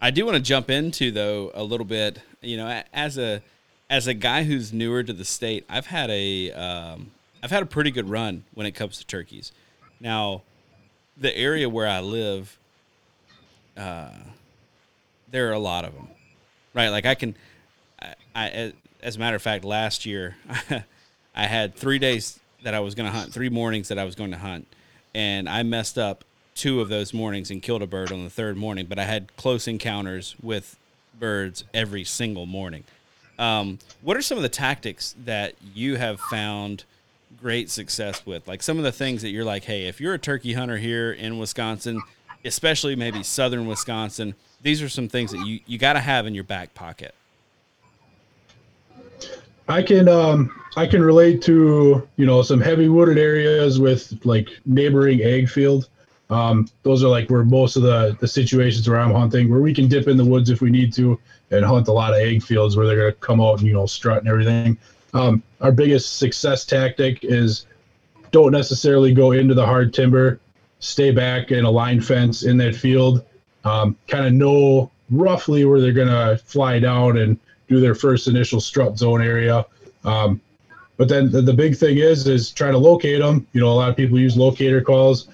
I 0.00 0.10
do 0.10 0.26
want 0.26 0.36
to 0.36 0.42
jump 0.42 0.70
into 0.70 1.10
though 1.10 1.50
a 1.54 1.62
little 1.62 1.86
bit. 1.86 2.20
You 2.40 2.56
know, 2.56 2.82
as 2.92 3.16
a 3.16 3.42
as 3.88 4.06
a 4.06 4.14
guy 4.14 4.42
who's 4.42 4.72
newer 4.72 5.02
to 5.02 5.12
the 5.12 5.24
state, 5.24 5.64
I've 5.68 5.86
had 5.86 6.10
a 6.10 6.50
um, 6.52 7.12
I've 7.42 7.50
had 7.50 7.62
a 7.62 7.66
pretty 7.66 7.90
good 7.90 8.08
run 8.08 8.44
when 8.54 8.66
it 8.66 8.72
comes 8.72 8.98
to 8.98 9.06
turkeys. 9.06 9.52
Now, 10.00 10.42
the 11.16 11.36
area 11.36 11.68
where 11.68 11.88
I 11.88 12.00
live, 12.00 12.56
uh, 13.76 14.10
there 15.30 15.48
are 15.48 15.52
a 15.52 15.58
lot 15.58 15.84
of 15.84 15.94
them, 15.94 16.08
right? 16.72 16.88
Like 16.88 17.04
I 17.04 17.14
can, 17.14 17.34
I, 18.00 18.14
I 18.34 18.72
as 19.02 19.16
a 19.16 19.18
matter 19.18 19.36
of 19.36 19.42
fact, 19.42 19.64
last 19.64 20.06
year 20.06 20.36
I 21.34 21.46
had 21.46 21.74
three 21.74 21.98
days 21.98 22.38
that 22.62 22.74
I 22.74 22.80
was 22.80 22.94
going 22.94 23.10
to 23.10 23.16
hunt, 23.16 23.32
three 23.32 23.48
mornings 23.48 23.88
that 23.88 23.98
I 23.98 24.04
was 24.04 24.14
going 24.14 24.30
to 24.30 24.38
hunt, 24.38 24.68
and 25.14 25.48
I 25.48 25.62
messed 25.64 25.98
up 25.98 26.24
two 26.54 26.80
of 26.80 26.88
those 26.88 27.12
mornings 27.12 27.50
and 27.50 27.62
killed 27.62 27.82
a 27.82 27.86
bird 27.86 28.12
on 28.12 28.22
the 28.22 28.30
third 28.30 28.56
morning, 28.56 28.86
but 28.86 28.98
I 28.98 29.04
had 29.04 29.36
close 29.36 29.66
encounters 29.66 30.36
with 30.42 30.76
birds 31.18 31.64
every 31.74 32.04
single 32.04 32.46
morning. 32.46 32.84
Um, 33.38 33.78
what 34.02 34.16
are 34.16 34.22
some 34.22 34.36
of 34.36 34.42
the 34.42 34.48
tactics 34.48 35.14
that 35.24 35.54
you 35.74 35.96
have 35.96 36.20
found 36.20 36.84
great 37.42 37.68
success 37.68 38.24
with? 38.24 38.46
Like 38.48 38.62
some 38.62 38.78
of 38.78 38.84
the 38.84 38.92
things 38.92 39.22
that 39.22 39.30
you're 39.30 39.44
like, 39.44 39.64
hey, 39.64 39.86
if 39.88 40.00
you're 40.00 40.14
a 40.14 40.18
turkey 40.18 40.54
hunter 40.54 40.78
here 40.78 41.12
in 41.12 41.38
Wisconsin, 41.38 42.00
especially 42.44 42.96
maybe 42.96 43.22
southern 43.22 43.66
Wisconsin, 43.66 44.34
these 44.62 44.80
are 44.80 44.88
some 44.88 45.08
things 45.08 45.32
that 45.32 45.44
you, 45.44 45.60
you 45.66 45.78
got 45.78 45.94
to 45.94 46.00
have 46.00 46.26
in 46.26 46.34
your 46.34 46.44
back 46.44 46.72
pocket. 46.74 47.14
I 49.68 49.82
can 49.82 50.08
um, 50.08 50.52
I 50.76 50.86
can 50.86 51.02
relate 51.02 51.40
to 51.42 52.06
you 52.16 52.26
know 52.26 52.42
some 52.42 52.60
heavy 52.60 52.88
wooded 52.88 53.18
areas 53.18 53.78
with 53.78 54.12
like 54.24 54.48
neighboring 54.66 55.22
ag 55.22 55.48
field. 55.48 55.88
Um, 56.30 56.68
those 56.82 57.04
are 57.04 57.08
like 57.08 57.30
where 57.30 57.44
most 57.44 57.76
of 57.76 57.82
the 57.82 58.16
the 58.20 58.28
situations 58.28 58.88
where 58.88 58.98
I'm 58.98 59.12
hunting, 59.12 59.50
where 59.50 59.60
we 59.60 59.72
can 59.72 59.88
dip 59.88 60.08
in 60.08 60.16
the 60.16 60.24
woods 60.24 60.50
if 60.50 60.60
we 60.60 60.70
need 60.70 60.92
to, 60.94 61.18
and 61.50 61.64
hunt 61.64 61.88
a 61.88 61.92
lot 61.92 62.12
of 62.12 62.20
ag 62.20 62.42
fields 62.42 62.76
where 62.76 62.86
they're 62.86 62.98
gonna 62.98 63.12
come 63.12 63.40
out 63.40 63.58
and 63.58 63.68
you 63.68 63.74
know 63.74 63.86
strut 63.86 64.18
and 64.18 64.28
everything. 64.28 64.76
Um, 65.14 65.42
our 65.60 65.72
biggest 65.72 66.18
success 66.18 66.64
tactic 66.64 67.20
is 67.22 67.66
don't 68.30 68.52
necessarily 68.52 69.12
go 69.12 69.32
into 69.32 69.54
the 69.54 69.64
hard 69.64 69.92
timber, 69.92 70.40
stay 70.80 71.10
back 71.10 71.50
in 71.50 71.64
a 71.64 71.70
line 71.70 72.00
fence 72.00 72.42
in 72.42 72.56
that 72.58 72.74
field, 72.74 73.24
um, 73.64 73.96
kind 74.08 74.26
of 74.26 74.32
know 74.32 74.90
roughly 75.10 75.64
where 75.64 75.80
they're 75.80 75.92
gonna 75.92 76.38
fly 76.38 76.78
down 76.78 77.18
and 77.18 77.38
do 77.68 77.80
their 77.80 77.94
first 77.94 78.26
initial 78.26 78.60
strut 78.60 78.98
zone 78.98 79.22
area. 79.22 79.64
Um, 80.04 80.40
but 80.96 81.08
then 81.08 81.30
the, 81.30 81.42
the, 81.42 81.52
big 81.52 81.76
thing 81.76 81.98
is 81.98 82.26
is 82.26 82.50
try 82.50 82.70
to 82.70 82.78
locate 82.78 83.20
them. 83.20 83.46
You 83.52 83.60
know, 83.60 83.72
a 83.72 83.74
lot 83.74 83.90
of 83.90 83.96
people 83.96 84.18
use 84.18 84.36
locator 84.36 84.80
calls. 84.80 85.28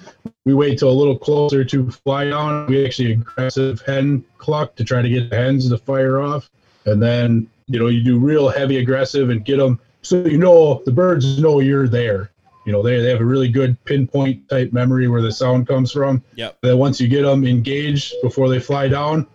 We 0.45 0.55
wait 0.55 0.79
till 0.79 0.91
a 0.91 0.93
little 0.93 1.19
closer 1.19 1.65
to 1.65 1.91
fly 1.91 2.31
down. 2.31 2.67
We 2.67 2.85
actually 2.85 3.13
aggressive 3.13 3.83
hen 3.83 4.25
cluck 4.39 4.77
to 4.77 4.85
try 4.85 5.03
to 5.03 5.09
get 5.09 5.31
the 5.31 5.37
hens 5.37 5.69
to 5.69 5.79
fire 5.79 6.21
off, 6.21 6.49
and 6.85 7.03
then 7.03 7.49
you 7.69 7.79
know 7.79 7.87
you 7.87 8.03
do 8.03 8.19
real 8.19 8.49
heavy 8.49 8.79
aggressive 8.79 9.31
and 9.31 9.45
get 9.45 9.59
them 9.59 9.81
so 10.03 10.25
you 10.25 10.39
know 10.39 10.83
the 10.85 10.93
birds 10.93 11.39
know 11.39 11.61
you're 11.61 11.89
there. 11.89 12.31
You 12.65 12.73
know 12.73 12.83
they, 12.83 13.01
they 13.01 13.11
have 13.11 13.21
a 13.21 13.25
really 13.25 13.49
good 13.49 13.83
pinpoint 13.85 14.49
type 14.49 14.73
memory 14.73 15.09
where 15.09 15.23
the 15.23 15.33
sound 15.33 15.67
comes 15.67 15.93
from. 15.93 16.23
Yep. 16.35 16.59
Then 16.63 16.79
once 16.79 17.01
you 17.01 17.09
get 17.09 17.23
them 17.23 17.47
engaged 17.47 18.15
before 18.23 18.49
they 18.49 18.61
fly 18.61 18.89
down, 18.89 19.27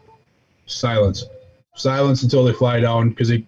silence, 0.65 1.25
silence 1.75 2.23
until 2.23 2.43
they 2.43 2.53
fly 2.53 2.79
down 2.79 3.09
because 3.09 3.29
they 3.29 3.45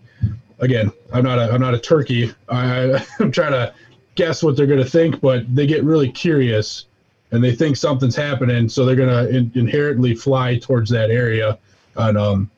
again, 0.59 0.91
I'm 1.13 1.23
not 1.23 1.39
a 1.39 1.51
I'm 1.51 1.61
not 1.61 1.73
a 1.73 1.79
turkey. 1.79 2.33
I, 2.49 3.05
I'm 3.19 3.31
trying 3.31 3.51
to 3.51 3.73
guess 4.15 4.41
what 4.41 4.55
they're 4.55 4.67
going 4.67 4.83
to 4.83 4.89
think, 4.89 5.19
but 5.21 5.53
they 5.53 5.67
get 5.67 5.83
really 5.83 6.11
curious 6.11 6.85
and 7.31 7.43
they 7.43 7.53
think 7.53 7.75
something's 7.75 8.15
happening, 8.15 8.69
so 8.69 8.85
they're 8.85 8.95
going 8.95 9.09
to 9.09 9.35
in, 9.35 9.51
inherently 9.55 10.15
fly 10.15 10.57
towards 10.57 10.89
that 10.91 11.09
area. 11.09 11.57
And 11.97 12.17
um, 12.17 12.51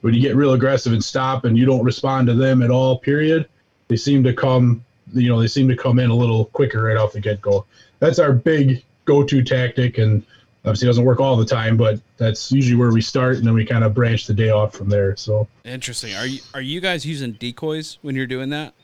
when 0.00 0.14
you 0.14 0.20
get 0.20 0.36
real 0.36 0.52
aggressive 0.52 0.92
and 0.92 1.04
stop, 1.04 1.44
and 1.44 1.56
you 1.56 1.66
don't 1.66 1.84
respond 1.84 2.26
to 2.28 2.34
them 2.34 2.62
at 2.62 2.70
all, 2.70 2.98
period, 2.98 3.48
they 3.88 3.96
seem 3.96 4.22
to 4.24 4.32
come. 4.32 4.84
You 5.12 5.28
know, 5.28 5.40
they 5.40 5.48
seem 5.48 5.68
to 5.68 5.76
come 5.76 5.98
in 5.98 6.10
a 6.10 6.14
little 6.14 6.44
quicker 6.46 6.84
right 6.84 6.96
off 6.96 7.12
the 7.12 7.20
get 7.20 7.40
go. 7.40 7.66
That's 7.98 8.18
our 8.18 8.32
big 8.32 8.84
go-to 9.04 9.42
tactic, 9.42 9.98
and 9.98 10.22
obviously 10.64 10.86
doesn't 10.86 11.04
work 11.04 11.20
all 11.20 11.36
the 11.36 11.44
time, 11.44 11.76
but 11.76 12.00
that's 12.16 12.52
usually 12.52 12.76
where 12.76 12.92
we 12.92 13.00
start, 13.00 13.36
and 13.36 13.46
then 13.46 13.54
we 13.54 13.64
kind 13.64 13.82
of 13.82 13.94
branch 13.94 14.26
the 14.26 14.34
day 14.34 14.50
off 14.50 14.74
from 14.74 14.88
there. 14.88 15.16
So 15.16 15.48
interesting. 15.64 16.14
Are 16.14 16.26
you 16.26 16.40
are 16.54 16.60
you 16.60 16.80
guys 16.80 17.04
using 17.04 17.32
decoys 17.32 17.98
when 18.02 18.14
you're 18.14 18.26
doing 18.26 18.50
that? 18.50 18.74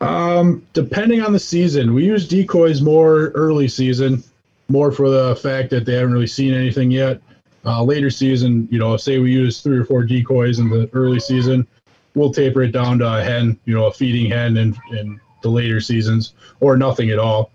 Um, 0.00 0.66
depending 0.72 1.20
on 1.20 1.32
the 1.32 1.38
season, 1.38 1.92
we 1.92 2.06
use 2.06 2.26
decoys 2.26 2.80
more 2.80 3.28
early 3.30 3.68
season, 3.68 4.22
more 4.68 4.90
for 4.92 5.10
the 5.10 5.36
fact 5.36 5.70
that 5.70 5.84
they 5.84 5.94
haven't 5.94 6.12
really 6.12 6.26
seen 6.26 6.54
anything 6.54 6.90
yet. 6.90 7.20
Uh, 7.64 7.82
later 7.82 8.10
season, 8.10 8.66
you 8.70 8.78
know, 8.78 8.96
say 8.96 9.18
we 9.18 9.32
use 9.32 9.60
three 9.60 9.76
or 9.76 9.84
four 9.84 10.02
decoys 10.02 10.58
in 10.58 10.70
the 10.70 10.88
early 10.94 11.20
season, 11.20 11.66
we'll 12.14 12.32
taper 12.32 12.62
it 12.62 12.72
down 12.72 12.98
to 12.98 13.06
a 13.06 13.22
hen, 13.22 13.58
you 13.66 13.74
know, 13.74 13.86
a 13.86 13.92
feeding 13.92 14.30
hen 14.30 14.56
in, 14.56 14.76
in 14.92 15.20
the 15.42 15.48
later 15.48 15.80
seasons, 15.80 16.32
or 16.60 16.76
nothing 16.76 17.10
at 17.10 17.18
all. 17.18 17.50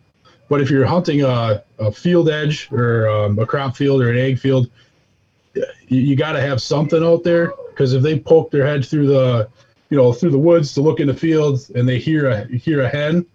But 0.48 0.62
if 0.62 0.70
you're 0.70 0.86
hunting 0.86 1.24
a, 1.24 1.64
a 1.80 1.92
field 1.92 2.30
edge 2.30 2.72
or 2.72 3.10
um, 3.10 3.40
a 3.40 3.46
crop 3.46 3.76
field 3.76 4.02
or 4.02 4.12
an 4.12 4.18
ag 4.18 4.38
field, 4.38 4.70
you, 5.56 5.64
you 5.88 6.16
got 6.16 6.34
to 6.34 6.42
have 6.42 6.62
something 6.62 7.04
out 7.04 7.24
there 7.24 7.54
because 7.70 7.94
if 7.94 8.04
they 8.04 8.20
poke 8.20 8.52
their 8.52 8.66
head 8.66 8.86
through 8.86 9.08
the, 9.08 9.50
you 9.90 9.98
know, 9.98 10.14
through 10.14 10.32
the 10.32 10.38
woods 10.38 10.74
to 10.76 10.82
look 10.82 11.00
in 11.00 11.08
the 11.08 11.14
fields 11.14 11.72
and 11.72 11.88
they 11.88 11.98
hear 11.98 12.30
a 12.30 12.46
hear 12.46 12.82
a 12.82 12.90
hen, 12.90 13.16
and 13.16 13.26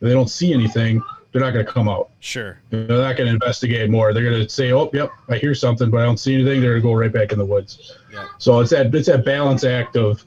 they 0.00 0.12
don't 0.12 0.30
see 0.30 0.52
anything, 0.52 1.02
they're 1.32 1.40
not 1.40 1.52
going 1.52 1.64
to 1.64 1.72
come 1.72 1.88
out. 1.88 2.10
Sure. 2.20 2.58
They're 2.70 2.86
not 2.86 3.16
going 3.16 3.26
to 3.26 3.32
investigate 3.32 3.88
more. 3.90 4.12
They're 4.12 4.28
going 4.28 4.42
to 4.42 4.48
say, 4.48 4.72
"Oh, 4.72 4.90
yep, 4.92 5.10
I 5.28 5.36
hear 5.36 5.54
something, 5.54 5.90
but 5.90 6.00
I 6.00 6.04
don't 6.04 6.18
see 6.18 6.34
anything." 6.34 6.60
They're 6.60 6.72
going 6.72 6.82
to 6.82 6.88
go 6.88 6.94
right 6.94 7.12
back 7.12 7.32
in 7.32 7.38
the 7.38 7.44
woods. 7.44 7.96
Yeah. 8.12 8.26
So 8.38 8.60
it's 8.60 8.70
that 8.70 8.94
it's 8.94 9.06
that 9.06 9.24
balance 9.24 9.64
act 9.64 9.96
of 9.96 10.24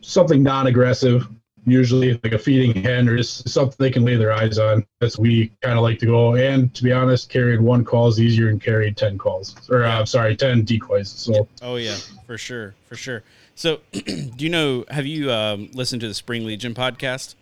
something 0.00 0.42
non-aggressive 0.42 1.28
usually 1.66 2.18
like 2.24 2.32
a 2.32 2.38
feeding 2.38 2.82
hen 2.82 3.08
or 3.08 3.16
just 3.16 3.48
something 3.48 3.76
they 3.78 3.90
can 3.90 4.04
lay 4.04 4.16
their 4.16 4.32
eyes 4.32 4.58
on. 4.58 4.84
That's 5.00 5.18
we 5.18 5.52
kind 5.62 5.78
of 5.78 5.82
like 5.82 5.98
to 6.00 6.06
go. 6.06 6.34
And 6.34 6.74
to 6.74 6.82
be 6.82 6.92
honest, 6.92 7.30
carrying 7.30 7.62
one 7.62 7.84
call 7.84 8.08
is 8.08 8.20
easier 8.20 8.46
than 8.46 8.60
carrying 8.60 8.94
ten 8.94 9.18
calls, 9.18 9.56
or 9.70 9.84
uh, 9.84 10.04
sorry, 10.04 10.36
ten 10.36 10.64
decoys. 10.64 11.10
So. 11.10 11.48
Oh 11.62 11.76
yeah, 11.76 11.96
for 12.26 12.38
sure, 12.38 12.74
for 12.86 12.96
sure. 12.96 13.22
So, 13.54 13.80
do 13.92 14.32
you 14.38 14.48
know? 14.48 14.84
Have 14.90 15.06
you 15.06 15.30
um, 15.30 15.70
listened 15.72 16.00
to 16.00 16.08
the 16.08 16.14
Spring 16.14 16.44
Legion 16.44 16.74
podcast? 16.74 17.34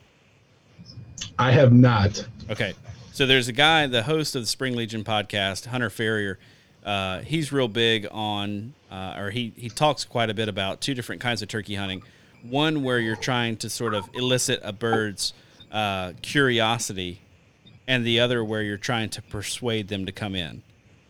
I 1.39 1.53
have 1.53 1.73
not. 1.73 2.27
Okay, 2.51 2.75
so 3.13 3.27
there's 3.27 3.49
a 3.49 3.53
guy, 3.53 3.87
the 3.87 4.03
host 4.03 4.35
of 4.35 4.43
the 4.43 4.47
Spring 4.47 4.75
Legion 4.75 5.05
podcast, 5.05 5.67
Hunter 5.67 5.91
Farrier. 5.91 6.39
Uh, 6.85 7.21
he's 7.21 7.53
real 7.53 7.69
big 7.69 8.07
on, 8.11 8.73
uh, 8.91 9.17
or 9.19 9.31
he 9.31 9.53
he 9.57 9.69
talks 9.69 10.05
quite 10.05 10.31
a 10.31 10.35
bit 10.35 10.49
about 10.49 10.81
two 10.81 10.95
different 10.95 11.21
kinds 11.21 11.43
of 11.43 11.49
turkey 11.49 11.75
hunting 11.75 12.03
one 12.43 12.83
where 12.83 12.99
you're 12.99 13.17
trying 13.17 13.57
to 13.57 13.71
sort 13.71 13.95
of 13.95 14.09
elicit 14.15 14.61
a 14.63 14.73
bird's 14.73 15.33
uh, 15.73 16.13
curiosity, 16.23 17.21
and 17.87 18.05
the 18.07 18.21
other 18.21 18.45
where 18.45 18.63
you're 18.63 18.77
trying 18.77 19.11
to 19.11 19.23
persuade 19.23 19.89
them 19.89 20.07
to 20.07 20.13
come 20.13 20.35
in. 20.35 20.63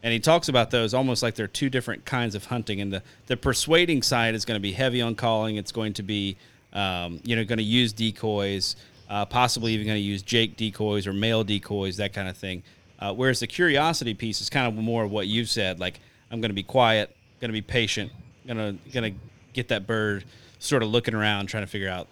And 0.02 0.12
he 0.12 0.20
talks 0.20 0.48
about 0.48 0.70
those 0.70 0.94
almost 0.94 1.22
like 1.22 1.34
they're 1.34 1.48
two 1.48 1.68
different 1.68 2.04
kinds 2.04 2.34
of 2.34 2.46
hunting. 2.46 2.80
And 2.80 2.92
the, 2.92 3.02
the 3.26 3.36
persuading 3.36 4.02
side 4.02 4.34
is 4.34 4.44
going 4.44 4.56
to 4.56 4.62
be 4.62 4.72
heavy 4.72 5.02
on 5.02 5.16
calling. 5.16 5.56
It's 5.56 5.72
going 5.72 5.92
to 5.94 6.04
be, 6.04 6.36
um, 6.72 7.20
you 7.24 7.34
know, 7.34 7.44
going 7.44 7.58
to 7.58 7.64
use 7.64 7.92
decoys, 7.92 8.76
uh, 9.08 9.24
possibly 9.24 9.72
even 9.72 9.86
going 9.86 9.96
to 9.96 10.02
use 10.02 10.22
Jake 10.22 10.56
decoys 10.56 11.06
or 11.06 11.12
male 11.12 11.44
decoys, 11.44 11.96
that 11.96 12.12
kind 12.12 12.28
of 12.28 12.36
thing. 12.36 12.62
Uh, 12.98 13.14
whereas 13.14 13.40
the 13.40 13.46
curiosity 13.46 14.14
piece 14.14 14.40
is 14.40 14.50
kind 14.50 14.66
of 14.66 14.74
more 14.82 15.04
of 15.04 15.10
what 15.10 15.26
you've 15.26 15.48
said. 15.48 15.78
Like, 15.78 16.00
I'm 16.30 16.40
going 16.40 16.50
to 16.50 16.54
be 16.54 16.62
quiet, 16.62 17.14
going 17.40 17.48
to 17.48 17.52
be 17.52 17.62
patient, 17.62 18.12
going 18.46 18.58
to 18.58 18.90
going 18.92 19.14
to 19.14 19.20
get 19.52 19.68
that 19.68 19.86
bird 19.86 20.24
sort 20.58 20.82
of 20.82 20.88
looking 20.90 21.14
around, 21.14 21.46
trying 21.46 21.62
to 21.62 21.68
figure 21.68 21.88
out 21.88 22.08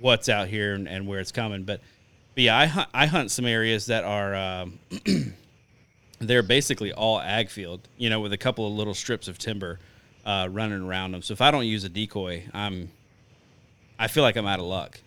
what's 0.00 0.28
out 0.28 0.48
here 0.48 0.74
and, 0.74 0.88
and 0.88 1.06
where 1.06 1.20
it's 1.20 1.32
coming. 1.32 1.62
But, 1.64 1.80
but 2.34 2.44
yeah, 2.44 2.58
I 2.58 2.66
hunt, 2.66 2.88
I 2.92 3.06
hunt 3.06 3.30
some 3.30 3.46
areas 3.46 3.86
that 3.86 4.04
are 4.04 4.34
um, 4.34 4.78
they're 6.18 6.42
basically 6.42 6.92
all 6.92 7.20
ag 7.20 7.50
field, 7.50 7.86
you 7.96 8.10
know, 8.10 8.20
with 8.20 8.32
a 8.32 8.38
couple 8.38 8.66
of 8.66 8.72
little 8.72 8.94
strips 8.94 9.28
of 9.28 9.38
timber 9.38 9.78
uh, 10.24 10.48
running 10.50 10.82
around 10.82 11.12
them. 11.12 11.22
So 11.22 11.32
if 11.32 11.40
I 11.40 11.50
don't 11.50 11.66
use 11.66 11.84
a 11.84 11.88
decoy, 11.88 12.44
I'm 12.52 12.90
I 13.98 14.08
feel 14.08 14.22
like 14.22 14.36
I'm 14.36 14.46
out 14.46 14.58
of 14.58 14.64
luck. 14.64 15.00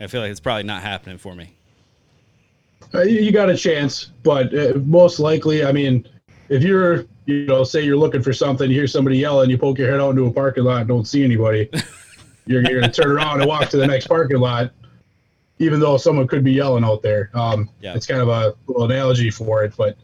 I 0.00 0.06
feel 0.06 0.22
like 0.22 0.30
it's 0.30 0.40
probably 0.40 0.62
not 0.62 0.82
happening 0.82 1.18
for 1.18 1.34
me. 1.34 1.54
Uh, 2.94 3.02
you 3.02 3.30
got 3.30 3.50
a 3.50 3.56
chance, 3.56 4.06
but 4.22 4.52
uh, 4.52 4.78
most 4.78 5.20
likely, 5.20 5.64
I 5.64 5.70
mean, 5.70 6.08
if 6.48 6.62
you're, 6.62 7.04
you 7.26 7.46
know, 7.46 7.62
say 7.62 7.82
you're 7.82 7.96
looking 7.96 8.22
for 8.22 8.32
something, 8.32 8.68
you 8.68 8.76
hear 8.76 8.88
somebody 8.88 9.18
yelling, 9.18 9.50
you 9.50 9.58
poke 9.58 9.78
your 9.78 9.90
head 9.90 10.00
out 10.00 10.10
into 10.10 10.26
a 10.26 10.32
parking 10.32 10.64
lot, 10.64 10.78
and 10.78 10.88
don't 10.88 11.06
see 11.06 11.22
anybody, 11.22 11.68
you're, 12.46 12.62
you're 12.62 12.80
going 12.80 12.90
to 12.90 13.02
turn 13.02 13.12
around 13.12 13.40
and 13.40 13.48
walk 13.48 13.68
to 13.70 13.76
the 13.76 13.86
next 13.86 14.08
parking 14.08 14.38
lot, 14.38 14.72
even 15.58 15.78
though 15.78 15.96
someone 15.98 16.26
could 16.26 16.42
be 16.42 16.52
yelling 16.52 16.82
out 16.82 17.02
there. 17.02 17.30
Um, 17.34 17.68
yeah. 17.80 17.94
It's 17.94 18.06
kind 18.06 18.20
of 18.20 18.28
a 18.28 18.54
little 18.66 18.84
analogy 18.90 19.30
for 19.30 19.62
it, 19.62 19.74
but 19.76 19.96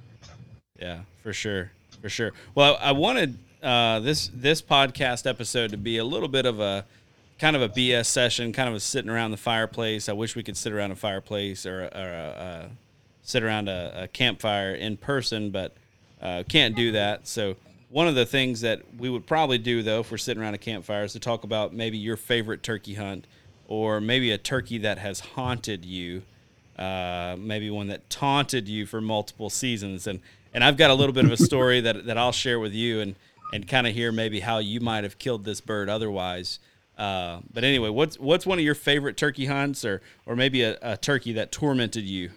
yeah, 0.79 1.01
for 1.23 1.33
sure, 1.33 1.73
for 2.03 2.09
sure. 2.09 2.33
Well, 2.55 2.79
I 2.81 2.93
wanted 2.93 3.39
uh, 3.63 4.01
this 4.01 4.31
this 4.33 4.63
podcast 4.63 5.29
episode 5.29 5.71
to 5.71 5.77
be 5.77 5.97
a 5.99 6.05
little 6.05 6.29
bit 6.29 6.47
of 6.47 6.61
a 6.61 6.85
kind 7.39 7.57
of 7.57 7.63
a 7.63 7.69
BS 7.69 8.07
session, 8.07 8.53
kind 8.53 8.69
of 8.69 8.75
a 8.75 8.81
sitting 8.81 9.11
around 9.11 9.31
the 9.31 9.37
fireplace. 9.37 10.09
I 10.09 10.13
wish 10.13 10.37
we 10.37 10.43
could 10.43 10.57
sit 10.57 10.73
around 10.73 10.91
a 10.91 10.97
fireplace 10.97 11.67
or, 11.67 11.85
or 11.85 12.35
uh, 12.39 12.69
sit 13.23 13.43
around 13.43 13.69
a, 13.69 14.05
a, 14.05 14.09
campfire 14.09 14.75
in 14.75 14.97
person, 14.97 15.51
but 15.51 15.75
uh, 16.23 16.45
can't 16.49 16.75
do 16.75 16.93
that. 16.93 17.27
So 17.27 17.57
one 17.91 18.09
of 18.09 18.15
the 18.15 18.27
things 18.27 18.63
that 18.63 18.83
we 18.99 19.11
would 19.11 19.27
probably 19.27 19.59
do 19.59 19.83
though, 19.83 20.01
if 20.01 20.11
we're 20.11 20.17
sitting 20.17 20.43
around 20.43 20.55
a 20.55 20.59
campfire, 20.59 21.05
is 21.05 21.13
to 21.13 21.21
talk 21.21 21.45
about 21.45 21.75
maybe 21.75 21.99
your 21.99 22.17
favorite 22.17 22.63
turkey 22.63 22.95
hunt, 22.95 23.27
or 23.69 24.01
maybe 24.01 24.31
a 24.31 24.39
turkey 24.39 24.79
that 24.79 24.99
has 24.99 25.21
haunted 25.21 25.85
you, 25.85 26.23
uh, 26.79 27.37
maybe 27.39 27.69
one 27.69 27.89
that 27.89 28.09
taunted 28.09 28.69
you 28.69 28.87
for 28.87 29.01
multiple 29.01 29.51
seasons. 29.51 30.07
And 30.07 30.21
and 30.55 30.65
I've 30.65 30.77
got 30.79 30.91
a 30.91 30.95
little 30.95 31.13
bit 31.13 31.27
of 31.27 31.33
a 31.33 31.37
story 31.37 31.81
that 31.83 32.07
that 32.07 32.17
I'll 32.17 32.33
share 32.33 32.59
with 32.59 32.73
you, 32.73 33.01
and 33.01 33.15
and 33.53 33.69
kind 33.69 33.87
of 33.87 33.95
hear 33.95 34.11
maybe 34.11 34.41
how 34.41 34.59
you 34.59 34.81
might 34.81 35.05
have 35.05 35.19
killed 35.19 35.45
this 35.45 35.61
bird 35.61 35.89
otherwise. 35.89 36.59
Uh, 36.97 37.41
but 37.53 37.63
anyway, 37.63 37.91
what's 37.91 38.19
what's 38.19 38.47
one 38.47 38.59
of 38.59 38.65
your 38.65 38.75
favorite 38.75 39.17
turkey 39.17 39.47
hunts, 39.47 39.85
or 39.85 40.01
or 40.25 40.35
maybe 40.35 40.63
a, 40.63 40.79
a 40.81 40.97
turkey 40.97 41.33
that 41.35 41.53
tormented 41.53 42.05
you? 42.05 42.31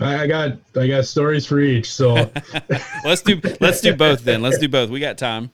I 0.00 0.26
got 0.26 0.58
I 0.76 0.88
got 0.88 1.04
stories 1.04 1.46
for 1.46 1.60
each. 1.60 1.92
So 1.92 2.14
let's 3.04 3.22
do 3.22 3.40
let's 3.60 3.80
do 3.80 3.94
both 3.94 4.24
then. 4.24 4.42
Let's 4.42 4.58
do 4.58 4.68
both. 4.68 4.90
We 4.90 5.00
got 5.00 5.18
time. 5.18 5.50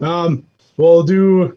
Um, 0.00 0.46
we'll 0.76 1.02
do 1.02 1.56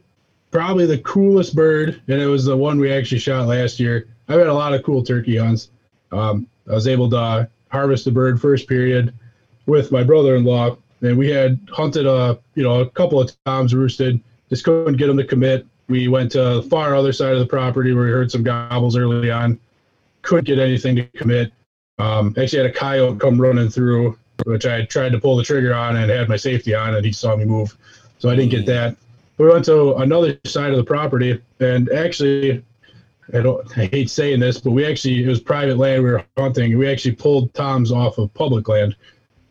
probably 0.51 0.86
the 0.86 0.99
coolest 0.99 1.55
bird, 1.55 2.01
and 2.07 2.22
it 2.22 2.28
was 2.28 2.45
the 2.45 2.55
one 2.55 2.80
we 2.80 2.91
actually 2.91 3.19
shot 3.19 3.47
last 3.47 3.80
year. 3.80 4.07
I've 4.30 4.39
had 4.39 4.47
a 4.47 4.53
lot 4.53 4.74
of 4.74 4.84
cool 4.84 5.03
turkey 5.03 5.38
hunts. 5.38 5.69
Um, 6.11 6.47
I 6.69 6.74
was 6.74 6.88
able 6.88 7.09
to 7.09 7.49
harvest 7.69 8.05
the 8.05 8.11
bird 8.11 8.39
first 8.39 8.67
period 8.67 9.13
with 9.65 9.91
my 9.91 10.03
brother-in-law, 10.03 10.78
and 11.01 11.17
we 11.17 11.30
had 11.30 11.59
hunted 11.72 12.05
a 12.05 12.39
you 12.55 12.63
know 12.63 12.80
a 12.80 12.89
couple 12.89 13.19
of 13.19 13.32
times 13.45 13.74
roosted 13.74 14.22
just 14.51 14.65
couldn't 14.65 14.97
get 14.97 15.07
them 15.07 15.17
to 15.17 15.23
commit. 15.23 15.65
We 15.87 16.09
went 16.09 16.31
to 16.33 16.55
the 16.55 16.63
far 16.63 16.93
other 16.93 17.13
side 17.13 17.33
of 17.33 17.39
the 17.39 17.45
property 17.45 17.93
where 17.93 18.05
we 18.05 18.11
heard 18.11 18.29
some 18.29 18.43
gobbles 18.43 18.97
early 18.97 19.31
on. 19.31 19.59
Couldn't 20.21 20.45
get 20.45 20.59
anything 20.59 20.97
to 20.97 21.05
commit. 21.05 21.53
Um, 21.97 22.35
actually 22.37 22.63
had 22.63 22.71
a 22.71 22.73
coyote 22.73 23.19
come 23.19 23.39
running 23.39 23.69
through, 23.69 24.17
which 24.45 24.65
I 24.65 24.85
tried 24.85 25.13
to 25.13 25.19
pull 25.19 25.37
the 25.37 25.43
trigger 25.43 25.73
on 25.73 25.95
and 25.95 26.11
had 26.11 26.27
my 26.27 26.35
safety 26.35 26.75
on, 26.75 26.95
and 26.95 27.05
he 27.05 27.13
saw 27.13 27.35
me 27.35 27.45
move, 27.45 27.77
so 28.19 28.29
I 28.29 28.35
didn't 28.35 28.51
get 28.51 28.65
that. 28.65 28.97
We 29.37 29.47
went 29.47 29.65
to 29.65 29.95
another 29.95 30.37
side 30.45 30.71
of 30.71 30.77
the 30.77 30.83
property, 30.83 31.41
and 31.59 31.89
actually, 31.91 32.63
I 33.33 33.39
don't, 33.39 33.77
I 33.77 33.85
hate 33.85 34.09
saying 34.09 34.41
this, 34.41 34.59
but 34.59 34.71
we 34.71 34.85
actually 34.85 35.23
it 35.23 35.27
was 35.27 35.39
private 35.39 35.77
land 35.77 36.03
we 36.03 36.11
were 36.11 36.25
hunting. 36.37 36.77
We 36.77 36.89
actually 36.89 37.15
pulled 37.15 37.53
toms 37.53 37.91
off 37.91 38.17
of 38.17 38.33
public 38.33 38.67
land 38.67 38.95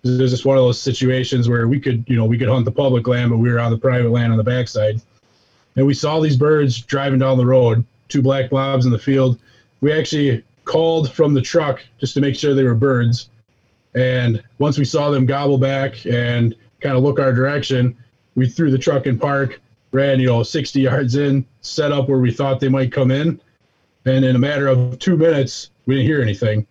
there's 0.03 0.31
just 0.31 0.45
one 0.45 0.57
of 0.57 0.65
those 0.65 0.81
situations 0.81 1.49
where 1.49 1.69
we 1.69 1.79
could, 1.79 2.05
you 2.09 2.17
know, 2.17 2.25
we 2.25 2.39
could 2.39 2.49
hunt 2.49 2.65
the 2.65 2.73
public 2.73 3.07
land, 3.07 3.31
but 3.31 3.39
we 3.39 3.51
were 3.51 3.61
on 3.61 3.71
the 3.71 3.79
private 3.79 4.11
land 4.11 4.33
on 4.33 4.39
the 4.39 4.45
backside. 4.45 5.01
And 5.77 5.87
we 5.87 5.95
saw 5.95 6.21
these 6.21 6.37
birds 6.37 6.81
driving 6.81 7.19
down 7.19 7.39
the 7.39 7.47
road, 7.47 7.85
two 8.09 8.23
black 8.23 8.51
blobs 8.51 8.87
in 8.87 8.93
the 8.93 8.99
field. 8.99 9.39
We 9.81 9.93
actually 9.93 10.43
called 10.65 11.13
from 11.13 11.35
the 11.35 11.43
truck 11.43 11.83
just 11.99 12.15
to 12.15 12.21
make 12.21 12.35
sure 12.35 12.55
they 12.55 12.65
were 12.65 12.75
birds. 12.75 13.29
And 13.95 14.43
once 14.59 14.79
we 14.79 14.85
saw 14.85 15.11
them 15.11 15.27
gobble 15.27 15.59
back 15.59 16.07
and 16.07 16.55
kind 16.81 16.97
of 16.97 17.03
look 17.03 17.19
our 17.19 17.33
direction, 17.33 17.97
we 18.37 18.49
threw 18.49 18.71
the 18.71 18.79
truck 18.79 19.07
in 19.07 19.19
park, 19.19 19.61
ran, 19.93 20.21
you 20.21 20.27
know, 20.27 20.43
60 20.43 20.81
yards 20.81 21.17
in, 21.17 21.45
set 21.61 21.93
up 21.93 22.09
where 22.09 22.19
we 22.19 22.33
thought 22.33 22.61
they 22.61 22.69
might 22.69 22.93
come 22.93 23.11
in. 23.11 23.41
And 24.07 24.25
in 24.25 24.37
a 24.37 24.39
matter 24.39 24.67
of 24.67 24.99
two 24.99 25.17
minutes, 25.17 25.71
we 25.87 25.97
didn't 25.97 26.07
hear 26.07 26.23
anything. 26.23 26.67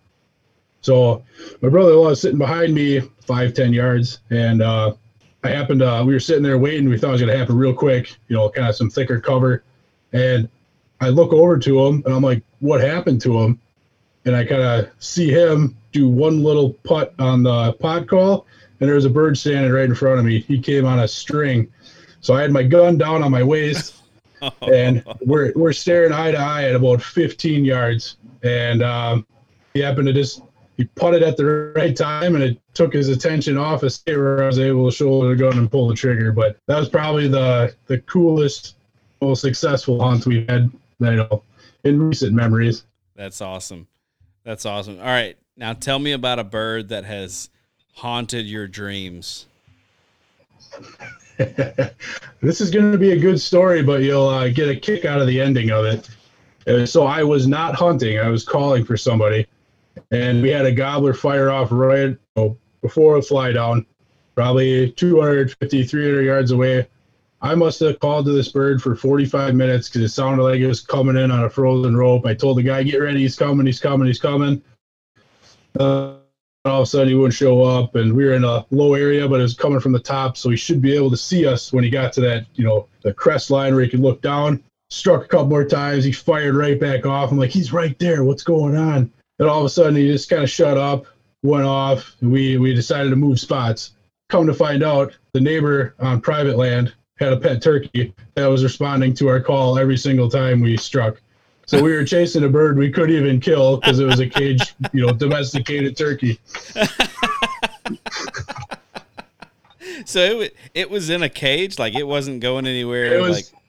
So 0.80 1.22
my 1.60 1.68
brother-in-law 1.68 2.08
was 2.08 2.20
sitting 2.20 2.38
behind 2.38 2.74
me 2.74 3.00
five, 3.22 3.54
10 3.54 3.72
yards. 3.72 4.20
And 4.30 4.62
uh, 4.62 4.94
I 5.44 5.50
happened 5.50 5.80
to, 5.80 6.02
we 6.06 6.12
were 6.12 6.20
sitting 6.20 6.42
there 6.42 6.58
waiting. 6.58 6.88
We 6.88 6.98
thought 6.98 7.10
it 7.10 7.12
was 7.12 7.20
going 7.20 7.32
to 7.32 7.38
happen 7.38 7.56
real 7.56 7.74
quick, 7.74 8.16
you 8.28 8.36
know, 8.36 8.50
kind 8.50 8.68
of 8.68 8.76
some 8.76 8.90
thicker 8.90 9.20
cover. 9.20 9.62
And 10.12 10.48
I 11.00 11.08
look 11.08 11.32
over 11.32 11.58
to 11.58 11.86
him 11.86 12.02
and 12.04 12.14
I'm 12.14 12.22
like, 12.22 12.42
what 12.60 12.80
happened 12.80 13.20
to 13.22 13.38
him? 13.38 13.60
And 14.24 14.36
I 14.36 14.44
kind 14.44 14.62
of 14.62 14.90
see 14.98 15.30
him 15.30 15.76
do 15.92 16.08
one 16.08 16.42
little 16.42 16.74
putt 16.84 17.14
on 17.18 17.42
the 17.42 17.72
pot 17.74 18.06
call. 18.06 18.46
And 18.80 18.88
there 18.88 18.96
was 18.96 19.04
a 19.04 19.10
bird 19.10 19.36
standing 19.36 19.72
right 19.72 19.84
in 19.84 19.94
front 19.94 20.18
of 20.18 20.24
me. 20.24 20.40
He 20.40 20.58
came 20.60 20.84
on 20.84 21.00
a 21.00 21.08
string. 21.08 21.70
So 22.20 22.34
I 22.34 22.42
had 22.42 22.50
my 22.50 22.62
gun 22.62 22.98
down 22.98 23.22
on 23.22 23.30
my 23.30 23.42
waist. 23.42 23.96
and 24.62 25.04
we're, 25.20 25.52
we're 25.54 25.72
staring 25.72 26.12
eye 26.12 26.30
to 26.30 26.38
eye 26.38 26.64
at 26.64 26.74
about 26.74 27.02
15 27.02 27.64
yards. 27.64 28.16
And 28.42 28.82
um, 28.82 29.26
he 29.74 29.80
happened 29.80 30.06
to 30.06 30.12
just 30.12 30.42
he 30.80 30.86
putted 30.86 31.22
at 31.22 31.36
the 31.36 31.44
right 31.76 31.94
time 31.94 32.34
and 32.34 32.42
it 32.42 32.58
took 32.72 32.94
his 32.94 33.10
attention 33.10 33.58
off 33.58 33.82
a 33.82 33.90
state 33.90 34.16
where 34.16 34.42
I 34.42 34.46
was 34.46 34.58
able 34.58 34.90
to 34.90 34.96
shoulder 34.96 35.28
the 35.28 35.36
gun 35.36 35.58
and 35.58 35.70
pull 35.70 35.88
the 35.88 35.94
trigger. 35.94 36.32
But 36.32 36.56
that 36.68 36.78
was 36.78 36.88
probably 36.88 37.28
the 37.28 37.74
the 37.86 37.98
coolest, 37.98 38.76
most 39.20 39.42
successful 39.42 40.02
hunt 40.02 40.24
we've 40.24 40.48
had, 40.48 40.70
you 41.00 41.16
know, 41.16 41.42
in 41.84 42.02
recent 42.02 42.32
memories. 42.32 42.84
That's 43.14 43.42
awesome. 43.42 43.88
That's 44.42 44.64
awesome. 44.64 44.98
All 45.00 45.04
right, 45.04 45.36
now 45.54 45.74
tell 45.74 45.98
me 45.98 46.12
about 46.12 46.38
a 46.38 46.44
bird 46.44 46.88
that 46.88 47.04
has 47.04 47.50
haunted 47.96 48.46
your 48.46 48.66
dreams. 48.66 49.44
this 51.36 52.62
is 52.62 52.70
going 52.70 52.90
to 52.90 52.96
be 52.96 53.12
a 53.12 53.18
good 53.18 53.38
story, 53.38 53.82
but 53.82 54.00
you'll 54.00 54.28
uh, 54.28 54.48
get 54.48 54.70
a 54.70 54.76
kick 54.76 55.04
out 55.04 55.20
of 55.20 55.26
the 55.26 55.42
ending 55.42 55.70
of 55.72 55.84
it. 55.84 56.08
Uh, 56.66 56.86
so 56.86 57.04
I 57.04 57.22
was 57.22 57.46
not 57.46 57.74
hunting; 57.74 58.18
I 58.18 58.28
was 58.28 58.46
calling 58.46 58.82
for 58.82 58.96
somebody 58.96 59.46
and 60.10 60.42
we 60.42 60.50
had 60.50 60.66
a 60.66 60.72
gobbler 60.72 61.14
fire 61.14 61.50
off 61.50 61.68
right 61.70 62.16
before 62.82 63.16
a 63.16 63.22
fly 63.22 63.52
down, 63.52 63.86
probably 64.34 64.90
250, 64.92 65.84
300 65.84 66.22
yards 66.22 66.50
away. 66.50 66.86
I 67.42 67.54
must 67.54 67.80
have 67.80 68.00
called 68.00 68.26
to 68.26 68.32
this 68.32 68.50
bird 68.50 68.82
for 68.82 68.94
45 68.94 69.54
minutes 69.54 69.88
because 69.88 70.02
it 70.02 70.10
sounded 70.10 70.42
like 70.42 70.60
it 70.60 70.66
was 70.66 70.80
coming 70.80 71.16
in 71.16 71.30
on 71.30 71.44
a 71.44 71.50
frozen 71.50 71.96
rope. 71.96 72.26
I 72.26 72.34
told 72.34 72.58
the 72.58 72.62
guy, 72.62 72.82
"Get 72.82 72.98
ready, 72.98 73.20
he's 73.20 73.36
coming, 73.36 73.64
he's 73.64 73.80
coming, 73.80 74.06
he's 74.06 74.20
coming." 74.20 74.62
Uh, 75.78 76.16
all 76.66 76.82
of 76.82 76.82
a 76.82 76.86
sudden, 76.86 77.08
he 77.08 77.14
wouldn't 77.14 77.32
show 77.32 77.62
up, 77.62 77.94
and 77.94 78.12
we 78.12 78.26
were 78.26 78.34
in 78.34 78.44
a 78.44 78.66
low 78.70 78.92
area, 78.92 79.26
but 79.26 79.40
it 79.40 79.44
was 79.44 79.54
coming 79.54 79.80
from 79.80 79.92
the 79.92 79.98
top, 79.98 80.36
so 80.36 80.50
he 80.50 80.56
should 80.56 80.82
be 80.82 80.94
able 80.94 81.10
to 81.10 81.16
see 81.16 81.46
us 81.46 81.72
when 81.72 81.82
he 81.82 81.88
got 81.88 82.12
to 82.12 82.20
that, 82.20 82.44
you 82.54 82.64
know, 82.64 82.86
the 83.02 83.14
crest 83.14 83.50
line 83.50 83.74
where 83.74 83.84
he 83.84 83.88
could 83.88 84.00
look 84.00 84.20
down. 84.20 84.62
Struck 84.90 85.24
a 85.24 85.28
couple 85.28 85.46
more 85.46 85.64
times, 85.64 86.04
he 86.04 86.12
fired 86.12 86.56
right 86.56 86.78
back 86.78 87.06
off. 87.06 87.30
I'm 87.30 87.38
like, 87.38 87.50
"He's 87.50 87.72
right 87.72 87.98
there. 87.98 88.24
What's 88.24 88.42
going 88.42 88.76
on?" 88.76 89.10
Then 89.40 89.48
all 89.48 89.60
of 89.60 89.66
a 89.66 89.70
sudden 89.70 89.96
he 89.96 90.06
just 90.06 90.28
kind 90.28 90.42
of 90.42 90.50
shut 90.50 90.76
up, 90.76 91.06
went 91.42 91.64
off. 91.64 92.14
we 92.20 92.58
we 92.58 92.74
decided 92.74 93.08
to 93.08 93.16
move 93.16 93.40
spots. 93.40 93.92
Come 94.28 94.46
to 94.46 94.52
find 94.52 94.82
out, 94.82 95.16
the 95.32 95.40
neighbor 95.40 95.94
on 95.98 96.20
private 96.20 96.58
land 96.58 96.92
had 97.18 97.32
a 97.32 97.38
pet 97.38 97.62
turkey 97.62 98.12
that 98.34 98.46
was 98.46 98.62
responding 98.62 99.14
to 99.14 99.28
our 99.28 99.40
call 99.40 99.78
every 99.78 99.96
single 99.96 100.28
time 100.28 100.60
we 100.60 100.76
struck. 100.76 101.22
So 101.64 101.82
we 101.82 101.92
were 101.92 102.04
chasing 102.04 102.44
a 102.44 102.50
bird 102.50 102.76
we 102.76 102.90
couldn't 102.90 103.16
even 103.16 103.40
kill 103.40 103.78
because 103.78 103.98
it 103.98 104.04
was 104.04 104.20
a 104.20 104.26
cage, 104.26 104.74
you 104.92 105.06
know, 105.06 105.14
domesticated 105.14 105.96
turkey. 105.96 106.38
so 110.04 110.42
it 110.42 110.54
it 110.74 110.90
was 110.90 111.08
in 111.08 111.22
a 111.22 111.30
cage, 111.30 111.78
like 111.78 111.94
it 111.94 112.06
wasn't 112.06 112.40
going 112.40 112.66
anywhere. 112.66 113.14
It 113.14 113.22
was, 113.22 113.36
like 113.36 113.59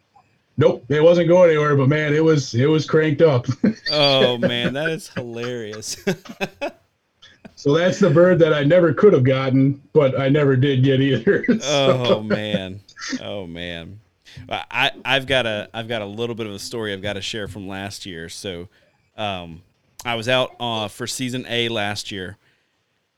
Nope, 0.61 0.85
it 0.89 1.01
wasn't 1.01 1.27
going 1.27 1.49
anywhere. 1.49 1.75
But 1.75 1.89
man, 1.89 2.13
it 2.13 2.23
was 2.23 2.53
it 2.53 2.67
was 2.67 2.85
cranked 2.85 3.23
up. 3.23 3.47
oh 3.91 4.37
man, 4.37 4.73
that 4.75 4.91
is 4.91 5.09
hilarious. 5.09 5.97
so 7.55 7.73
that's 7.73 7.97
the 7.97 8.11
bird 8.11 8.37
that 8.37 8.53
I 8.53 8.63
never 8.63 8.93
could 8.93 9.13
have 9.13 9.23
gotten, 9.23 9.81
but 9.91 10.19
I 10.19 10.29
never 10.29 10.55
did 10.55 10.83
get 10.83 11.01
either. 11.01 11.43
So. 11.61 12.03
Oh 12.05 12.21
man, 12.21 12.79
oh 13.23 13.47
man. 13.47 14.01
I 14.47 14.91
I've 15.03 15.25
got 15.25 15.47
a 15.47 15.67
I've 15.73 15.87
got 15.87 16.03
a 16.03 16.05
little 16.05 16.35
bit 16.35 16.45
of 16.45 16.53
a 16.53 16.59
story 16.59 16.93
I've 16.93 17.01
got 17.01 17.13
to 17.13 17.21
share 17.21 17.47
from 17.47 17.67
last 17.67 18.05
year. 18.05 18.29
So, 18.29 18.69
um, 19.17 19.63
I 20.05 20.13
was 20.13 20.29
out 20.29 20.55
uh, 20.59 20.89
for 20.89 21.07
season 21.07 21.43
A 21.49 21.69
last 21.69 22.11
year. 22.11 22.37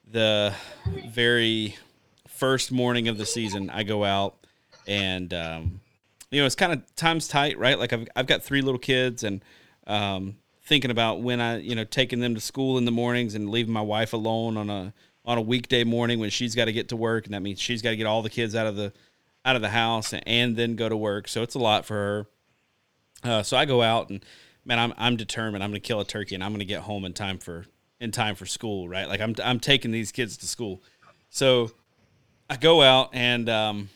The 0.09 0.53
very 1.13 1.75
first 2.29 2.71
morning 2.71 3.09
of 3.09 3.17
the 3.17 3.25
season, 3.25 3.69
I 3.69 3.83
go 3.83 4.05
out 4.05 4.35
and 4.87 5.33
um, 5.33 5.81
you 6.33 6.41
know 6.41 6.45
it's 6.45 6.55
kind 6.55 6.73
of 6.73 6.95
time's 6.95 7.27
tight, 7.27 7.57
right? 7.57 7.77
Like 7.77 7.93
I've 7.93 8.07
I've 8.15 8.27
got 8.27 8.43
three 8.43 8.61
little 8.61 8.79
kids 8.79 9.23
and 9.23 9.43
um, 9.87 10.37
thinking 10.63 10.91
about 10.91 11.21
when 11.21 11.39
I 11.39 11.59
you 11.59 11.75
know 11.75 11.83
taking 11.83 12.19
them 12.19 12.35
to 12.35 12.41
school 12.41 12.77
in 12.77 12.85
the 12.85 12.91
mornings 12.91 13.35
and 13.35 13.49
leaving 13.49 13.73
my 13.73 13.81
wife 13.81 14.13
alone 14.13 14.57
on 14.57 14.69
a 14.69 14.93
on 15.25 15.37
a 15.37 15.41
weekday 15.41 15.83
morning 15.83 16.19
when 16.19 16.29
she's 16.29 16.55
got 16.55 16.65
to 16.65 16.73
get 16.73 16.89
to 16.89 16.95
work 16.95 17.25
and 17.25 17.33
that 17.33 17.41
means 17.41 17.59
she's 17.59 17.81
got 17.81 17.91
to 17.91 17.95
get 17.95 18.05
all 18.05 18.21
the 18.21 18.29
kids 18.29 18.55
out 18.55 18.67
of 18.67 18.75
the 18.75 18.91
out 19.45 19.55
of 19.55 19.61
the 19.61 19.69
house 19.69 20.13
and, 20.13 20.23
and 20.27 20.55
then 20.55 20.75
go 20.75 20.89
to 20.89 20.97
work. 20.97 21.27
So 21.27 21.43
it's 21.43 21.55
a 21.55 21.59
lot 21.59 21.85
for 21.85 21.93
her. 21.93 22.27
Uh, 23.23 23.43
so 23.43 23.55
I 23.55 23.65
go 23.65 23.81
out 23.81 24.09
and 24.09 24.25
man, 24.65 24.79
I'm 24.79 24.93
I'm 24.97 25.15
determined. 25.15 25.63
I'm 25.63 25.69
going 25.69 25.81
to 25.81 25.87
kill 25.87 25.99
a 25.99 26.05
turkey 26.05 26.35
and 26.35 26.43
I'm 26.43 26.51
going 26.51 26.59
to 26.59 26.65
get 26.65 26.81
home 26.81 27.05
in 27.05 27.13
time 27.13 27.37
for 27.37 27.65
in 27.99 28.11
time 28.11 28.35
for 28.35 28.45
school, 28.45 28.89
right? 28.89 29.07
Like 29.07 29.21
I'm 29.21 29.35
I'm 29.43 29.59
taking 29.59 29.91
these 29.91 30.11
kids 30.11 30.37
to 30.37 30.47
school. 30.47 30.81
So 31.29 31.71
I 32.49 32.57
go 32.57 32.81
out 32.81 33.09
and 33.13 33.49
um, 33.49 33.89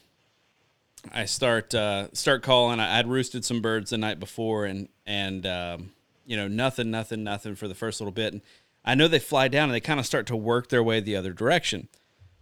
I 1.14 1.26
start 1.26 1.74
uh, 1.74 2.08
start 2.14 2.44
calling. 2.44 2.80
I, 2.80 2.98
would 2.98 3.08
roosted 3.08 3.46
some 3.46 3.62
birds 3.62 3.90
the 3.92 3.98
night 3.98 4.20
before, 4.20 4.66
and 4.66 4.90
and 5.06 5.46
um, 5.46 5.92
you 6.26 6.38
know 6.38 6.48
nothing, 6.48 6.92
nothing, 6.92 7.24
nothing 7.24 7.56
for 7.56 7.68
the 7.68 7.76
first 7.76 8.00
little 8.00 8.12
bit. 8.12 8.34
And 8.34 8.42
I 8.86 8.96
know 8.96 9.08
they 9.08 9.20
fly 9.20 9.48
down 9.48 9.66
and 9.66 9.74
they 9.74 9.80
kind 9.80 10.00
of 10.00 10.06
start 10.06 10.28
to 10.28 10.36
work 10.36 10.70
their 10.70 10.84
way 10.84 11.00
the 11.00 11.16
other 11.16 11.34
direction. 11.34 11.88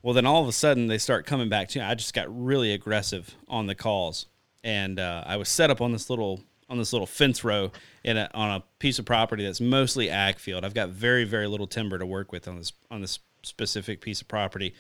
Well, 0.02 0.14
then 0.14 0.26
all 0.26 0.42
of 0.42 0.48
a 0.48 0.52
sudden 0.52 0.88
they 0.88 0.98
start 0.98 1.26
coming 1.26 1.50
back 1.50 1.70
to. 1.70 1.80
Me. 1.80 1.86
I 1.86 1.96
just 1.96 2.14
got 2.14 2.28
really 2.30 2.72
aggressive 2.72 3.36
on 3.48 3.68
the 3.68 3.76
calls, 3.76 4.28
and 4.64 5.00
uh, 5.00 5.24
I 5.26 5.38
was 5.38 5.50
set 5.50 5.70
up 5.70 5.82
on 5.82 5.92
this 5.92 6.10
little 6.10 6.44
on 6.70 6.78
this 6.78 6.94
little 6.94 7.08
fence 7.08 7.44
row 7.44 7.72
in 8.04 8.18
a, 8.18 8.30
on 8.34 8.50
a 8.50 8.64
piece 8.80 8.98
of 9.00 9.06
property 9.06 9.44
that's 9.44 9.62
mostly 9.62 10.10
ag 10.10 10.40
field. 10.40 10.66
I've 10.66 10.74
got 10.74 10.90
very 10.90 11.24
very 11.24 11.48
little 11.48 11.68
timber 11.68 11.98
to 11.98 12.06
work 12.06 12.32
with 12.32 12.48
on 12.48 12.58
this 12.58 12.74
on 12.92 13.02
this 13.02 13.20
specific 13.44 14.02
piece 14.02 14.22
of 14.22 14.28
property 14.28 14.74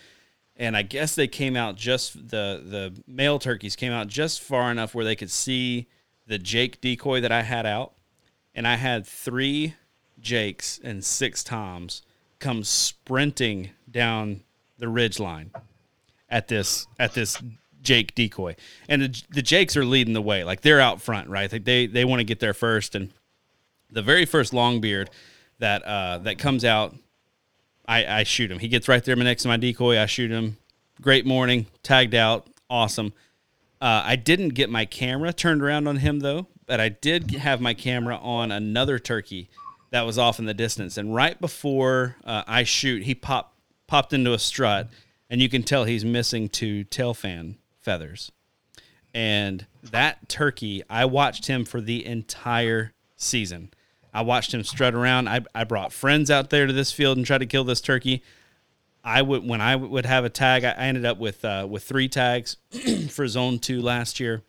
and 0.58 0.76
I 0.78 0.82
guess 0.82 1.16
they 1.16 1.28
came 1.28 1.56
out 1.56 1.76
just 1.76 2.14
the 2.14 2.62
the 2.64 2.94
male 3.08 3.40
turkeys 3.40 3.76
came 3.76 3.92
out 3.92 4.08
just 4.08 4.42
far 4.42 4.72
enough 4.72 4.96
where 4.96 5.06
they 5.06 5.16
could 5.16 5.32
see 5.32 5.88
the 6.28 6.38
Jake 6.38 6.82
decoy 6.82 7.22
that 7.22 7.32
I 7.32 7.42
had 7.44 7.66
out, 7.66 7.94
and 8.54 8.68
I 8.68 8.76
had 8.76 9.06
three 9.06 9.76
Jakes 10.20 10.80
and 10.84 11.04
six 11.04 11.44
Toms 11.44 12.02
come 12.40 12.64
sprinting 12.64 13.72
down 13.90 14.42
the 14.78 14.88
ridge 14.88 15.20
line 15.20 15.52
at 16.30 16.48
this 16.48 16.88
at 17.00 17.14
this 17.14 17.42
Jake 17.82 18.16
decoy, 18.16 18.56
and 18.88 19.02
the, 19.04 19.24
the 19.30 19.42
Jakes 19.42 19.78
are 19.78 19.86
leading 19.86 20.14
the 20.14 20.22
way, 20.22 20.44
like 20.44 20.62
they're 20.62 20.82
out 20.82 21.02
front, 21.02 21.30
right? 21.30 21.52
Like 21.52 21.66
they 21.66 21.86
they 21.86 22.06
want 22.06 22.22
to 22.22 22.26
get 22.26 22.40
there 22.40 22.54
first, 22.54 22.96
and 22.96 23.12
the 23.92 24.02
very 24.02 24.26
first 24.26 24.54
longbeard 24.54 25.10
that 25.60 25.84
uh, 25.84 26.20
that 26.20 26.38
comes 26.38 26.66
out 26.66 26.96
I, 27.88 28.20
I 28.20 28.24
shoot 28.24 28.52
him. 28.52 28.60
He 28.60 28.68
gets 28.68 28.88
right 28.88 29.04
there 29.04 29.16
next 29.16 29.44
to 29.44 29.48
my 29.48 29.58
decoy. 29.58 30.00
I 30.00 30.06
shoot 30.06 30.32
him. 30.32 30.58
Great 31.02 31.26
morning. 31.26 31.68
Tagged 31.84 32.16
out. 32.16 32.48
Awesome. 32.70 33.14
Uh, 33.82 34.04
I 34.06 34.16
didn't 34.16 34.50
get 34.50 34.70
my 34.70 34.86
camera 34.86 35.34
turned 35.34 35.62
around 35.62 35.88
on 35.88 35.98
him 35.98 36.22
though, 36.22 36.48
but 36.66 36.80
I 36.80 36.90
did 36.90 37.32
have 37.32 37.62
my 37.62 37.74
camera 37.74 38.18
on 38.18 38.52
another 38.52 38.98
turkey 38.98 39.50
that 39.92 40.06
was 40.06 40.18
off 40.18 40.40
in 40.40 40.46
the 40.46 40.54
distance. 40.54 40.98
And 40.98 41.14
right 41.14 41.40
before 41.40 42.16
uh, 42.24 42.44
I 42.48 42.64
shoot, 42.64 43.04
he 43.04 43.14
popped 43.16 43.54
popped 43.88 44.14
into 44.14 44.34
a 44.34 44.40
strut, 44.40 44.90
and 45.30 45.42
you 45.42 45.50
can 45.50 45.62
tell 45.62 45.84
he's 45.84 46.04
missing 46.04 46.50
two 46.50 46.84
tail 46.84 47.14
fan 47.14 47.58
feathers. 47.80 48.32
And 49.14 49.66
that 49.84 50.28
turkey, 50.28 50.82
I 50.90 51.06
watched 51.06 51.48
him 51.48 51.66
for 51.66 51.80
the 51.80 52.06
entire 52.06 52.94
season. 53.16 53.70
I 54.16 54.22
watched 54.22 54.54
him 54.54 54.64
strut 54.64 54.96
around. 54.96 55.28
I, 55.28 55.42
I 55.54 55.66
brought 55.66 55.92
friends 55.92 56.32
out 56.32 56.50
there 56.50 56.66
to 56.66 56.72
this 56.72 56.90
field 56.90 57.18
and 57.18 57.28
tried 57.28 57.40
to 57.40 57.46
kill 57.46 57.66
this 57.66 57.82
turkey. 57.82 58.24
I 59.04 59.22
would 59.22 59.46
when 59.46 59.60
I 59.60 59.76
would 59.76 60.06
have 60.06 60.24
a 60.24 60.30
tag. 60.30 60.64
I 60.64 60.72
ended 60.72 61.04
up 61.04 61.18
with 61.18 61.44
uh, 61.44 61.68
with 61.70 61.84
three 61.84 62.08
tags 62.08 62.56
for 63.12 63.28
zone 63.28 63.60
two 63.60 63.82
last 63.82 64.22
year, 64.22 64.42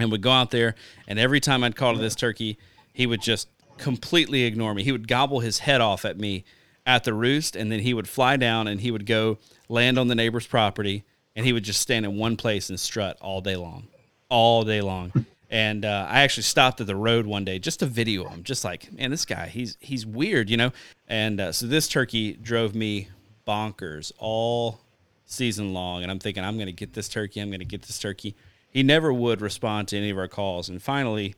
and 0.00 0.10
would 0.10 0.20
go 0.20 0.32
out 0.32 0.50
there. 0.50 0.74
And 1.06 1.20
every 1.20 1.38
time 1.38 1.62
I'd 1.62 1.76
call 1.76 1.94
to 1.94 2.00
this 2.00 2.16
turkey, 2.16 2.58
he 2.92 3.06
would 3.06 3.22
just 3.22 3.48
completely 3.78 4.42
ignore 4.42 4.74
me. 4.74 4.82
He 4.82 4.90
would 4.90 5.06
gobble 5.06 5.38
his 5.38 5.60
head 5.60 5.80
off 5.80 6.04
at 6.04 6.18
me 6.18 6.44
at 6.84 7.04
the 7.04 7.14
roost, 7.14 7.54
and 7.54 7.70
then 7.70 7.80
he 7.80 7.94
would 7.94 8.08
fly 8.08 8.36
down 8.36 8.66
and 8.66 8.80
he 8.80 8.90
would 8.90 9.06
go 9.06 9.38
land 9.68 9.96
on 9.96 10.08
the 10.08 10.16
neighbor's 10.16 10.46
property, 10.48 11.04
and 11.36 11.46
he 11.46 11.52
would 11.52 11.62
just 11.62 11.80
stand 11.80 12.04
in 12.04 12.16
one 12.16 12.36
place 12.36 12.68
and 12.68 12.80
strut 12.80 13.16
all 13.20 13.40
day 13.40 13.54
long, 13.54 13.86
all 14.28 14.64
day 14.64 14.80
long. 14.80 15.24
And 15.52 15.84
uh, 15.84 16.06
I 16.08 16.22
actually 16.22 16.44
stopped 16.44 16.80
at 16.80 16.86
the 16.86 16.96
road 16.96 17.26
one 17.26 17.44
day 17.44 17.58
just 17.58 17.80
to 17.80 17.86
video 17.86 18.26
him, 18.26 18.42
just 18.42 18.64
like, 18.64 18.90
man, 18.90 19.10
this 19.10 19.26
guy, 19.26 19.48
he's 19.48 19.76
he's 19.80 20.06
weird, 20.06 20.48
you 20.48 20.56
know. 20.56 20.72
And 21.08 21.38
uh, 21.38 21.52
so 21.52 21.66
this 21.66 21.88
turkey 21.88 22.32
drove 22.32 22.74
me 22.74 23.08
bonkers 23.46 24.12
all 24.16 24.80
season 25.26 25.74
long, 25.74 26.02
and 26.02 26.10
I'm 26.10 26.18
thinking, 26.18 26.42
I'm 26.42 26.56
going 26.56 26.68
to 26.68 26.72
get 26.72 26.94
this 26.94 27.06
turkey, 27.06 27.38
I'm 27.38 27.50
going 27.50 27.60
to 27.60 27.66
get 27.66 27.82
this 27.82 27.98
turkey. 27.98 28.34
He 28.70 28.82
never 28.82 29.12
would 29.12 29.42
respond 29.42 29.88
to 29.88 29.98
any 29.98 30.08
of 30.08 30.16
our 30.16 30.26
calls, 30.26 30.70
and 30.70 30.82
finally, 30.82 31.34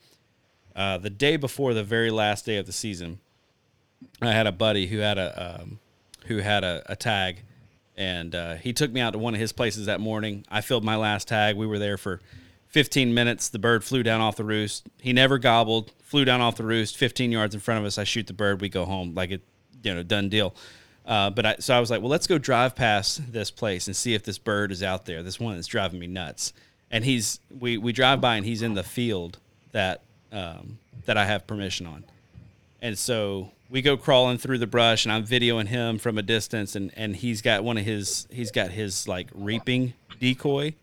uh, 0.77 0.99
the 0.99 1.11
day 1.11 1.37
before 1.37 1.75
the 1.75 1.83
very 1.83 2.13
last 2.13 2.47
day 2.47 2.59
of 2.59 2.67
the 2.67 2.73
season, 2.73 3.19
I 4.23 4.31
had 4.31 4.47
a 4.47 4.53
buddy 4.53 4.87
who 4.87 4.99
had 4.99 5.19
a 5.19 5.61
um, 5.61 5.81
who 6.27 6.39
had 6.39 6.63
a, 6.63 6.85
a 6.87 6.95
tag, 6.95 7.43
and 7.97 8.33
uh, 8.33 8.55
he 8.55 8.73
took 8.73 8.93
me 8.93 9.01
out 9.01 9.15
to 9.15 9.19
one 9.19 9.35
of 9.35 9.41
his 9.41 9.51
places 9.51 9.87
that 9.87 9.99
morning. 9.99 10.47
I 10.49 10.61
filled 10.61 10.85
my 10.85 10.95
last 10.95 11.27
tag. 11.27 11.57
We 11.57 11.67
were 11.67 11.81
there 11.81 11.97
for 11.97 12.21
15 12.75 13.15
minutes, 13.15 13.51
the 13.51 13.59
bird 13.61 13.85
flew 13.85 14.03
down 14.03 14.21
off 14.21 14.35
the 14.35 14.43
roost. 14.43 14.89
He 15.01 15.13
never 15.13 15.39
gobbled, 15.39 15.93
flew 16.03 16.25
down 16.25 16.41
off 16.41 16.57
the 16.57 16.65
roost, 16.65 16.97
15 16.97 17.31
yards 17.31 17.55
in 17.55 17.61
front 17.61 17.79
of 17.79 17.87
us. 17.87 17.99
I 17.99 18.03
shoot 18.03 18.27
the 18.27 18.33
bird, 18.33 18.61
we 18.61 18.69
go 18.69 18.85
home, 18.85 19.15
like 19.15 19.31
it, 19.31 19.43
you 19.85 19.95
know, 19.95 20.03
done 20.03 20.29
deal. 20.29 20.57
Uh, 21.07 21.31
but 21.31 21.47
I, 21.47 21.57
so 21.61 21.73
I 21.73 21.79
was 21.79 21.89
like, 21.89 22.01
well, 22.01 22.11
let's 22.11 22.27
go 22.27 22.37
drive 22.37 22.75
past 22.75 23.33
this 23.33 23.53
place 23.53 23.87
and 23.87 23.95
see 23.95 24.15
if 24.15 24.25
this 24.25 24.39
bird 24.39 24.73
is 24.73 24.83
out 24.83 25.07
there. 25.07 25.23
This 25.23 25.39
one 25.39 25.55
that's 25.55 25.69
driving 25.69 26.01
me 26.01 26.09
nuts. 26.09 26.53
And 26.91 27.05
he's, 27.05 27.39
we, 27.61 27.79
we 27.79 27.93
drive 27.93 28.21
by 28.21 28.35
and 28.35 28.45
he's 28.45 28.61
in 28.61 28.75
the 28.75 28.83
field 28.83 29.39
that, 29.71 30.03
um, 30.33 30.79
that 31.05 31.17
I 31.17 31.27
have 31.27 31.47
permission 31.47 31.87
on. 31.87 32.03
And 32.83 32.99
so 32.99 33.53
we 33.71 33.83
go 33.83 33.97
crawling 33.97 34.39
through 34.39 34.59
the 34.59 34.67
brush 34.67 35.05
and 35.05 35.13
I'm 35.13 35.25
videoing 35.25 35.69
him 35.69 35.99
from 35.99 36.19
a 36.19 36.23
distance 36.23 36.75
and, 36.75 36.91
and 36.97 37.15
he's 37.15 37.41
got 37.41 37.63
one 37.63 37.79
of 37.79 37.85
his, 37.85 38.27
he's 38.33 38.51
got 38.51 38.73
his 38.73 39.07
like 39.07 39.29
reaping 39.33 39.95
decoy 40.19 40.75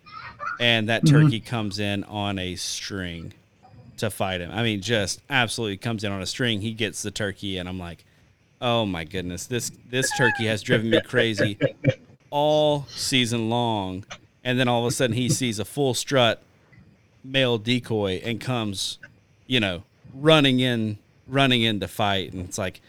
and 0.59 0.89
that 0.89 1.03
mm-hmm. 1.03 1.23
turkey 1.23 1.39
mm-hmm. 1.39 1.49
comes 1.49 1.79
in 1.79 2.03
on 2.05 2.39
a 2.39 2.55
string 2.55 3.33
to 3.97 4.09
fight 4.09 4.41
him. 4.41 4.51
I 4.51 4.63
mean, 4.63 4.81
just 4.81 5.21
absolutely 5.29 5.77
comes 5.77 6.03
in 6.03 6.11
on 6.11 6.21
a 6.21 6.25
string. 6.25 6.61
He 6.61 6.71
gets 6.73 7.01
the 7.01 7.11
turkey, 7.11 7.57
and 7.57 7.69
I'm 7.69 7.79
like, 7.79 8.03
oh 8.61 8.85
my 8.85 9.03
goodness, 9.03 9.45
this 9.45 9.71
this 9.89 10.09
turkey 10.17 10.47
has 10.47 10.61
driven 10.61 10.89
me 10.89 11.01
crazy 11.01 11.57
all 12.29 12.85
season 12.89 13.49
long. 13.49 14.05
And 14.43 14.59
then 14.59 14.67
all 14.67 14.81
of 14.85 14.91
a 14.91 14.91
sudden, 14.91 15.15
he 15.15 15.29
sees 15.29 15.59
a 15.59 15.65
full 15.65 15.93
strut 15.93 16.41
male 17.23 17.59
decoy 17.59 18.21
and 18.23 18.41
comes, 18.41 18.97
you 19.45 19.59
know, 19.59 19.83
running 20.15 20.59
in, 20.59 20.97
running 21.27 21.61
in 21.61 21.79
to 21.79 21.87
fight, 21.87 22.33
and 22.33 22.45
it's 22.45 22.57
like, 22.57 22.81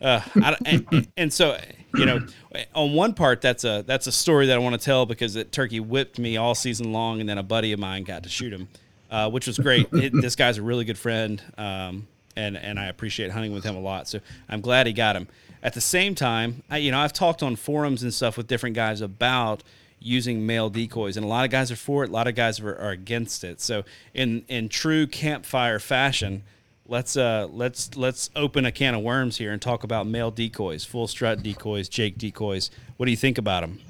uh, 0.00 0.20
I, 0.36 0.56
and, 0.64 1.08
and 1.16 1.32
so 1.32 1.58
you 1.94 2.06
know, 2.06 2.20
on 2.74 2.92
one 2.92 3.14
part, 3.14 3.40
that's 3.40 3.64
a 3.64 3.82
that's 3.86 4.06
a 4.06 4.12
story 4.12 4.46
that 4.46 4.54
I 4.54 4.58
want 4.58 4.78
to 4.78 4.84
tell 4.84 5.06
because 5.06 5.42
Turkey 5.50 5.80
whipped 5.80 6.18
me 6.18 6.36
all 6.36 6.54
season 6.54 6.92
long, 6.92 7.20
and 7.20 7.28
then 7.28 7.38
a 7.38 7.42
buddy 7.42 7.72
of 7.72 7.80
mine 7.80 8.04
got 8.04 8.22
to 8.24 8.28
shoot 8.28 8.52
him, 8.52 8.68
uh, 9.10 9.30
which 9.30 9.46
was 9.46 9.58
great. 9.58 9.88
It, 9.92 10.12
this 10.12 10.36
guy's 10.36 10.58
a 10.58 10.62
really 10.62 10.84
good 10.84 10.98
friend, 10.98 11.42
um, 11.58 12.06
and 12.36 12.56
and 12.56 12.78
I 12.78 12.86
appreciate 12.86 13.30
hunting 13.30 13.52
with 13.52 13.64
him 13.64 13.76
a 13.76 13.80
lot. 13.80 14.08
So 14.08 14.20
I'm 14.48 14.60
glad 14.60 14.86
he 14.86 14.92
got 14.92 15.16
him. 15.16 15.28
At 15.62 15.74
the 15.74 15.80
same 15.80 16.14
time, 16.14 16.62
I, 16.70 16.78
you 16.78 16.90
know, 16.90 16.98
I've 16.98 17.12
talked 17.12 17.42
on 17.42 17.56
forums 17.56 18.02
and 18.02 18.14
stuff 18.14 18.36
with 18.38 18.46
different 18.46 18.74
guys 18.74 19.02
about 19.02 19.62
using 19.98 20.46
male 20.46 20.70
decoys, 20.70 21.16
and 21.16 21.24
a 21.24 21.28
lot 21.28 21.44
of 21.44 21.50
guys 21.50 21.70
are 21.70 21.76
for 21.76 22.04
it, 22.04 22.08
a 22.08 22.12
lot 22.12 22.26
of 22.26 22.34
guys 22.34 22.58
are, 22.60 22.76
are 22.76 22.90
against 22.90 23.44
it. 23.44 23.60
So 23.60 23.84
in 24.14 24.44
in 24.48 24.68
true 24.68 25.06
campfire 25.06 25.78
fashion 25.78 26.42
let's 26.90 27.16
uh 27.16 27.48
let's 27.52 27.96
let's 27.96 28.28
open 28.36 28.66
a 28.66 28.72
can 28.72 28.94
of 28.94 29.02
worms 29.02 29.38
here 29.38 29.52
and 29.52 29.62
talk 29.62 29.84
about 29.84 30.06
male 30.06 30.30
decoys, 30.30 30.84
full 30.84 31.06
strut 31.06 31.42
decoys, 31.42 31.88
Jake 31.88 32.18
decoys. 32.18 32.70
What 32.98 33.06
do 33.06 33.10
you 33.10 33.16
think 33.16 33.38
about 33.38 33.62
them? 33.62 33.80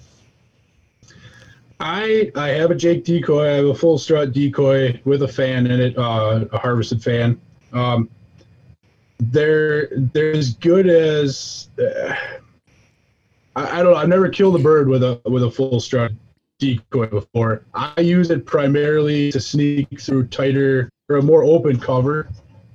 I 1.81 2.31
I 2.37 2.49
have 2.49 2.71
a 2.71 2.75
Jake 2.75 3.05
decoy. 3.05 3.49
I 3.49 3.57
have 3.57 3.67
a 3.67 3.75
full 3.75 3.99
strut 3.99 4.33
decoy 4.33 5.01
with 5.05 5.23
a 5.23 5.29
fan 5.29 5.67
in 5.67 5.81
it, 5.81 5.99
uh, 5.99 6.45
a 6.53 6.59
harvested 6.59 7.03
fan. 7.03 7.41
Um, 7.73 8.09
they're 9.19 9.89
they're 9.91 10.33
as 10.33 10.55
good 10.55 10.87
as 10.87 11.69
uh, 11.79 12.15
I, 13.57 13.81
I 13.81 13.83
don't 13.83 13.93
know. 13.93 13.97
I've 13.97 14.09
never 14.09 14.29
killed 14.29 14.57
a 14.57 14.63
bird 14.63 14.89
with 14.89 15.03
a 15.03 15.21
with 15.25 15.43
a 15.43 15.51
full 15.51 15.81
strut 15.81 16.13
decoy 16.59 17.07
before. 17.07 17.65
I 17.73 17.99
use 18.03 18.31
it 18.31 18.45
primarily 18.45 19.33
to 19.33 19.41
sneak 19.41 20.01
through 20.01 20.27
tighter 20.27 20.91
or 21.09 21.17
a 21.17 21.23
more 21.23 21.43
open 21.43 21.81
cover 21.81 22.29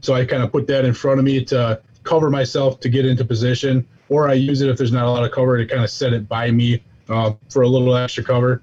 so 0.06 0.14
I 0.14 0.26
kind 0.26 0.44
of 0.44 0.52
put 0.52 0.68
that 0.68 0.86
in 0.86 0.94
front 0.94 1.20
of 1.20 1.26
me 1.26 1.44
to 1.46 1.82
cover 2.04 2.30
myself 2.30 2.80
to 2.82 2.90
get 2.90 3.06
into 3.06 3.26
position, 3.26 3.86
or 4.10 4.30
I 4.30 4.34
use 4.34 4.62
it 4.62 4.70
if 4.70 4.78
there's 4.78 4.92
not 4.92 5.06
a 5.06 5.10
lot 5.10 5.24
of 5.24 5.32
cover 5.32 5.58
to 5.58 5.66
kind 5.66 5.84
of 5.84 5.90
set 5.90 6.14
it 6.14 6.30
by 6.30 6.52
me 6.52 6.84
uh, 7.10 7.34
for 7.50 7.64
a 7.64 7.68
little 7.68 7.96
extra 7.96 8.24
cover. 8.24 8.62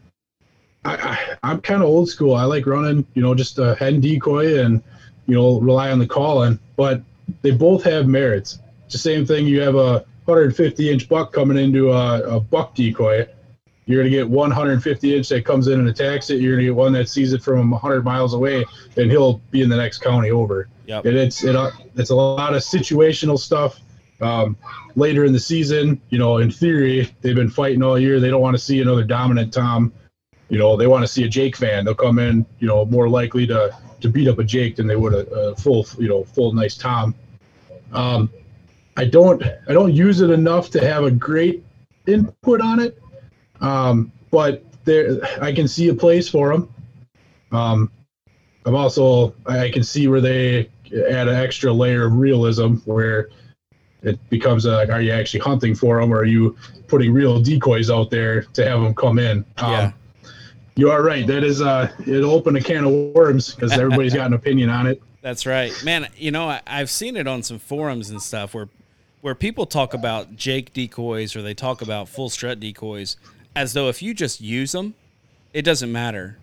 I, 0.84 1.36
I, 1.43 1.51
am 1.51 1.61
kind 1.61 1.82
of 1.82 1.88
old 1.88 2.09
school. 2.09 2.34
I 2.34 2.45
like 2.45 2.66
running, 2.66 3.07
you 3.14 3.22
know, 3.22 3.34
just 3.34 3.59
a 3.59 3.74
hen 3.76 4.01
decoy 4.01 4.61
and, 4.61 4.82
you 5.26 5.34
know, 5.34 5.61
rely 5.61 5.90
on 5.90 5.99
the 5.99 6.07
calling. 6.07 6.59
But 6.76 7.03
they 7.43 7.53
both 7.53 7.84
have 7.84 8.07
merits. 8.09 8.59
It's 8.86 8.95
the 8.95 8.99
same 8.99 9.26
thing. 9.26 9.47
You 9.47 9.61
have 9.61 9.74
a 9.74 10.05
150 10.24 10.90
inch 10.90 11.09
buck 11.09 11.32
coming 11.32 11.57
into 11.57 11.93
a, 11.93 12.36
a 12.36 12.40
buck 12.40 12.74
decoy. 12.74 13.28
You're 13.87 14.01
going 14.01 14.11
to 14.11 14.16
get 14.16 14.28
150 14.28 15.16
inch 15.16 15.28
that 15.28 15.45
comes 15.45 15.66
in 15.66 15.80
and 15.80 15.89
attacks 15.89 16.30
it. 16.30 16.41
You're 16.41 16.53
going 16.53 16.61
to 16.61 16.66
get 16.66 16.74
one 16.74 16.93
that 16.93 17.09
sees 17.09 17.33
it 17.33 17.43
from 17.43 17.70
100 17.70 18.05
miles 18.05 18.33
away, 18.33 18.64
and 18.97 19.11
he'll 19.11 19.39
be 19.51 19.62
in 19.62 19.68
the 19.68 19.76
next 19.76 19.99
county 19.99 20.30
over. 20.30 20.68
Yep. 20.87 21.05
And 21.07 21.16
it's 21.16 21.43
it, 21.43 21.57
uh, 21.57 21.70
it's 21.97 22.11
a 22.11 22.14
lot 22.14 22.55
of 22.55 22.62
situational 22.62 23.39
stuff. 23.39 23.80
Um, 24.20 24.57
later 24.95 25.24
in 25.24 25.33
the 25.33 25.41
season, 25.41 26.01
you 26.11 26.18
know, 26.18 26.39
in 26.39 26.51
theory, 26.51 27.12
they've 27.22 27.35
been 27.35 27.51
fighting 27.51 27.83
all 27.83 27.99
year. 27.99 28.20
They 28.20 28.30
don't 28.30 28.41
want 28.41 28.55
to 28.55 28.62
see 28.62 28.80
another 28.80 29.03
dominant 29.03 29.53
Tom. 29.53 29.93
You 30.49 30.59
know, 30.59 30.76
they 30.76 30.87
want 30.87 31.03
to 31.03 31.09
see 31.09 31.24
a 31.24 31.28
Jake 31.28 31.57
fan. 31.57 31.85
They'll 31.85 31.95
come 31.95 32.20
in, 32.20 32.47
you 32.61 32.68
know, 32.68 32.85
more 32.85 33.09
likely 33.09 33.47
to 33.49 33.76
to 34.01 34.09
beat 34.09 34.28
up 34.28 34.39
a 34.39 34.45
Jake 34.45 34.76
than 34.76 34.87
they 34.87 34.97
would 34.97 35.14
a, 35.14 35.28
a 35.33 35.57
full, 35.57 35.87
you 35.99 36.09
know, 36.09 36.22
full 36.22 36.53
nice 36.53 36.76
Tom. 36.76 37.14
Um, 37.93 38.30
I 38.97 39.07
don't 39.07 39.43
I 39.43 39.72
don't 39.72 39.93
use 39.93 40.20
it 40.20 40.30
enough 40.30 40.70
to 40.70 40.87
have 40.87 41.05
a 41.05 41.11
great 41.11 41.64
input 42.07 42.61
on 42.61 42.78
it, 42.80 43.01
um, 43.62 44.12
but 44.30 44.64
there 44.84 45.18
I 45.40 45.52
can 45.52 45.66
see 45.66 45.88
a 45.88 45.94
place 45.94 46.28
for 46.28 46.52
them. 46.52 46.74
Um, 47.52 47.90
I'm 48.66 48.74
also 48.74 49.34
I 49.46 49.70
can 49.70 49.82
see 49.82 50.08
where 50.08 50.20
they 50.20 50.68
add 51.08 51.28
an 51.28 51.34
extra 51.34 51.72
layer 51.72 52.04
of 52.04 52.16
realism 52.16 52.74
where 52.84 53.30
it 54.02 54.18
becomes 54.28 54.66
a, 54.66 54.90
are 54.92 55.00
you 55.00 55.12
actually 55.12 55.40
hunting 55.40 55.74
for 55.74 56.00
them 56.00 56.12
or 56.12 56.18
are 56.18 56.24
you 56.24 56.56
putting 56.88 57.12
real 57.12 57.40
decoys 57.40 57.88
out 57.90 58.10
there 58.10 58.42
to 58.42 58.64
have 58.64 58.80
them 58.80 58.94
come 58.94 59.18
in? 59.18 59.38
Um, 59.58 59.70
yeah. 59.70 59.92
You 60.74 60.90
are 60.90 61.02
right. 61.02 61.26
That 61.26 61.44
is 61.44 61.60
uh, 61.62 61.92
it'll 62.06 62.30
open 62.30 62.56
a 62.56 62.60
can 62.60 62.84
of 62.84 63.14
worms 63.14 63.54
because 63.54 63.72
everybody's 63.72 64.14
got 64.14 64.26
an 64.26 64.34
opinion 64.34 64.70
on 64.70 64.86
it. 64.86 65.02
That's 65.22 65.46
right, 65.46 65.72
man. 65.84 66.08
You 66.16 66.32
know, 66.32 66.48
I, 66.48 66.62
I've 66.66 66.90
seen 66.90 67.16
it 67.16 67.28
on 67.28 67.42
some 67.42 67.58
forums 67.58 68.10
and 68.10 68.20
stuff 68.20 68.54
where 68.54 68.68
where 69.20 69.36
people 69.36 69.66
talk 69.66 69.94
about 69.94 70.34
Jake 70.34 70.72
decoys 70.72 71.36
or 71.36 71.42
they 71.42 71.54
talk 71.54 71.80
about 71.80 72.08
full 72.08 72.28
strut 72.28 72.58
decoys 72.58 73.16
as 73.55 73.72
though 73.72 73.88
if 73.88 74.03
you 74.03 74.14
just 74.14 74.40
use 74.40 74.72
them, 74.72 74.94
it 75.53 75.62
doesn't 75.62 75.90
matter. 75.90 76.38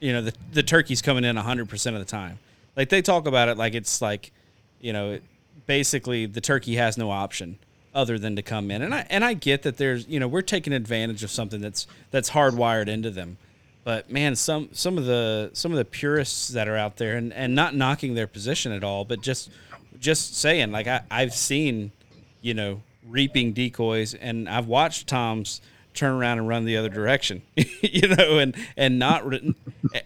You 0.00 0.12
know, 0.12 0.22
the 0.22 0.32
the 0.52 0.62
turkey's 0.62 1.02
coming 1.02 1.24
in 1.24 1.36
100% 1.36 1.86
of 1.92 1.98
the 1.98 2.04
time. 2.04 2.38
Like 2.76 2.88
they 2.88 3.02
talk 3.02 3.26
about 3.26 3.48
it 3.48 3.56
like 3.56 3.74
it's 3.74 4.00
like, 4.00 4.32
you 4.80 4.92
know, 4.92 5.18
basically 5.66 6.26
the 6.26 6.40
turkey 6.40 6.76
has 6.76 6.96
no 6.96 7.10
option 7.10 7.58
other 7.94 8.18
than 8.18 8.36
to 8.36 8.42
come 8.42 8.70
in. 8.70 8.82
And 8.82 8.94
I 8.94 9.06
and 9.10 9.24
I 9.24 9.34
get 9.34 9.62
that 9.62 9.76
there's, 9.76 10.06
you 10.06 10.20
know, 10.20 10.28
we're 10.28 10.42
taking 10.42 10.72
advantage 10.72 11.24
of 11.24 11.30
something 11.30 11.60
that's 11.60 11.86
that's 12.10 12.30
hardwired 12.30 12.88
into 12.88 13.10
them. 13.10 13.38
But 13.84 14.10
man, 14.10 14.36
some 14.36 14.68
some 14.72 14.98
of 14.98 15.06
the 15.06 15.50
some 15.54 15.72
of 15.72 15.78
the 15.78 15.84
purists 15.84 16.48
that 16.48 16.68
are 16.68 16.76
out 16.76 16.96
there 16.96 17.16
and, 17.16 17.32
and 17.32 17.54
not 17.54 17.74
knocking 17.74 18.14
their 18.14 18.26
position 18.26 18.70
at 18.72 18.84
all, 18.84 19.04
but 19.04 19.20
just 19.20 19.50
just 19.98 20.36
saying, 20.36 20.70
like 20.70 20.86
I, 20.86 21.02
I've 21.10 21.34
seen, 21.34 21.92
you 22.40 22.54
know, 22.54 22.82
reaping 23.06 23.52
decoys, 23.52 24.14
and 24.14 24.48
I've 24.48 24.66
watched 24.66 25.08
Tom's 25.08 25.60
turn 25.98 26.12
around 26.12 26.38
and 26.38 26.48
run 26.48 26.64
the 26.64 26.76
other 26.76 26.88
direction, 26.88 27.42
you 27.56 28.08
know, 28.08 28.38
and 28.38 28.56
and 28.76 28.98
not 28.98 29.26
written, 29.26 29.54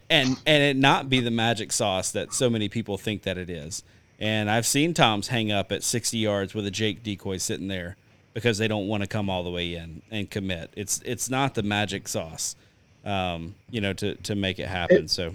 and 0.09 0.41
and 0.47 0.63
it 0.63 0.77
not 0.77 1.09
be 1.09 1.21
the 1.21 1.31
magic 1.31 1.73
sauce 1.73 2.11
that 2.13 2.33
so 2.33 2.49
many 2.49 2.69
people 2.69 2.99
think 2.99 3.23
that 3.23 3.39
it 3.39 3.51
is. 3.51 3.83
And 4.19 4.51
I've 4.51 4.67
seen 4.67 4.95
Tom's 4.95 5.29
hang 5.29 5.51
up 5.51 5.73
at 5.73 5.83
60 5.83 6.17
yards 6.17 6.55
with 6.55 6.65
a 6.65 6.71
Jake 6.71 7.03
decoy 7.03 7.39
sitting 7.39 7.67
there 7.67 7.97
because 8.35 8.57
they 8.57 8.69
don't 8.69 8.87
want 8.87 9.03
to 9.03 9.09
come 9.09 9.29
all 9.29 9.43
the 9.43 9.51
way 9.51 9.75
in 9.75 10.01
and 10.11 10.31
commit. 10.31 10.71
It's 10.77 11.01
it's 11.05 11.29
not 11.29 11.55
the 11.55 11.63
magic 11.63 12.09
sauce, 12.09 12.57
um, 13.05 13.55
you 13.71 13.81
know, 13.81 13.93
to 13.95 14.15
to 14.15 14.35
make 14.35 14.59
it 14.59 14.69
happen. 14.69 15.05
It, 15.05 15.11
so 15.11 15.35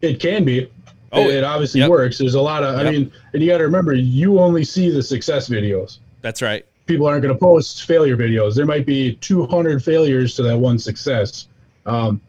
it 0.00 0.20
can 0.20 0.44
be. 0.44 0.70
Oh, 1.12 1.22
it, 1.22 1.36
it 1.36 1.44
obviously 1.44 1.80
yep. 1.80 1.90
works. 1.90 2.18
There's 2.18 2.34
a 2.34 2.40
lot 2.40 2.62
of, 2.62 2.78
yep. 2.78 2.86
I 2.86 2.90
mean, 2.90 3.12
and 3.32 3.42
you 3.42 3.48
got 3.48 3.58
to 3.58 3.64
remember, 3.64 3.94
you 3.94 4.38
only 4.38 4.62
see 4.62 4.90
the 4.90 5.02
success 5.02 5.48
videos. 5.48 5.98
That's 6.20 6.40
right. 6.40 6.64
People 6.90 7.06
aren't 7.06 7.22
going 7.22 7.32
to 7.32 7.38
post 7.38 7.84
failure 7.84 8.16
videos. 8.16 8.56
There 8.56 8.66
might 8.66 8.84
be 8.84 9.14
200 9.14 9.84
failures 9.84 10.34
to 10.34 10.42
that 10.42 10.58
one 10.58 10.76
success. 10.76 11.46
Um, 11.86 12.20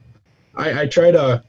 I, 0.53 0.81
I 0.81 0.85
try 0.85 1.09
to, 1.09 1.43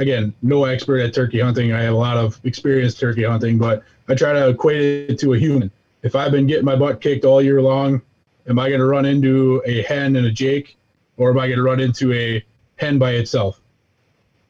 again, 0.00 0.34
no 0.42 0.64
expert 0.64 0.98
at 0.98 1.14
turkey 1.14 1.38
hunting. 1.38 1.72
I 1.72 1.80
have 1.82 1.94
a 1.94 1.96
lot 1.96 2.16
of 2.16 2.40
experience 2.42 2.96
turkey 2.96 3.22
hunting, 3.22 3.56
but 3.56 3.84
I 4.08 4.16
try 4.16 4.32
to 4.32 4.48
equate 4.48 4.80
it 5.10 5.16
to 5.20 5.34
a 5.34 5.38
human. 5.38 5.70
If 6.02 6.16
I've 6.16 6.32
been 6.32 6.48
getting 6.48 6.64
my 6.64 6.74
butt 6.74 7.00
kicked 7.00 7.24
all 7.24 7.40
year 7.40 7.62
long, 7.62 8.02
am 8.48 8.58
I 8.58 8.68
going 8.68 8.80
to 8.80 8.86
run 8.86 9.04
into 9.04 9.62
a 9.64 9.82
hen 9.82 10.16
and 10.16 10.26
a 10.26 10.32
Jake, 10.32 10.76
or 11.18 11.30
am 11.30 11.38
I 11.38 11.46
going 11.46 11.58
to 11.58 11.62
run 11.62 11.78
into 11.78 12.12
a 12.14 12.44
hen 12.78 12.98
by 12.98 13.12
itself? 13.12 13.60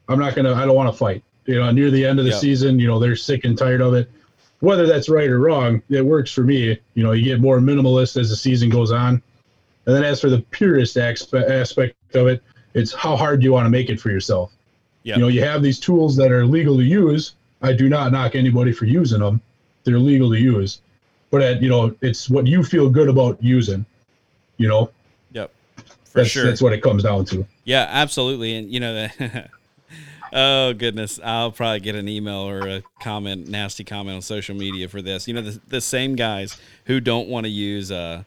I'm 0.09 0.19
not 0.19 0.35
going 0.35 0.47
to, 0.47 0.55
I 0.55 0.65
don't 0.65 0.75
want 0.75 0.91
to 0.91 0.97
fight 0.97 1.23
you 1.47 1.57
know, 1.61 1.71
near 1.71 1.91
the 1.91 2.05
end 2.05 2.19
of 2.19 2.25
the 2.25 2.33
season, 2.33 2.79
you 2.79 2.89
know, 2.89 2.99
they're 2.99 3.17
sick 3.17 3.45
and 3.45 3.57
tired 3.57 3.81
of 3.81 3.95
it. 3.95 4.11
Whether 4.67 4.85
that's 4.85 5.09
right 5.09 5.31
or 5.31 5.39
wrong, 5.39 5.81
it 5.89 6.05
works 6.05 6.33
for 6.33 6.41
me. 6.41 6.77
You 6.95 7.05
know, 7.05 7.13
you 7.13 7.23
get 7.23 7.41
more 7.41 7.61
minimalist 7.61 8.21
as 8.21 8.31
the 8.31 8.35
season 8.35 8.69
goes 8.69 8.91
on. 8.91 9.23
And 9.87 9.95
then 9.95 10.03
as 10.03 10.21
for 10.21 10.29
the 10.29 10.41
purist 10.51 10.97
aspect 10.97 11.95
of 12.17 12.27
it, 12.27 12.43
it's 12.75 12.93
how 12.93 13.15
hard 13.15 13.45
you 13.45 13.53
want 13.53 13.67
to 13.67 13.71
make 13.71 13.91
it 13.91 14.01
for 14.01 14.11
yourself? 14.11 14.53
Yep. 15.05 15.19
You 15.19 15.23
know, 15.23 15.29
you 15.29 15.45
have 15.45 15.63
these 15.63 15.79
tools 15.79 16.17
that 16.17 16.33
are 16.33 16.45
legal 16.45 16.77
to 16.79 16.83
use. 16.83 17.37
I 17.63 17.75
do 17.75 17.89
not 17.89 18.11
knock 18.11 18.35
anybody 18.35 18.73
for 18.73 18.87
using 18.87 19.21
them. 19.21 19.41
They're 19.85 20.01
legal 20.01 20.33
to 20.33 20.41
use. 20.41 20.81
But 21.31 21.43
at, 21.43 21.63
you 21.63 21.69
know, 21.69 21.95
it's 22.01 22.29
what 22.29 22.49
you 22.49 22.65
feel 22.65 22.91
good 22.91 23.09
about 23.09 23.41
using, 23.41 23.87
you 24.57 24.67
know? 24.67 24.91
Yep. 25.31 25.53
For 25.77 25.85
that's, 26.15 26.29
sure. 26.29 26.45
That's 26.45 26.61
what 26.61 26.73
it 26.73 26.83
comes 26.83 27.05
down 27.05 27.25
to. 27.27 27.47
Yeah, 27.63 27.87
absolutely. 27.89 28.57
And 28.57 28.73
you 28.73 28.81
know, 28.81 29.07
oh 30.37 30.75
goodness, 30.75 31.19
I'll 31.25 31.51
probably 31.51 31.81
get 31.81 31.97
an 31.97 32.09
email 32.09 32.49
or 32.49 32.69
a 32.69 32.83
comment, 33.01 33.49
nasty 33.49 33.83
comment 33.83 34.17
on 34.17 34.23
social 34.23 34.55
media 34.55 34.89
for 34.89 35.03
this. 35.03 35.27
You 35.27 35.35
know, 35.35 35.43
the, 35.43 35.61
the 35.67 35.81
same 35.81 36.15
guys 36.15 36.57
who 36.85 37.01
don't 37.01 37.29
want 37.29 37.45
to 37.45 37.51
use 37.51 37.91
a 37.91 38.25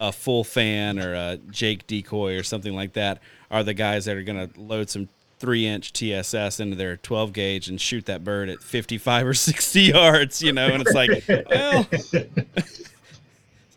a 0.00 0.10
full 0.10 0.42
fan 0.42 0.98
or 0.98 1.12
a 1.12 1.38
Jake 1.50 1.86
decoy 1.86 2.38
or 2.38 2.42
something 2.42 2.74
like 2.74 2.94
that 2.94 3.20
are 3.50 3.62
the 3.62 3.74
guys 3.74 4.06
that 4.06 4.16
are 4.16 4.22
going 4.22 4.48
to 4.48 4.58
load 4.58 4.88
some 4.88 5.10
three 5.38 5.66
inch 5.66 5.92
TSS 5.92 6.58
into 6.58 6.74
their 6.74 6.96
12 6.96 7.34
gauge 7.34 7.68
and 7.68 7.78
shoot 7.78 8.06
that 8.06 8.24
bird 8.24 8.48
at 8.48 8.62
55 8.62 9.26
or 9.26 9.34
60 9.34 9.80
yards, 9.82 10.42
you 10.42 10.52
know, 10.52 10.68
and 10.68 10.82
it's 10.82 10.94
like, 10.94 11.10
well, 11.28 11.86
it's 11.92 12.88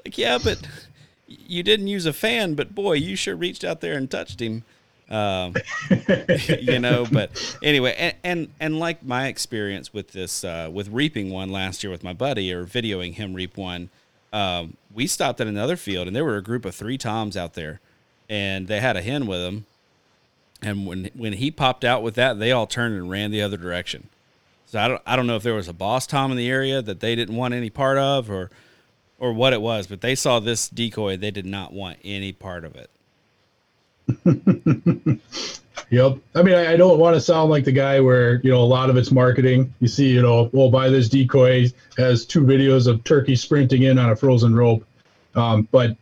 like, 0.05 0.17
yeah, 0.17 0.37
but 0.41 0.65
you 1.27 1.61
didn't 1.61 1.87
use 1.87 2.05
a 2.05 2.13
fan, 2.13 2.53
but 2.53 2.73
boy, 2.73 2.93
you 2.93 3.17
sure 3.17 3.35
reached 3.35 3.65
out 3.65 3.81
there 3.81 3.95
and 3.97 4.09
touched 4.09 4.41
him. 4.41 4.63
Um, 5.09 5.55
you 6.59 6.79
know, 6.79 7.05
but 7.11 7.57
anyway, 7.61 7.95
and, 7.97 8.15
and, 8.23 8.49
and 8.59 8.79
like 8.79 9.03
my 9.03 9.27
experience 9.27 9.93
with 9.93 10.11
this 10.11 10.43
uh, 10.43 10.69
with 10.71 10.89
reaping 10.89 11.29
one 11.29 11.49
last 11.49 11.83
year 11.83 11.91
with 11.91 12.03
my 12.03 12.13
buddy 12.13 12.51
or 12.51 12.65
videoing 12.65 13.13
him 13.13 13.33
reap 13.33 13.57
one, 13.57 13.89
um, 14.31 14.77
we 14.93 15.05
stopped 15.05 15.39
at 15.41 15.47
another 15.47 15.75
field 15.75 16.07
and 16.07 16.15
there 16.15 16.25
were 16.25 16.37
a 16.37 16.41
group 16.43 16.65
of 16.65 16.73
three 16.73 16.97
toms 16.97 17.37
out 17.37 17.53
there, 17.53 17.79
and 18.29 18.67
they 18.67 18.79
had 18.79 18.97
a 18.97 19.01
hen 19.01 19.27
with 19.27 19.41
them, 19.41 19.65
and 20.61 20.87
when 20.87 21.09
when 21.13 21.33
he 21.33 21.51
popped 21.51 21.83
out 21.83 22.01
with 22.01 22.15
that, 22.15 22.39
they 22.39 22.51
all 22.51 22.65
turned 22.65 22.95
and 22.95 23.09
ran 23.09 23.31
the 23.31 23.41
other 23.41 23.57
direction. 23.57 24.09
So 24.65 24.79
I 24.79 24.87
don't 24.87 25.01
I 25.05 25.15
don't 25.15 25.27
know 25.27 25.35
if 25.35 25.43
there 25.43 25.53
was 25.53 25.67
a 25.67 25.73
boss 25.73 26.07
tom 26.07 26.31
in 26.31 26.37
the 26.37 26.49
area 26.49 26.81
that 26.81 26.99
they 26.99 27.15
didn't 27.15 27.35
want 27.35 27.53
any 27.53 27.69
part 27.69 27.97
of 27.97 28.31
or 28.31 28.49
or 29.19 29.31
what 29.31 29.53
it 29.53 29.61
was, 29.61 29.87
but 29.87 30.01
they 30.01 30.15
saw 30.15 30.39
this 30.39 30.67
decoy, 30.67 31.15
they 31.15 31.31
did 31.31 31.45
not 31.45 31.71
want 31.71 31.97
any 32.03 32.33
part 32.33 32.65
of 32.65 32.75
it. 32.75 32.89
yep. 35.89 36.17
I 36.35 36.43
mean, 36.43 36.55
I, 36.55 36.73
I, 36.73 36.77
don't 36.77 36.99
want 36.99 37.15
to 37.15 37.21
sound 37.21 37.49
like 37.49 37.63
the 37.63 37.71
guy 37.71 37.99
where, 37.99 38.41
you 38.41 38.51
know, 38.51 38.61
a 38.61 38.65
lot 38.65 38.89
of 38.89 38.97
it's 38.97 39.11
marketing. 39.11 39.73
You 39.79 39.87
see, 39.87 40.09
you 40.09 40.21
know, 40.21 40.49
well, 40.51 40.69
buy 40.69 40.89
this 40.89 41.09
decoy 41.09 41.71
has 41.97 42.25
two 42.25 42.41
videos 42.41 42.87
of 42.87 43.03
turkey 43.03 43.35
sprinting 43.35 43.83
in 43.83 43.97
on 43.97 44.09
a 44.09 44.15
frozen 44.15 44.55
rope. 44.55 44.85
Um, 45.35 45.67
but 45.71 45.95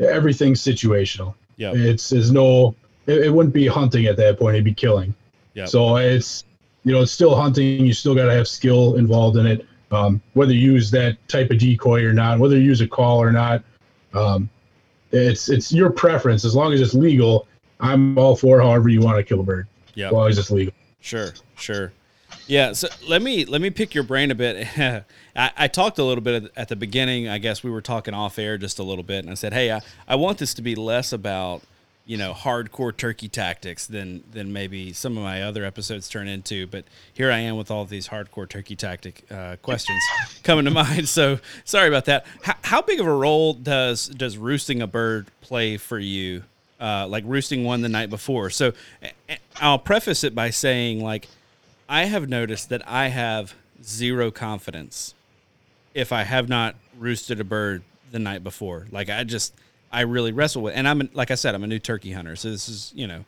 everything's 0.00 0.60
situational. 0.60 1.34
Yeah. 1.56 1.72
It's, 1.74 2.12
is 2.12 2.30
no, 2.30 2.74
it, 3.06 3.24
it, 3.26 3.30
wouldn't 3.30 3.54
be 3.54 3.66
hunting 3.66 4.06
at 4.06 4.16
that 4.16 4.38
point. 4.38 4.54
It'd 4.54 4.64
be 4.64 4.74
killing. 4.74 5.14
Yeah. 5.54 5.66
So 5.66 5.96
it's, 5.96 6.44
you 6.84 6.92
know, 6.92 7.02
it's 7.02 7.12
still 7.12 7.34
hunting. 7.34 7.84
You 7.84 7.92
still 7.92 8.14
got 8.14 8.26
to 8.26 8.32
have 8.32 8.48
skill 8.48 8.96
involved 8.96 9.36
in 9.36 9.46
it. 9.46 9.66
Um, 9.90 10.22
whether 10.34 10.52
you 10.52 10.72
use 10.72 10.90
that 10.92 11.16
type 11.28 11.50
of 11.50 11.58
decoy 11.58 12.04
or 12.04 12.12
not, 12.12 12.38
whether 12.38 12.56
you 12.56 12.62
use 12.62 12.80
a 12.80 12.86
call 12.86 13.20
or 13.20 13.32
not. 13.32 13.64
Um, 14.14 14.48
it's 15.12 15.48
it's 15.48 15.72
your 15.72 15.90
preference 15.90 16.44
as 16.44 16.54
long 16.54 16.72
as 16.72 16.80
it's 16.80 16.94
legal. 16.94 17.46
I'm 17.80 18.18
all 18.18 18.36
for 18.36 18.60
however 18.60 18.88
you 18.88 19.00
want 19.00 19.16
to 19.16 19.22
kill 19.22 19.40
a 19.40 19.42
bird. 19.42 19.66
Yeah, 19.94 20.08
as 20.08 20.12
long 20.12 20.28
as 20.28 20.38
it's 20.38 20.50
legal. 20.50 20.74
Sure, 21.00 21.32
sure. 21.56 21.92
Yeah, 22.46 22.72
so 22.72 22.88
let 23.08 23.22
me 23.22 23.44
let 23.44 23.60
me 23.60 23.70
pick 23.70 23.94
your 23.94 24.04
brain 24.04 24.30
a 24.30 24.34
bit. 24.34 24.66
I, 25.36 25.52
I, 25.56 25.68
talked 25.68 25.98
a 25.98 26.04
little 26.04 26.22
bit 26.22 26.50
at 26.56 26.68
the 26.68 26.76
beginning. 26.76 27.28
I 27.28 27.38
guess 27.38 27.62
we 27.62 27.70
were 27.70 27.80
talking 27.80 28.12
off 28.12 28.38
air 28.38 28.58
just 28.58 28.78
a 28.78 28.82
little 28.82 29.04
bit, 29.04 29.20
and 29.24 29.30
I 29.30 29.34
said, 29.34 29.52
"Hey, 29.52 29.72
I, 29.72 29.80
I 30.08 30.16
want 30.16 30.38
this 30.38 30.54
to 30.54 30.62
be 30.62 30.74
less 30.74 31.12
about 31.12 31.62
you 32.06 32.16
know 32.16 32.32
hardcore 32.32 32.96
turkey 32.96 33.28
tactics 33.28 33.86
than 33.86 34.24
than 34.32 34.52
maybe 34.52 34.92
some 34.92 35.16
of 35.16 35.22
my 35.22 35.42
other 35.42 35.64
episodes 35.64 36.08
turn 36.08 36.26
into 36.28 36.66
but 36.66 36.84
here 37.12 37.30
i 37.30 37.38
am 37.38 37.56
with 37.56 37.70
all 37.70 37.84
these 37.84 38.08
hardcore 38.08 38.48
turkey 38.48 38.74
tactic 38.74 39.24
uh, 39.30 39.56
questions 39.62 40.00
coming 40.42 40.64
to 40.64 40.70
mind. 40.70 41.08
So 41.08 41.38
sorry 41.64 41.88
about 41.88 42.06
that. 42.06 42.26
How, 42.42 42.54
how, 42.62 42.82
big 42.82 43.00
of 43.00 43.06
a 43.06 43.14
role 43.14 43.52
does 43.52 44.08
does 44.08 44.36
roosting 44.36 44.82
a 44.82 44.86
bird 44.86 45.28
play 45.40 45.76
for 45.76 45.98
you? 45.98 46.44
Uh, 46.80 47.06
like 47.06 47.24
roosting 47.26 47.64
one 47.64 47.82
the 47.82 47.88
night 47.88 48.10
before. 48.10 48.50
So 48.50 48.72
i'll 49.60 49.78
preface 49.78 50.24
it 50.24 50.34
by 50.34 50.48
saying 50.48 51.02
like 51.02 51.28
i 51.88 52.04
have 52.04 52.28
noticed 52.28 52.70
that 52.70 52.80
i 52.88 53.08
have 53.08 53.54
zero 53.84 54.30
confidence 54.30 55.14
if 55.92 56.12
i 56.12 56.22
have 56.22 56.48
not 56.48 56.74
roosted 56.98 57.38
a 57.38 57.44
bird 57.44 57.82
the 58.10 58.18
night 58.18 58.42
before. 58.42 58.86
Like 58.90 59.08
i 59.10 59.24
just 59.24 59.54
I 59.92 60.02
really 60.02 60.32
wrestle 60.32 60.62
with. 60.62 60.74
And 60.74 60.86
I'm 60.86 61.08
like 61.12 61.30
I 61.30 61.34
said, 61.34 61.54
I'm 61.54 61.64
a 61.64 61.66
new 61.66 61.78
turkey 61.78 62.12
hunter, 62.12 62.36
so 62.36 62.50
this 62.50 62.68
is 62.68 62.92
you 62.94 63.06
know, 63.06 63.24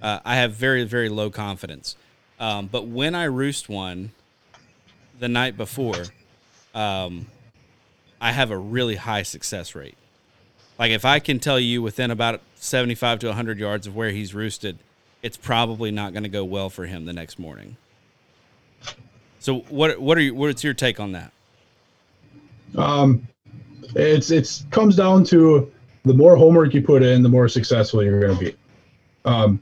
uh, 0.00 0.20
I 0.24 0.36
have 0.36 0.54
very 0.54 0.84
very 0.84 1.08
low 1.08 1.30
confidence. 1.30 1.96
Um, 2.38 2.66
but 2.66 2.86
when 2.86 3.14
I 3.14 3.24
roost 3.24 3.68
one 3.68 4.12
the 5.18 5.28
night 5.28 5.56
before, 5.56 6.04
um, 6.74 7.26
I 8.20 8.32
have 8.32 8.50
a 8.50 8.58
really 8.58 8.96
high 8.96 9.22
success 9.22 9.74
rate. 9.74 9.96
Like 10.78 10.90
if 10.90 11.04
I 11.04 11.18
can 11.18 11.38
tell 11.38 11.58
you 11.58 11.80
within 11.80 12.10
about 12.10 12.40
75 12.56 13.20
to 13.20 13.26
100 13.28 13.58
yards 13.58 13.86
of 13.86 13.96
where 13.96 14.10
he's 14.10 14.34
roosted, 14.34 14.78
it's 15.22 15.36
probably 15.36 15.90
not 15.90 16.12
going 16.12 16.24
to 16.24 16.28
go 16.28 16.44
well 16.44 16.68
for 16.68 16.84
him 16.86 17.06
the 17.06 17.12
next 17.14 17.38
morning. 17.38 17.76
So 19.38 19.60
what 19.68 20.00
what 20.00 20.18
are 20.18 20.20
you 20.20 20.34
what's 20.34 20.64
your 20.64 20.74
take 20.74 20.98
on 21.00 21.12
that? 21.12 21.32
Um, 22.76 23.26
it's 23.94 24.30
it's 24.30 24.66
comes 24.70 24.96
down 24.96 25.24
to 25.24 25.72
the 26.06 26.14
more 26.14 26.36
homework 26.36 26.72
you 26.72 26.82
put 26.82 27.02
in, 27.02 27.22
the 27.22 27.28
more 27.28 27.48
successful 27.48 28.02
you're 28.02 28.20
going 28.20 28.38
to 28.38 28.44
be. 28.44 28.56
Um, 29.24 29.60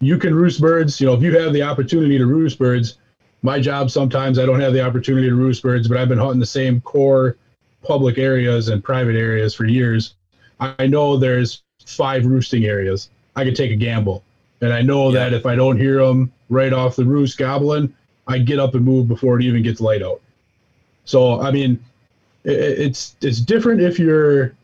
you 0.00 0.18
can 0.18 0.34
roost 0.34 0.60
birds. 0.60 1.00
You 1.00 1.06
know, 1.06 1.14
if 1.14 1.22
you 1.22 1.38
have 1.38 1.52
the 1.52 1.62
opportunity 1.62 2.18
to 2.18 2.26
roost 2.26 2.58
birds, 2.58 2.98
my 3.42 3.60
job 3.60 3.90
sometimes 3.90 4.38
I 4.38 4.44
don't 4.44 4.60
have 4.60 4.72
the 4.72 4.84
opportunity 4.84 5.28
to 5.28 5.34
roost 5.34 5.62
birds, 5.62 5.86
but 5.86 5.96
I've 5.96 6.08
been 6.08 6.18
hunting 6.18 6.40
the 6.40 6.46
same 6.46 6.80
core 6.80 7.36
public 7.82 8.18
areas 8.18 8.68
and 8.68 8.82
private 8.82 9.14
areas 9.14 9.54
for 9.54 9.66
years. 9.66 10.14
I 10.58 10.86
know 10.86 11.16
there's 11.16 11.62
five 11.86 12.26
roosting 12.26 12.64
areas. 12.64 13.10
I 13.36 13.44
could 13.44 13.56
take 13.56 13.70
a 13.70 13.76
gamble, 13.76 14.24
and 14.60 14.72
I 14.72 14.82
know 14.82 15.08
yeah. 15.08 15.20
that 15.20 15.32
if 15.32 15.46
I 15.46 15.54
don't 15.54 15.78
hear 15.78 16.04
them 16.04 16.32
right 16.48 16.72
off 16.72 16.96
the 16.96 17.04
roost 17.04 17.38
gobbling, 17.38 17.94
I 18.26 18.38
get 18.38 18.58
up 18.58 18.74
and 18.74 18.84
move 18.84 19.08
before 19.08 19.38
it 19.38 19.44
even 19.44 19.62
gets 19.62 19.80
light 19.80 20.02
out. 20.02 20.20
So 21.04 21.40
I 21.40 21.50
mean, 21.50 21.84
it, 22.44 22.58
it's 22.58 23.16
it's 23.20 23.40
different 23.40 23.80
if 23.80 23.98
you're 23.98 24.54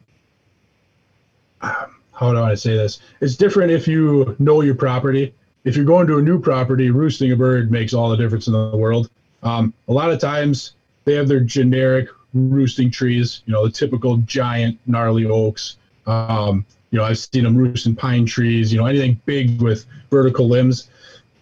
how 1.60 2.32
do 2.32 2.38
I 2.42 2.54
say 2.54 2.76
this? 2.76 3.00
It's 3.20 3.36
different 3.36 3.72
if 3.72 3.88
you 3.88 4.36
know 4.38 4.60
your 4.60 4.74
property. 4.74 5.34
If 5.64 5.76
you're 5.76 5.84
going 5.84 6.06
to 6.06 6.18
a 6.18 6.22
new 6.22 6.40
property, 6.40 6.90
roosting 6.90 7.32
a 7.32 7.36
bird 7.36 7.70
makes 7.70 7.92
all 7.92 8.08
the 8.08 8.16
difference 8.16 8.46
in 8.46 8.52
the 8.52 8.76
world. 8.76 9.10
Um, 9.42 9.74
a 9.88 9.92
lot 9.92 10.10
of 10.10 10.18
times 10.18 10.72
they 11.04 11.14
have 11.14 11.28
their 11.28 11.40
generic 11.40 12.08
roosting 12.34 12.90
trees, 12.90 13.42
you 13.46 13.52
know, 13.52 13.64
the 13.64 13.72
typical 13.72 14.18
giant 14.18 14.78
gnarly 14.86 15.26
oaks. 15.26 15.76
Um, 16.06 16.64
you 16.90 16.98
know, 16.98 17.04
I've 17.04 17.18
seen 17.18 17.44
them 17.44 17.56
roosting 17.56 17.94
pine 17.94 18.26
trees, 18.26 18.72
you 18.72 18.78
know, 18.78 18.86
anything 18.86 19.20
big 19.24 19.60
with 19.60 19.86
vertical 20.10 20.48
limbs. 20.48 20.88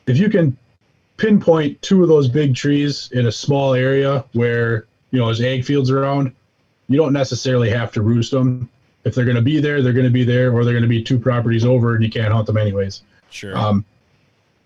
If 0.07 0.19
you 0.19 0.29
can 0.29 0.57
pinpoint 1.17 1.81
two 1.83 2.03
of 2.03 2.09
those 2.09 2.29
big 2.29 2.55
trees 2.55 3.11
in 3.13 3.27
a 3.27 3.33
small 3.33 3.75
area 3.75 4.25
where, 4.33 4.87
you 5.11 5.19
know, 5.19 5.27
there's 5.27 5.41
ag 5.41 5.65
fields 5.65 5.91
around, 5.91 6.33
you 6.89 6.97
don't 6.97 7.13
necessarily 7.13 7.71
have 7.71 7.93
to 7.93 8.03
roost 8.03 8.31
them 8.31 8.69
if 9.05 9.15
they're 9.15 9.25
going 9.25 9.37
to 9.37 9.43
be 9.43 9.61
there, 9.61 9.83
they're 9.83 9.93
going 9.93 10.07
to 10.07 10.11
be 10.11 10.25
there, 10.25 10.53
or 10.53 10.65
they're 10.65 10.75
going 10.75 10.83
to 10.83 10.89
be 10.89 11.03
two 11.03 11.19
properties 11.19 11.65
over, 11.65 11.95
and 11.95 12.05
you 12.05 12.11
can't 12.11 12.33
hunt 12.33 12.47
them 12.47 12.57
anyways. 12.57 13.03
Sure. 13.31 13.57
Um, 13.57 13.85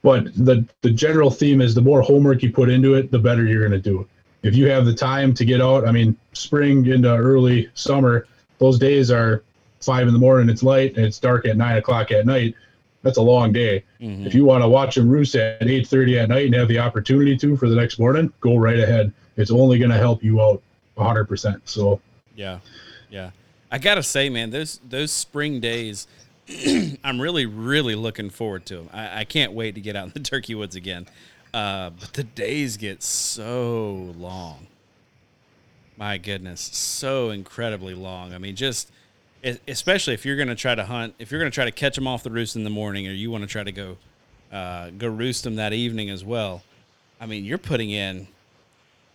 but 0.03 0.35
the 0.35 0.67
the 0.81 0.91
general 0.91 1.31
theme 1.31 1.61
is 1.61 1.75
the 1.75 1.81
more 1.81 2.03
homework 2.03 2.43
you 2.43 2.53
put 2.53 2.69
into 2.69 2.95
it, 2.95 3.11
the 3.11 3.19
better 3.19 3.45
you're 3.45 3.67
going 3.67 3.81
to 3.83 3.91
do. 3.91 4.09
If 4.43 4.57
you 4.57 4.69
have 4.69 4.85
the 4.85 4.95
time 4.95 5.33
to 5.35 5.45
get 5.45 5.61
out, 5.61 5.87
I 5.87 5.93
mean, 5.93 6.17
spring 6.33 6.87
into 6.87 7.15
early 7.15 7.71
summer, 7.75 8.27
those 8.59 8.79
days 8.79 9.11
are 9.11 9.45
five 9.81 10.09
in 10.09 10.13
the 10.13 10.19
morning, 10.19 10.49
it's 10.49 10.63
light, 10.63 10.97
and 10.97 11.07
it's 11.07 11.19
dark 11.19 11.47
at 11.47 11.57
nine 11.57 11.77
o'clock 11.77 12.11
at 12.11 12.27
night. 12.27 12.57
That's 13.03 13.19
a 13.19 13.23
long 13.23 13.53
day. 13.53 13.85
Mm-hmm. 14.01 14.27
If 14.27 14.35
you 14.35 14.45
want 14.45 14.63
to 14.63 14.69
watch 14.69 14.95
them 14.97 15.09
roost 15.09 15.35
at 15.37 15.63
eight 15.69 15.87
thirty 15.87 16.19
at 16.19 16.29
night 16.29 16.47
and 16.47 16.55
have 16.55 16.69
the 16.69 16.79
opportunity 16.79 17.37
to 17.37 17.57
for 17.57 17.69
the 17.69 17.77
next 17.77 17.99
morning, 17.99 18.33
go 18.41 18.57
right 18.57 18.79
ahead. 18.79 19.13
It's 19.37 19.51
only 19.51 19.79
going 19.79 19.91
to 19.91 19.99
help 19.99 20.23
you 20.23 20.41
out 20.41 20.63
hundred 20.97 21.27
percent. 21.27 21.69
So. 21.69 22.01
Yeah, 22.37 22.59
yeah. 23.11 23.31
I 23.73 23.79
gotta 23.79 24.03
say, 24.03 24.29
man, 24.29 24.51
those 24.51 24.81
those 24.89 25.11
spring 25.11 25.59
days, 25.59 26.07
I'm 27.03 27.21
really 27.21 27.47
really 27.47 27.95
looking 27.95 28.29
forward 28.29 28.67
to 28.67 28.77
them. 28.77 28.91
I, 28.93 29.21
I, 29.21 29.25
can't 29.25 29.53
wait 29.53 29.75
to 29.77 29.81
get 29.81 29.97
out 29.97 30.09
in 30.09 30.13
the 30.13 30.21
turkey 30.31 30.55
woods 30.55 30.77
again. 30.77 31.09
Uh, 31.55 31.91
but 31.91 32.13
the 32.13 32.25
days 32.25 32.77
get 32.77 33.03
so 33.03 34.15
long. 34.19 34.67
My 35.97 36.19
goodness, 36.19 36.61
so 36.61 37.31
incredibly 37.31 37.95
long. 37.95 38.35
I 38.35 38.39
mean, 38.39 38.57
just 38.57 38.93
especially 39.67 40.15
if 40.15 40.25
you're 40.25 40.37
going 40.37 40.49
to 40.49 40.55
try 40.55 40.75
to 40.75 40.85
hunt, 40.85 41.15
if 41.19 41.31
you're 41.31 41.41
going 41.41 41.51
to 41.51 41.55
try 41.55 41.65
to 41.65 41.73
catch 41.73 41.97
them 41.97 42.07
off 42.07 42.23
the 42.23 42.31
roost 42.31 42.57
in 42.57 42.65
the 42.65 42.71
morning, 42.71 43.09
or 43.09 43.13
you 43.13 43.31
want 43.31 43.43
to 43.43 43.49
try 43.49 43.65
to 43.65 43.73
go 43.73 43.97
uh, 44.53 44.91
go 44.91 45.09
roost 45.09 45.45
them 45.45 45.57
that 45.57 45.73
evening 45.73 46.11
as 46.11 46.25
well. 46.25 46.63
I 47.21 47.27
mean, 47.27 47.45
you're 47.45 47.59
putting 47.59 47.91
in, 47.91 48.29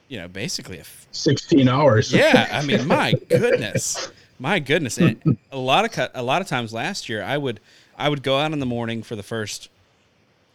you 0.07 0.17
know, 0.17 0.27
basically 0.27 0.77
a 0.77 0.81
f- 0.81 1.07
16 1.11 1.67
hours. 1.69 2.11
yeah, 2.11 2.47
I 2.51 2.65
mean, 2.65 2.87
my 2.87 3.13
goodness. 3.29 4.11
My 4.39 4.59
goodness, 4.59 4.97
and 4.97 5.37
a 5.51 5.57
lot 5.57 5.85
of 5.85 6.09
a 6.13 6.23
lot 6.23 6.41
of 6.41 6.47
times 6.47 6.73
last 6.73 7.09
year, 7.09 7.23
I 7.23 7.37
would 7.37 7.59
I 7.97 8.09
would 8.09 8.23
go 8.23 8.37
out 8.37 8.53
in 8.53 8.59
the 8.59 8.65
morning 8.65 9.03
for 9.03 9.15
the 9.15 9.23
first, 9.23 9.69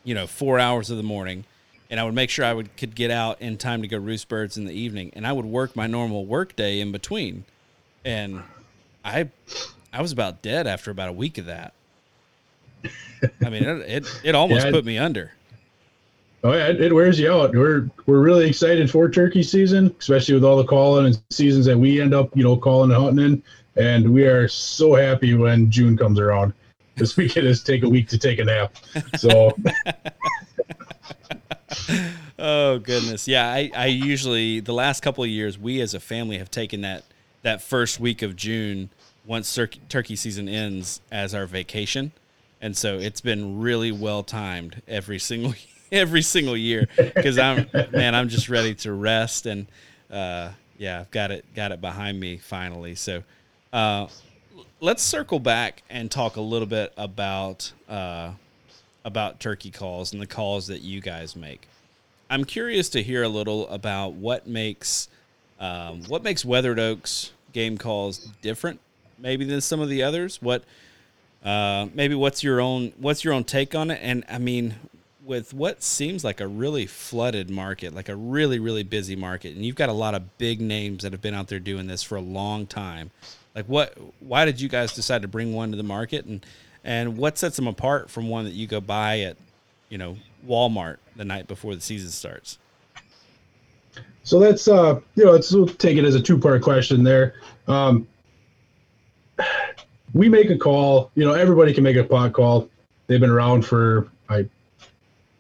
you 0.05 0.15
know, 0.15 0.27
four 0.27 0.59
hours 0.59 0.91
of 0.91 0.97
the 0.97 1.03
morning, 1.03 1.45
and 1.91 1.99
I 1.99 2.05
would 2.05 2.15
make 2.15 2.31
sure 2.31 2.45
I 2.45 2.53
would 2.53 2.77
could 2.77 2.95
get 2.95 3.11
out 3.11 3.41
in 3.41 3.57
time 3.59 3.83
to 3.83 3.89
go 3.89 3.99
roost 3.99 4.29
birds 4.29 4.57
in 4.57 4.65
the 4.65 4.73
evening, 4.73 5.11
and 5.15 5.27
I 5.27 5.33
would 5.33 5.47
work 5.47 5.75
my 5.75 5.87
normal 5.87 6.25
work 6.25 6.55
day 6.55 6.81
in 6.81 6.93
between, 6.93 7.45
and 8.05 8.43
I 9.05 9.29
I 9.93 10.01
was 10.01 10.13
about 10.13 10.43
dead 10.43 10.67
after 10.67 10.91
about 10.91 11.09
a 11.09 11.13
week 11.13 11.39
of 11.39 11.47
that. 11.47 11.75
I 12.85 13.51
mean, 13.51 13.65
it 13.65 13.89
it, 13.89 14.21
it 14.25 14.35
almost 14.35 14.67
yeah, 14.67 14.71
put 14.71 14.85
me 14.85 14.99
under. 14.99 15.33
Oh 16.45 16.53
yeah, 16.53 16.69
it, 16.69 16.93
wears 16.93 17.21
you 17.21 17.33
out. 17.33 17.53
We're 17.55 17.89
we're 18.07 18.21
really 18.21 18.49
excited 18.49 18.91
for 18.91 19.09
turkey 19.09 19.45
season, 19.45 19.95
especially 20.01 20.35
with 20.35 20.45
all 20.45 20.57
the 20.57 20.65
calling 20.65 21.07
and 21.07 21.23
seasons 21.31 21.67
that 21.67 21.79
we 21.79 22.01
end 22.01 22.15
up, 22.15 22.37
you 22.37 22.43
know, 22.43 22.57
calling 22.57 22.91
and 22.91 23.01
hunting 23.01 23.25
in 23.25 23.43
and 23.77 24.13
we 24.13 24.25
are 24.25 24.49
so 24.49 24.95
happy 24.95 25.35
when 25.35 25.71
June 25.71 25.97
comes 25.97 26.19
around 26.19 26.53
because 26.95 27.17
we 27.17 27.29
can 27.29 27.43
just 27.43 27.67
take 27.67 27.83
a 27.83 27.89
week 27.89 28.09
to 28.09 28.19
take 28.19 28.39
a 28.39 28.45
nap. 28.45 28.77
So. 29.17 29.57
oh 32.39 32.79
goodness, 32.79 33.27
yeah. 33.27 33.51
I, 33.51 33.71
I 33.75 33.87
usually 33.87 34.61
the 34.61 34.75
last 34.75 35.01
couple 35.03 35.25
of 35.25 35.31
years 35.31 35.59
we 35.59 35.81
as 35.81 35.95
a 35.95 36.01
family 36.01 36.39
have 36.39 36.51
taken 36.51 36.83
that 36.83 37.05
that 37.43 37.63
first 37.63 37.99
week 37.99 38.23
of 38.23 38.37
June 38.37 38.91
once 39.25 39.53
tur- 39.53 39.69
turkey 39.89 40.17
season 40.17 40.49
ends 40.49 41.01
as 41.11 41.35
our 41.35 41.47
vacation, 41.47 42.13
and 42.61 42.77
so 42.77 42.99
it's 42.99 43.21
been 43.21 43.61
really 43.61 43.93
well 43.93 44.23
timed 44.23 44.83
every 44.87 45.19
single 45.19 45.55
every 45.93 46.23
single 46.23 46.57
year 46.57 46.89
because 46.97 47.39
I'm 47.39 47.69
man 47.91 48.15
I'm 48.15 48.29
just 48.29 48.49
ready 48.49 48.75
to 48.77 48.93
rest 48.93 49.47
and 49.47 49.67
uh, 50.11 50.51
yeah 50.79 51.01
I've 51.01 51.11
got 51.11 51.31
it 51.31 51.45
got 51.55 51.73
it 51.73 51.81
behind 51.81 52.21
me 52.21 52.37
finally 52.37 52.95
so. 52.95 53.23
Uh, 53.73 54.07
let's 54.81 55.03
circle 55.03 55.39
back 55.39 55.83
and 55.89 56.11
talk 56.11 56.37
a 56.37 56.41
little 56.41 56.67
bit 56.67 56.93
about 56.97 57.73
uh, 57.89 58.33
about 59.05 59.41
turkey 59.41 59.71
calls 59.71 60.13
and 60.13 60.21
the 60.21 60.27
calls 60.27 60.67
that 60.67 60.83
you 60.83 61.01
guys 61.01 61.35
make. 61.35 61.69
I'm 62.29 62.45
curious 62.45 62.89
to 62.91 63.03
hear 63.03 63.23
a 63.23 63.29
little 63.29 63.69
about 63.69 64.13
what 64.13 64.47
makes 64.47 65.09
um, 65.59 66.03
what 66.05 66.23
makes 66.23 66.45
Weathered 66.45 66.79
Oaks 66.79 67.33
game 67.53 67.79
calls 67.79 68.19
different, 68.43 68.81
maybe 69.19 69.45
than 69.45 69.61
some 69.61 69.81
of 69.81 69.89
the 69.89 70.03
others. 70.03 70.43
What 70.43 70.65
uh, 71.45 71.89
maybe 71.95 72.15
what's 72.15 72.43
your 72.43 72.61
own 72.61 72.93
what's 72.99 73.25
your 73.25 73.33
own 73.33 73.45
take 73.45 73.75
on 73.75 73.91
it? 73.91 74.01
And 74.03 74.25
I 74.29 74.37
mean, 74.37 74.75
with 75.25 75.55
what 75.55 75.83
seems 75.83 76.25
like 76.25 76.41
a 76.41 76.47
really 76.47 76.87
flooded 76.87 77.49
market, 77.49 77.95
like 77.95 78.11
a 78.11 78.17
really 78.17 78.59
really 78.59 78.83
busy 78.83 79.17
market, 79.17 79.55
and 79.55 79.65
you've 79.65 79.77
got 79.77 79.89
a 79.89 79.95
lot 79.95 80.15
of 80.15 80.37
big 80.37 80.61
names 80.61 81.05
that 81.05 81.13
have 81.13 81.23
been 81.23 81.35
out 81.35 81.49
there 81.49 81.61
doing 81.61 81.87
this 81.87 82.03
for 82.03 82.17
a 82.17 82.21
long 82.21 82.67
time. 82.67 83.11
Like 83.55 83.67
what? 83.67 83.97
Why 84.21 84.45
did 84.45 84.61
you 84.61 84.69
guys 84.69 84.95
decide 84.95 85.23
to 85.23 85.29
bring 85.29 85.53
one 85.53 85.71
to 85.71 85.77
the 85.77 85.83
market, 85.83 86.25
and 86.25 86.45
and 86.85 87.17
what 87.17 87.39
sets 87.39 87.57
them 87.57 87.67
apart 87.67 88.11
from 88.11 88.29
one 88.29 88.45
that 88.45 88.55
you 88.55 88.67
go 88.67 88.81
buy 88.81 89.21
at, 89.21 89.37
you 89.89 89.99
know, 89.99 90.17
Walmart 90.47 90.97
the 91.17 91.25
night 91.25 91.47
before 91.47 91.75
the 91.75 91.81
season 91.81 92.11
starts? 92.11 92.59
So 94.25 94.39
that's 94.39 94.69
uh, 94.69 95.01
you 95.15 95.25
know, 95.25 95.33
let's 95.33 95.53
we'll 95.53 95.67
take 95.67 95.99
it 95.99 96.05
as 96.05 96.15
a 96.15 96.21
two 96.21 96.39
part 96.39 96.63
question 96.63 97.03
there. 97.05 97.35
Um, 97.69 98.07
we 100.15 100.29
make 100.29 100.51
a 100.51 100.57
call. 100.57 101.11
You 101.15 101.25
know, 101.25 101.33
everybody 101.33 101.75
can 101.75 101.85
make 101.85 101.97
a 101.97 102.05
pot 102.05 102.33
call. 102.33 102.69
They've 103.07 103.21
been 103.21 103.31
around 103.31 103.63
for 103.67 104.09
I 104.29 104.47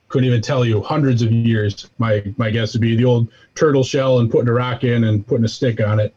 couldn't 0.09 0.27
even 0.27 0.43
tell 0.43 0.65
you 0.65 0.83
hundreds 0.83 1.23
of 1.23 1.33
years. 1.33 1.89
My 1.99 2.23
my 2.37 2.51
guess 2.51 2.75
would 2.75 2.83
be 2.83 2.97
the 2.97 3.05
old 3.05 3.29
turtle 3.55 3.85
shell 3.85 4.19
and 4.19 4.31
putting 4.31 4.49
a 4.49 4.53
rock 4.53 4.85
in 4.85 5.05
and 5.05 5.27
putting 5.27 5.45
a 5.45 5.49
stick 5.49 5.81
on 5.81 6.01
it. 6.01 6.15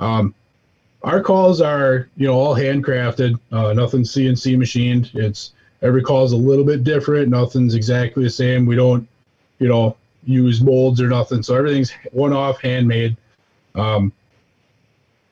Um, 0.00 0.34
our 1.02 1.22
calls 1.22 1.60
are 1.60 2.08
you 2.16 2.26
know 2.26 2.34
all 2.34 2.54
handcrafted 2.54 3.38
uh, 3.52 3.72
nothing 3.72 4.02
cnc 4.02 4.58
machined. 4.58 5.10
It's 5.14 5.52
every 5.82 6.02
call 6.02 6.24
is 6.24 6.32
a 6.32 6.36
little 6.36 6.64
bit 6.64 6.84
different. 6.84 7.28
Nothing's 7.28 7.74
exactly 7.74 8.24
the 8.24 8.30
same. 8.30 8.66
We 8.66 8.76
don't 8.76 9.06
you 9.58 9.68
know 9.68 9.96
use 10.24 10.60
molds 10.60 11.00
or 11.00 11.08
nothing. 11.08 11.42
So 11.42 11.54
everything's 11.54 11.92
one 12.12 12.32
off 12.32 12.60
handmade. 12.60 13.16
Um, 13.74 14.12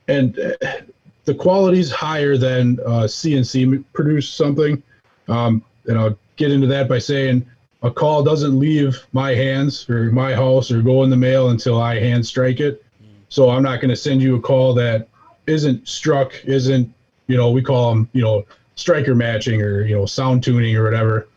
and 0.06 0.38
uh, 0.38 0.82
the 1.24 1.34
quality's 1.34 1.90
higher 1.90 2.36
than 2.36 2.78
uh, 2.80 3.04
cnc 3.04 3.84
produced 3.92 4.36
something. 4.36 4.82
Um, 5.28 5.64
and 5.86 5.98
i'll 5.98 6.18
get 6.36 6.50
into 6.50 6.66
that 6.66 6.88
by 6.88 6.98
saying 6.98 7.46
a 7.82 7.90
call 7.90 8.22
doesn't 8.22 8.58
leave 8.58 9.06
my 9.12 9.34
hands 9.34 9.88
or 9.88 10.10
my 10.10 10.34
house 10.34 10.70
or 10.70 10.80
go 10.82 11.02
in 11.04 11.10
the 11.10 11.16
mail 11.16 11.50
until 11.50 11.80
i 11.80 11.98
hand 11.98 12.24
strike 12.26 12.60
it. 12.60 12.84
So 13.28 13.50
i'm 13.50 13.62
not 13.62 13.80
going 13.80 13.90
to 13.90 13.96
send 13.96 14.22
you 14.22 14.36
a 14.36 14.40
call 14.40 14.74
that 14.74 15.08
isn't 15.47 15.86
struck, 15.88 16.32
isn't 16.45 16.92
you 17.26 17.36
know, 17.36 17.51
we 17.51 17.62
call 17.62 17.90
them, 17.90 18.09
you 18.12 18.22
know, 18.22 18.45
striker 18.76 19.14
matching 19.14 19.62
or 19.62 19.82
you 19.82 19.97
know, 19.97 20.07
sound 20.07 20.42
tuning 20.42 20.76
or 20.76 20.84
whatever. 20.84 21.28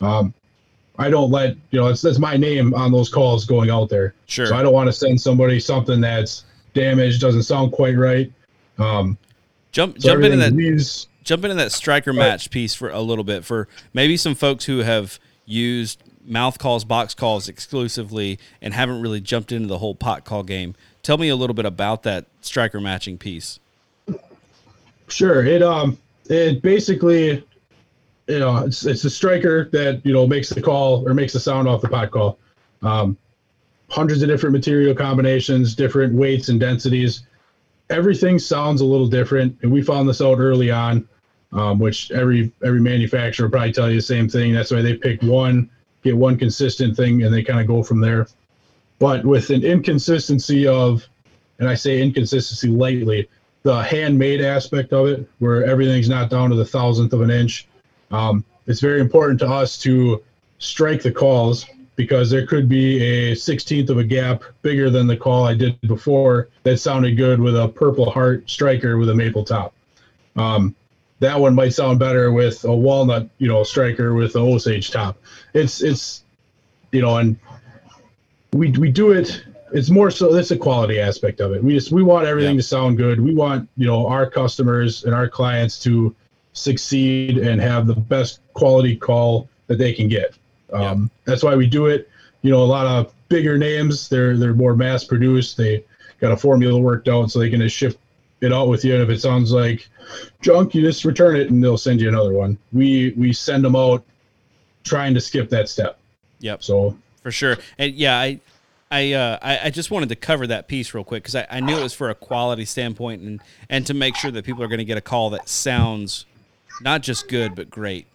Um, 0.00 0.34
I 0.98 1.10
don't 1.10 1.30
let 1.30 1.56
you 1.70 1.80
know, 1.80 1.88
it's 1.88 2.02
that's 2.02 2.18
my 2.18 2.36
name 2.36 2.74
on 2.74 2.92
those 2.92 3.08
calls 3.08 3.44
going 3.44 3.70
out 3.70 3.88
there. 3.88 4.14
Sure. 4.26 4.46
So 4.46 4.56
I 4.56 4.62
don't 4.62 4.72
want 4.72 4.88
to 4.88 4.92
send 4.92 5.20
somebody 5.20 5.60
something 5.60 6.00
that's 6.00 6.44
damaged, 6.74 7.20
doesn't 7.20 7.44
sound 7.44 7.72
quite 7.72 7.96
right. 7.96 8.32
Um, 8.78 9.18
jump 9.72 10.00
so 10.00 10.10
jump 10.10 10.24
into 10.24 10.36
that 10.38 10.52
leaves, 10.52 11.08
jump 11.22 11.44
into 11.44 11.56
that 11.56 11.72
striker 11.72 12.12
match 12.12 12.50
piece 12.50 12.74
for 12.74 12.90
a 12.90 13.00
little 13.00 13.24
bit 13.24 13.44
for 13.44 13.68
maybe 13.92 14.16
some 14.16 14.34
folks 14.34 14.64
who 14.64 14.78
have 14.78 15.18
used 15.44 16.02
mouth 16.24 16.58
calls, 16.58 16.84
box 16.84 17.14
calls 17.14 17.48
exclusively 17.48 18.38
and 18.60 18.74
haven't 18.74 19.00
really 19.00 19.20
jumped 19.20 19.52
into 19.52 19.68
the 19.68 19.78
whole 19.78 19.94
pot 19.94 20.24
call 20.24 20.42
game. 20.42 20.74
Tell 21.02 21.18
me 21.18 21.28
a 21.28 21.36
little 21.36 21.54
bit 21.54 21.66
about 21.66 22.02
that 22.02 22.26
striker 22.46 22.80
matching 22.80 23.18
piece. 23.18 23.60
Sure. 25.08 25.44
It 25.44 25.62
um 25.62 25.98
it 26.28 26.62
basically 26.62 27.44
you 28.26 28.38
know 28.38 28.58
it's 28.58 28.84
it's 28.84 29.04
a 29.04 29.10
striker 29.10 29.68
that 29.72 30.04
you 30.04 30.12
know 30.12 30.26
makes 30.26 30.48
the 30.48 30.60
call 30.60 31.08
or 31.08 31.14
makes 31.14 31.32
the 31.32 31.40
sound 31.40 31.68
off 31.68 31.80
the 31.80 31.88
pot 31.88 32.10
call. 32.10 32.38
Um, 32.82 33.16
hundreds 33.88 34.22
of 34.22 34.28
different 34.28 34.52
material 34.52 34.94
combinations, 34.94 35.74
different 35.74 36.12
weights 36.14 36.48
and 36.48 36.58
densities. 36.58 37.22
Everything 37.88 38.38
sounds 38.38 38.80
a 38.80 38.84
little 38.84 39.06
different, 39.06 39.56
and 39.62 39.70
we 39.70 39.80
found 39.80 40.08
this 40.08 40.20
out 40.20 40.38
early 40.38 40.70
on, 40.70 41.08
um, 41.52 41.78
which 41.78 42.10
every 42.10 42.52
every 42.64 42.80
manufacturer 42.80 43.48
probably 43.48 43.72
tell 43.72 43.88
you 43.88 43.96
the 43.96 44.02
same 44.02 44.28
thing. 44.28 44.52
That's 44.52 44.72
why 44.72 44.82
they 44.82 44.94
pick 44.94 45.22
one, 45.22 45.70
get 46.02 46.16
one 46.16 46.36
consistent 46.36 46.96
thing, 46.96 47.22
and 47.22 47.32
they 47.32 47.44
kind 47.44 47.60
of 47.60 47.66
go 47.66 47.82
from 47.82 48.00
there. 48.00 48.26
But 48.98 49.24
with 49.24 49.50
an 49.50 49.62
inconsistency 49.62 50.66
of, 50.66 51.06
and 51.58 51.68
I 51.68 51.74
say 51.74 52.00
inconsistency 52.00 52.68
lightly, 52.68 53.28
the 53.62 53.82
handmade 53.82 54.40
aspect 54.40 54.92
of 54.92 55.06
it, 55.06 55.28
where 55.38 55.64
everything's 55.64 56.08
not 56.08 56.30
down 56.30 56.50
to 56.50 56.56
the 56.56 56.64
thousandth 56.64 57.12
of 57.12 57.20
an 57.20 57.30
inch. 57.30 57.66
Um, 58.10 58.44
it's 58.66 58.80
very 58.80 59.00
important 59.00 59.40
to 59.40 59.48
us 59.48 59.78
to 59.78 60.22
strike 60.58 61.02
the 61.02 61.12
calls 61.12 61.66
because 61.96 62.30
there 62.30 62.46
could 62.46 62.68
be 62.68 63.02
a 63.02 63.34
16th 63.34 63.88
of 63.88 63.98
a 63.98 64.04
gap 64.04 64.44
bigger 64.62 64.90
than 64.90 65.06
the 65.06 65.16
call 65.16 65.44
I 65.44 65.54
did 65.54 65.80
before 65.82 66.48
that 66.62 66.78
sounded 66.78 67.16
good 67.16 67.40
with 67.40 67.56
a 67.56 67.68
purple 67.68 68.10
heart 68.10 68.48
striker 68.48 68.98
with 68.98 69.08
a 69.08 69.14
maple 69.14 69.44
top. 69.44 69.72
Um, 70.36 70.74
that 71.20 71.40
one 71.40 71.54
might 71.54 71.70
sound 71.70 71.98
better 71.98 72.30
with 72.30 72.64
a 72.64 72.74
walnut, 72.74 73.28
you 73.38 73.48
know, 73.48 73.62
striker 73.62 74.14
with 74.14 74.34
an 74.36 74.42
Osage 74.42 74.90
top. 74.90 75.16
It's 75.54 75.82
it's 75.82 76.24
you 76.92 77.00
know, 77.00 77.16
and 77.16 77.38
we 78.52 78.70
we 78.72 78.90
do 78.90 79.12
it. 79.12 79.42
It's 79.76 79.90
more 79.90 80.10
so 80.10 80.32
that's 80.32 80.50
a 80.52 80.56
quality 80.56 80.98
aspect 80.98 81.40
of 81.40 81.52
it. 81.52 81.62
We 81.62 81.74
just 81.74 81.92
we 81.92 82.02
want 82.02 82.26
everything 82.26 82.54
Yeah. 82.56 82.62
to 82.62 82.66
sound 82.66 82.96
good. 82.96 83.20
We 83.20 83.34
want 83.34 83.68
you 83.76 83.86
know 83.86 84.06
our 84.06 84.28
customers 84.28 85.04
and 85.04 85.14
our 85.14 85.28
clients 85.28 85.78
to 85.84 86.14
succeed 86.54 87.36
and 87.36 87.60
have 87.60 87.86
the 87.86 87.94
best 87.94 88.40
quality 88.54 88.96
call 88.96 89.48
that 89.66 89.76
they 89.76 89.92
can 89.92 90.08
get. 90.08 90.34
Um, 90.72 91.10
That's 91.26 91.42
why 91.42 91.54
we 91.54 91.66
do 91.66 91.86
it. 91.86 92.08
You 92.42 92.50
know, 92.50 92.62
a 92.62 92.64
lot 92.78 92.86
of 92.86 93.12
bigger 93.28 93.58
names, 93.58 94.08
they're 94.08 94.36
they're 94.36 94.54
more 94.54 94.74
mass 94.74 95.04
produced. 95.04 95.56
They 95.58 95.84
got 96.20 96.32
a 96.32 96.36
formula 96.36 96.80
worked 96.80 97.08
out, 97.08 97.30
so 97.30 97.38
they 97.38 97.50
can 97.50 97.60
just 97.60 97.76
ship 97.76 97.98
it 98.40 98.52
out 98.52 98.68
with 98.68 98.82
you. 98.84 98.94
And 98.94 99.02
if 99.02 99.10
it 99.10 99.20
sounds 99.20 99.52
like 99.52 99.88
junk, 100.40 100.74
you 100.74 100.80
just 100.80 101.04
return 101.04 101.36
it, 101.36 101.50
and 101.50 101.62
they'll 101.62 101.76
send 101.76 102.00
you 102.00 102.08
another 102.08 102.32
one. 102.32 102.56
We 102.72 103.12
we 103.16 103.34
send 103.34 103.62
them 103.64 103.76
out 103.76 104.02
trying 104.84 105.12
to 105.14 105.20
skip 105.20 105.50
that 105.50 105.68
step. 105.68 105.98
Yep. 106.40 106.62
So 106.62 106.96
for 107.22 107.30
sure. 107.30 107.58
And 107.78 107.92
yeah, 107.94 108.18
I, 108.18 108.40
I, 108.90 109.12
uh, 109.12 109.38
I, 109.42 109.58
I 109.64 109.70
just 109.70 109.90
wanted 109.90 110.08
to 110.10 110.16
cover 110.16 110.46
that 110.46 110.68
piece 110.68 110.94
real 110.94 111.04
quick 111.04 111.24
because 111.24 111.34
I, 111.34 111.46
I 111.50 111.60
knew 111.60 111.76
it 111.76 111.82
was 111.82 111.94
for 111.94 112.08
a 112.08 112.14
quality 112.14 112.64
standpoint 112.64 113.22
and 113.22 113.40
and 113.68 113.84
to 113.86 113.94
make 113.94 114.14
sure 114.14 114.30
that 114.30 114.44
people 114.44 114.62
are 114.62 114.68
going 114.68 114.78
to 114.78 114.84
get 114.84 114.96
a 114.96 115.00
call 115.02 115.30
that 115.30 115.48
sounds 115.48 116.24
not 116.80 117.02
just 117.02 117.28
good 117.28 117.54
but 117.56 117.68
great 117.68 118.06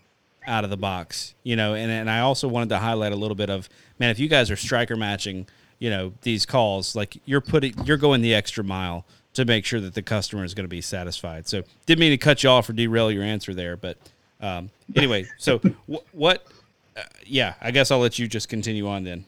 out 0.47 0.63
of 0.63 0.69
the 0.69 0.77
box, 0.77 1.35
you 1.43 1.55
know. 1.55 1.73
And 1.73 1.91
and 1.91 2.09
I 2.09 2.21
also 2.21 2.47
wanted 2.47 2.69
to 2.69 2.77
highlight 2.77 3.11
a 3.11 3.17
little 3.17 3.35
bit 3.35 3.49
of 3.49 3.67
man, 4.01 4.09
if 4.09 4.19
you 4.19 4.27
guys 4.27 4.49
are 4.49 4.55
striker 4.55 4.95
matching, 4.95 5.45
you 5.79 5.89
know, 5.89 6.13
these 6.23 6.45
calls, 6.45 6.95
like 6.95 7.17
you're 7.25 7.39
putting, 7.39 7.73
you're 7.85 7.97
going 7.97 8.21
the 8.21 8.33
extra 8.33 8.63
mile 8.63 9.05
to 9.33 9.45
make 9.45 9.63
sure 9.63 9.79
that 9.79 9.93
the 9.93 10.01
customer 10.01 10.43
is 10.43 10.53
going 10.53 10.65
to 10.65 10.69
be 10.69 10.81
satisfied. 10.81 11.47
So 11.47 11.63
didn't 11.85 11.99
mean 11.99 12.11
to 12.11 12.17
cut 12.17 12.43
you 12.43 12.49
off 12.49 12.67
or 12.67 12.73
derail 12.73 13.11
your 13.11 13.23
answer 13.23 13.53
there, 13.53 13.77
but 13.77 13.97
um, 14.41 14.71
anyway, 14.95 15.27
so 15.37 15.59
wh- 15.91 16.15
what? 16.15 16.45
Uh, 16.97 17.03
yeah, 17.25 17.53
I 17.61 17.71
guess 17.71 17.91
I'll 17.91 17.99
let 17.99 18.19
you 18.19 18.27
just 18.27 18.49
continue 18.49 18.87
on 18.87 19.03
then. 19.03 19.25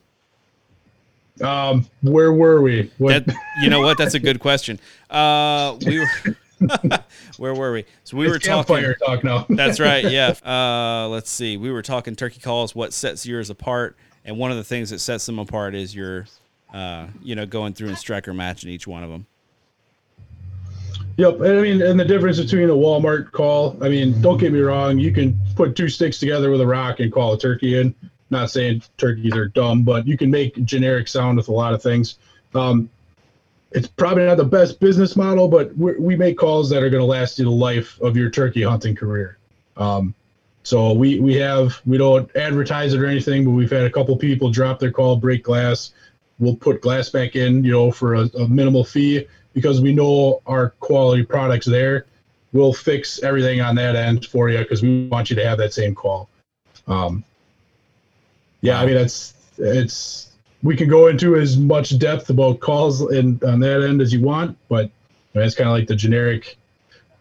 Um, 1.41 1.87
where 2.01 2.31
were 2.31 2.61
we? 2.61 2.91
What? 2.97 3.25
That, 3.25 3.35
you 3.61 3.69
know 3.69 3.81
what? 3.81 3.97
That's 3.97 4.13
a 4.13 4.19
good 4.19 4.39
question. 4.39 4.79
Uh, 5.09 5.77
we 5.85 5.99
were, 5.99 6.37
where 7.37 7.55
were 7.55 7.73
we? 7.73 7.85
So 8.03 8.17
we 8.17 8.27
were 8.27 8.39
talking. 8.39 8.93
talk 9.05 9.23
now. 9.23 9.45
That's 9.49 9.79
right. 9.79 10.09
Yeah. 10.09 10.35
Uh, 10.45 11.07
let's 11.09 11.29
see. 11.29 11.57
We 11.57 11.71
were 11.71 11.81
talking 11.81 12.15
turkey 12.15 12.39
calls. 12.39 12.75
What 12.75 12.93
sets 12.93 13.25
yours 13.25 13.49
apart? 13.49 13.97
And 14.25 14.37
one 14.37 14.51
of 14.51 14.57
the 14.57 14.63
things 14.63 14.89
that 14.91 14.99
sets 14.99 15.25
them 15.25 15.39
apart 15.39 15.75
is 15.75 15.95
your, 15.95 16.27
uh, 16.73 17.07
you 17.21 17.35
know, 17.35 17.45
going 17.45 17.73
through 17.73 17.89
and 17.89 17.97
striker 17.97 18.33
matching 18.33 18.69
each 18.69 18.87
one 18.87 19.03
of 19.03 19.09
them. 19.09 19.25
Yep, 21.17 21.41
and 21.41 21.59
I 21.59 21.61
mean, 21.61 21.81
and 21.81 21.99
the 21.99 22.05
difference 22.05 22.39
between 22.39 22.69
a 22.71 22.73
Walmart 22.73 23.31
call, 23.31 23.77
I 23.83 23.89
mean, 23.89 24.19
don't 24.21 24.39
get 24.39 24.51
me 24.51 24.61
wrong, 24.61 24.97
you 24.97 25.11
can 25.11 25.39
put 25.55 25.75
two 25.75 25.87
sticks 25.87 26.17
together 26.17 26.49
with 26.49 26.59
a 26.59 26.65
rock 26.65 27.01
and 27.01 27.11
call 27.11 27.33
a 27.33 27.37
turkey 27.37 27.79
in. 27.79 27.93
Not 28.33 28.51
saying 28.51 28.83
turkeys 28.97 29.33
are 29.35 29.47
dumb, 29.47 29.83
but 29.83 30.05
you 30.05 30.17
can 30.17 30.29
make 30.29 30.63
generic 30.65 31.07
sound 31.07 31.37
with 31.37 31.47
a 31.47 31.53
lot 31.53 31.73
of 31.73 31.81
things. 31.81 32.17
Um, 32.53 32.89
it's 33.71 33.87
probably 33.87 34.25
not 34.25 34.37
the 34.37 34.43
best 34.43 34.79
business 34.79 35.15
model, 35.15 35.47
but 35.47 35.75
we 35.77 36.15
make 36.15 36.37
calls 36.37 36.69
that 36.69 36.83
are 36.83 36.89
going 36.89 37.01
to 37.01 37.05
last 37.05 37.39
you 37.39 37.45
the 37.45 37.51
life 37.51 37.99
of 38.01 38.15
your 38.15 38.29
turkey 38.29 38.61
hunting 38.61 38.95
career. 38.95 39.37
Um, 39.77 40.13
so 40.63 40.93
we 40.93 41.19
we 41.19 41.35
have 41.35 41.81
we 41.85 41.97
don't 41.97 42.33
advertise 42.35 42.93
it 42.93 42.99
or 42.99 43.05
anything, 43.05 43.43
but 43.43 43.51
we've 43.51 43.71
had 43.71 43.83
a 43.83 43.89
couple 43.89 44.15
people 44.17 44.49
drop 44.49 44.79
their 44.79 44.91
call, 44.91 45.17
break 45.17 45.43
glass. 45.43 45.91
We'll 46.39 46.55
put 46.55 46.81
glass 46.81 47.09
back 47.09 47.35
in, 47.35 47.63
you 47.63 47.71
know, 47.71 47.91
for 47.91 48.15
a, 48.15 48.29
a 48.37 48.47
minimal 48.47 48.83
fee 48.83 49.27
because 49.53 49.81
we 49.81 49.93
know 49.93 50.41
our 50.45 50.69
quality 50.79 51.23
products 51.23 51.65
there. 51.65 52.05
We'll 52.53 52.73
fix 52.73 53.21
everything 53.23 53.61
on 53.61 53.75
that 53.75 53.95
end 53.95 54.25
for 54.25 54.49
you 54.49 54.59
because 54.59 54.81
we 54.81 55.07
want 55.07 55.29
you 55.29 55.35
to 55.35 55.45
have 55.45 55.57
that 55.57 55.73
same 55.73 55.95
call. 55.95 56.29
Um, 56.87 57.23
yeah, 58.63 58.81
I 58.81 58.85
mean 58.85 58.97
it's 58.97 59.33
it's 59.57 60.31
we 60.63 60.75
can 60.75 60.89
go 60.89 61.07
into 61.07 61.35
as 61.35 61.57
much 61.57 61.99
depth 61.99 62.29
about 62.29 62.59
calls 62.59 63.01
and 63.01 63.43
on 63.43 63.59
that 63.59 63.83
end 63.83 64.01
as 64.01 64.13
you 64.13 64.21
want, 64.21 64.57
but 64.69 64.85
I 65.35 65.39
mean, 65.39 65.45
it's 65.45 65.55
kind 65.55 65.69
of 65.69 65.75
like 65.75 65.87
the 65.87 65.95
generic 65.95 66.57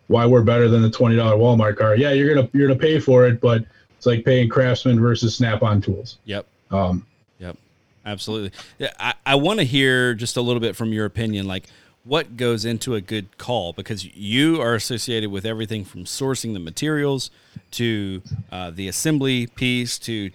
why 0.07 0.27
we're 0.27 0.43
better 0.43 0.69
than 0.69 0.83
the 0.83 0.91
twenty 0.91 1.17
dollar 1.17 1.37
Walmart 1.37 1.77
car. 1.77 1.97
Yeah, 1.97 2.13
you're 2.13 2.35
gonna 2.35 2.49
you're 2.53 2.69
gonna 2.69 2.79
pay 2.79 3.01
for 3.01 3.27
it, 3.27 3.41
but 3.41 3.65
it's 3.97 4.07
like 4.07 4.25
paying 4.25 4.49
Craftsman 4.49 5.01
versus 5.01 5.37
Snap 5.37 5.63
on 5.63 5.81
tools. 5.81 6.19
Yep. 6.25 6.47
Um, 6.71 7.07
Yep. 7.39 7.57
Absolutely. 8.05 8.53
Yeah, 8.79 8.93
I, 8.99 9.15
I 9.27 9.35
want 9.37 9.61
to 9.61 9.65
hear 9.65 10.15
just 10.15 10.37
a 10.37 10.41
little 10.41 10.61
bit 10.61 10.75
from 10.77 10.93
your 10.93 11.07
opinion, 11.07 11.47
like 11.47 11.67
what 12.05 12.37
goes 12.37 12.65
into 12.65 12.97
a 12.97 13.01
good 13.01 13.39
call, 13.39 13.73
because 13.73 14.05
you 14.05 14.61
are 14.61 14.75
associated 14.75 15.31
with 15.31 15.45
everything 15.45 15.85
from 15.85 16.05
sourcing 16.05 16.53
the 16.53 16.59
materials 16.59 17.31
to 17.73 18.23
uh, 18.51 18.71
the 18.71 18.89
assembly 18.89 19.47
piece 19.47 19.99
to 20.01 20.31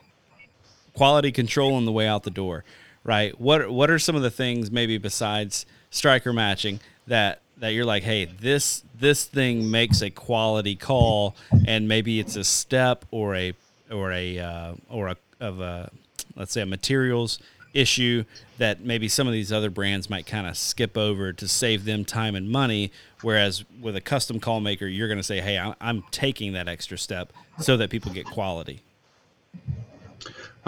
quality 0.98 1.32
control 1.32 1.76
on 1.76 1.86
the 1.86 1.92
way 1.92 2.08
out 2.08 2.24
the 2.24 2.32
door, 2.32 2.64
right? 3.04 3.40
What 3.40 3.70
what 3.70 3.92
are 3.92 4.00
some 4.00 4.16
of 4.16 4.24
the 4.24 4.32
things 4.32 4.72
maybe 4.72 4.98
besides 4.98 5.66
striker 5.92 6.34
matching 6.34 6.80
that 7.06 7.42
that 7.58 7.70
you're 7.70 7.86
like, 7.86 8.02
hey, 8.02 8.26
this 8.26 8.84
this 9.00 9.24
thing 9.26 9.70
makes 9.70 10.02
a 10.02 10.10
quality 10.10 10.76
call, 10.76 11.36
and 11.68 11.88
maybe 11.88 12.20
it's 12.20 12.36
a 12.36 12.44
step 12.44 13.06
or 13.12 13.36
a 13.36 13.54
or 13.92 14.12
a 14.12 14.40
uh, 14.40 14.74
or 14.90 15.10
a 15.10 15.18
of 15.40 15.60
a 15.60 15.92
let's 16.36 16.52
say 16.52 16.62
a 16.62 16.66
materials 16.66 17.38
issue 17.76 18.24
that 18.58 18.82
maybe 18.82 19.08
some 19.08 19.28
of 19.28 19.34
these 19.34 19.52
other 19.52 19.70
brands 19.70 20.10
might 20.10 20.26
kind 20.26 20.48
of 20.48 20.58
skip 20.58 20.98
over 20.98 21.32
to 21.32 21.48
save 21.48 21.86
them 21.86 22.04
time 22.04 22.34
and 22.34 22.50
money 22.50 22.92
whereas 23.22 23.66
with 23.80 23.96
a 23.96 24.02
custom 24.02 24.40
call 24.40 24.60
maker 24.60 24.88
you're 24.88 25.08
going 25.08 25.20
to 25.20 25.24
say 25.24 25.42
hey 25.42 25.60
i'm 25.80 26.02
taking 26.10 26.54
that 26.54 26.68
extra 26.68 26.98
step 26.98 27.32
so 27.60 27.78
that 27.78 27.92
people 27.92 28.12
get 28.12 28.26
quality 28.26 28.82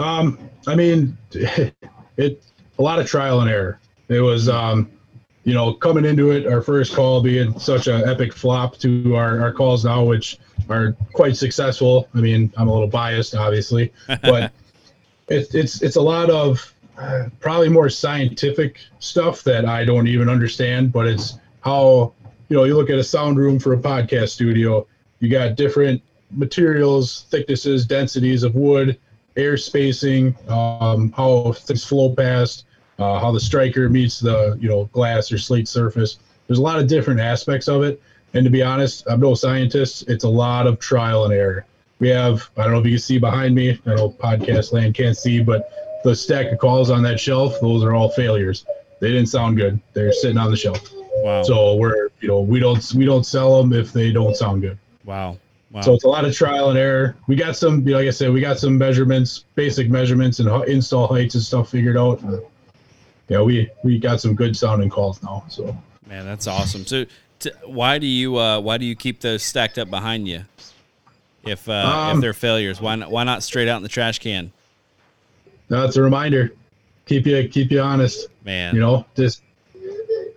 Um, 0.00 0.38
I 0.66 0.74
mean, 0.74 1.16
it 2.16 2.42
a 2.78 2.82
lot 2.82 2.98
of 2.98 3.06
trial 3.06 3.40
and 3.40 3.50
error. 3.50 3.78
It 4.08 4.20
was, 4.20 4.48
um, 4.48 4.90
you 5.44 5.52
know, 5.52 5.74
coming 5.74 6.04
into 6.04 6.30
it, 6.30 6.46
our 6.46 6.62
first 6.62 6.94
call 6.94 7.22
being 7.22 7.58
such 7.58 7.86
an 7.86 8.08
epic 8.08 8.32
flop 8.32 8.78
to 8.78 9.14
our, 9.14 9.40
our 9.40 9.52
calls 9.52 9.84
now, 9.84 10.02
which 10.02 10.38
are 10.68 10.96
quite 11.12 11.36
successful. 11.36 12.08
I 12.14 12.20
mean, 12.20 12.52
I'm 12.56 12.68
a 12.68 12.72
little 12.72 12.88
biased, 12.88 13.34
obviously, 13.34 13.92
but 14.22 14.52
it's 15.28 15.54
it's 15.54 15.82
it's 15.82 15.96
a 15.96 16.00
lot 16.00 16.30
of 16.30 16.74
uh, 16.98 17.28
probably 17.38 17.68
more 17.68 17.90
scientific 17.90 18.80
stuff 18.98 19.42
that 19.44 19.66
I 19.66 19.84
don't 19.84 20.08
even 20.08 20.28
understand. 20.28 20.92
But 20.92 21.06
it's 21.08 21.38
how 21.60 22.14
you 22.48 22.56
know 22.56 22.64
you 22.64 22.74
look 22.74 22.90
at 22.90 22.98
a 22.98 23.04
sound 23.04 23.38
room 23.38 23.58
for 23.58 23.74
a 23.74 23.78
podcast 23.78 24.30
studio. 24.30 24.86
You 25.18 25.28
got 25.28 25.56
different 25.56 26.02
materials, 26.30 27.26
thicknesses, 27.30 27.84
densities 27.84 28.42
of 28.42 28.54
wood, 28.54 28.98
air 29.36 29.56
spacing, 29.56 30.34
um, 30.48 31.12
how 31.12 31.52
things 31.52 31.84
flow 31.84 32.14
past, 32.14 32.66
uh, 32.98 33.18
how 33.18 33.32
the 33.32 33.40
striker 33.40 33.88
meets 33.88 34.20
the 34.20 34.56
you 34.60 34.68
know 34.68 34.84
glass 34.92 35.32
or 35.32 35.38
slate 35.38 35.68
surface. 35.68 36.18
There's 36.46 36.58
a 36.58 36.62
lot 36.62 36.78
of 36.78 36.86
different 36.88 37.20
aspects 37.20 37.68
of 37.68 37.84
it 37.84 38.02
And 38.34 38.44
to 38.44 38.50
be 38.50 38.62
honest, 38.62 39.04
I'm 39.08 39.20
no 39.20 39.34
scientist. 39.34 40.08
It's 40.08 40.24
a 40.24 40.28
lot 40.28 40.66
of 40.66 40.78
trial 40.78 41.24
and 41.24 41.34
error. 41.34 41.66
We 41.98 42.08
have, 42.08 42.48
I 42.56 42.64
don't 42.64 42.72
know 42.72 42.78
if 42.80 42.86
you 42.86 42.92
can 42.92 42.98
see 43.00 43.18
behind 43.18 43.54
me, 43.54 43.78
I 43.86 43.94
know 43.94 44.10
podcast 44.10 44.72
land 44.72 44.94
can't 44.94 45.16
see, 45.16 45.42
but 45.42 46.00
the 46.04 46.14
stack 46.14 46.50
of 46.50 46.58
calls 46.58 46.90
on 46.90 47.02
that 47.02 47.20
shelf, 47.20 47.60
those 47.60 47.84
are 47.84 47.92
all 47.92 48.08
failures. 48.08 48.64
They 49.00 49.08
didn't 49.08 49.26
sound 49.26 49.56
good. 49.56 49.80
They're 49.92 50.12
sitting 50.12 50.38
on 50.38 50.50
the 50.50 50.56
shelf. 50.56 50.80
Wow. 51.22 51.42
So 51.42 51.76
we're, 51.76 52.08
you 52.20 52.28
know, 52.28 52.40
we 52.40 52.60
don't 52.60 52.94
we 52.94 53.04
don't 53.04 53.24
sell 53.24 53.60
them 53.60 53.72
if 53.72 53.92
they 53.92 54.12
don't 54.12 54.36
sound 54.36 54.62
good. 54.62 54.78
Wow. 55.04 55.38
Wow. 55.70 55.82
So 55.82 55.94
it's 55.94 56.04
a 56.04 56.08
lot 56.08 56.24
of 56.24 56.34
trial 56.34 56.70
and 56.70 56.78
error. 56.78 57.16
We 57.28 57.36
got 57.36 57.56
some, 57.56 57.84
like 57.84 58.08
I 58.08 58.10
said, 58.10 58.32
we 58.32 58.40
got 58.40 58.58
some 58.58 58.76
measurements, 58.76 59.44
basic 59.54 59.88
measurements 59.88 60.40
and 60.40 60.48
install 60.68 61.06
heights 61.06 61.36
and 61.36 61.44
stuff 61.44 61.70
figured 61.70 61.96
out. 61.96 62.20
Yeah, 63.28 63.42
we 63.42 63.70
we 63.84 63.98
got 63.98 64.20
some 64.20 64.34
good 64.34 64.56
sounding 64.56 64.90
calls 64.90 65.22
now. 65.22 65.44
So 65.48 65.76
man, 66.08 66.24
that's 66.24 66.48
awesome. 66.48 66.84
So 66.84 67.04
t- 67.38 67.52
why 67.64 67.98
do 67.98 68.06
you 68.06 68.36
uh, 68.36 68.58
why 68.58 68.78
do 68.78 68.84
you 68.84 68.96
keep 68.96 69.20
those 69.20 69.44
stacked 69.44 69.78
up 69.78 69.88
behind 69.88 70.26
you? 70.26 70.44
If 71.44 71.68
uh, 71.68 71.72
um, 71.72 72.16
if 72.16 72.22
they're 72.22 72.32
failures, 72.32 72.80
why 72.80 72.96
not 72.96 73.12
why 73.12 73.22
not 73.22 73.44
straight 73.44 73.68
out 73.68 73.76
in 73.76 73.84
the 73.84 73.88
trash 73.88 74.18
can? 74.18 74.50
That's 75.68 75.94
a 75.94 76.02
reminder. 76.02 76.52
Keep 77.06 77.26
you 77.26 77.48
keep 77.48 77.70
you 77.70 77.80
honest, 77.80 78.26
man. 78.44 78.74
You 78.74 78.80
know, 78.80 79.06
just 79.16 79.42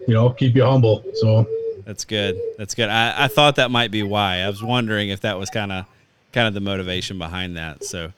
you 0.07 0.13
know, 0.13 0.29
keep 0.29 0.55
you 0.55 0.63
humble. 0.63 1.03
So 1.15 1.47
that's 1.85 2.05
good. 2.05 2.39
That's 2.57 2.75
good. 2.75 2.89
I, 2.89 3.25
I 3.25 3.27
thought 3.27 3.55
that 3.57 3.71
might 3.71 3.91
be 3.91 4.03
why. 4.03 4.37
I 4.37 4.49
was 4.49 4.63
wondering 4.63 5.09
if 5.09 5.21
that 5.21 5.37
was 5.37 5.49
kind 5.49 5.71
of 5.71 5.85
kind 6.31 6.47
of 6.47 6.53
the 6.53 6.61
motivation 6.61 7.17
behind 7.17 7.57
that. 7.57 7.83
So, 7.83 8.11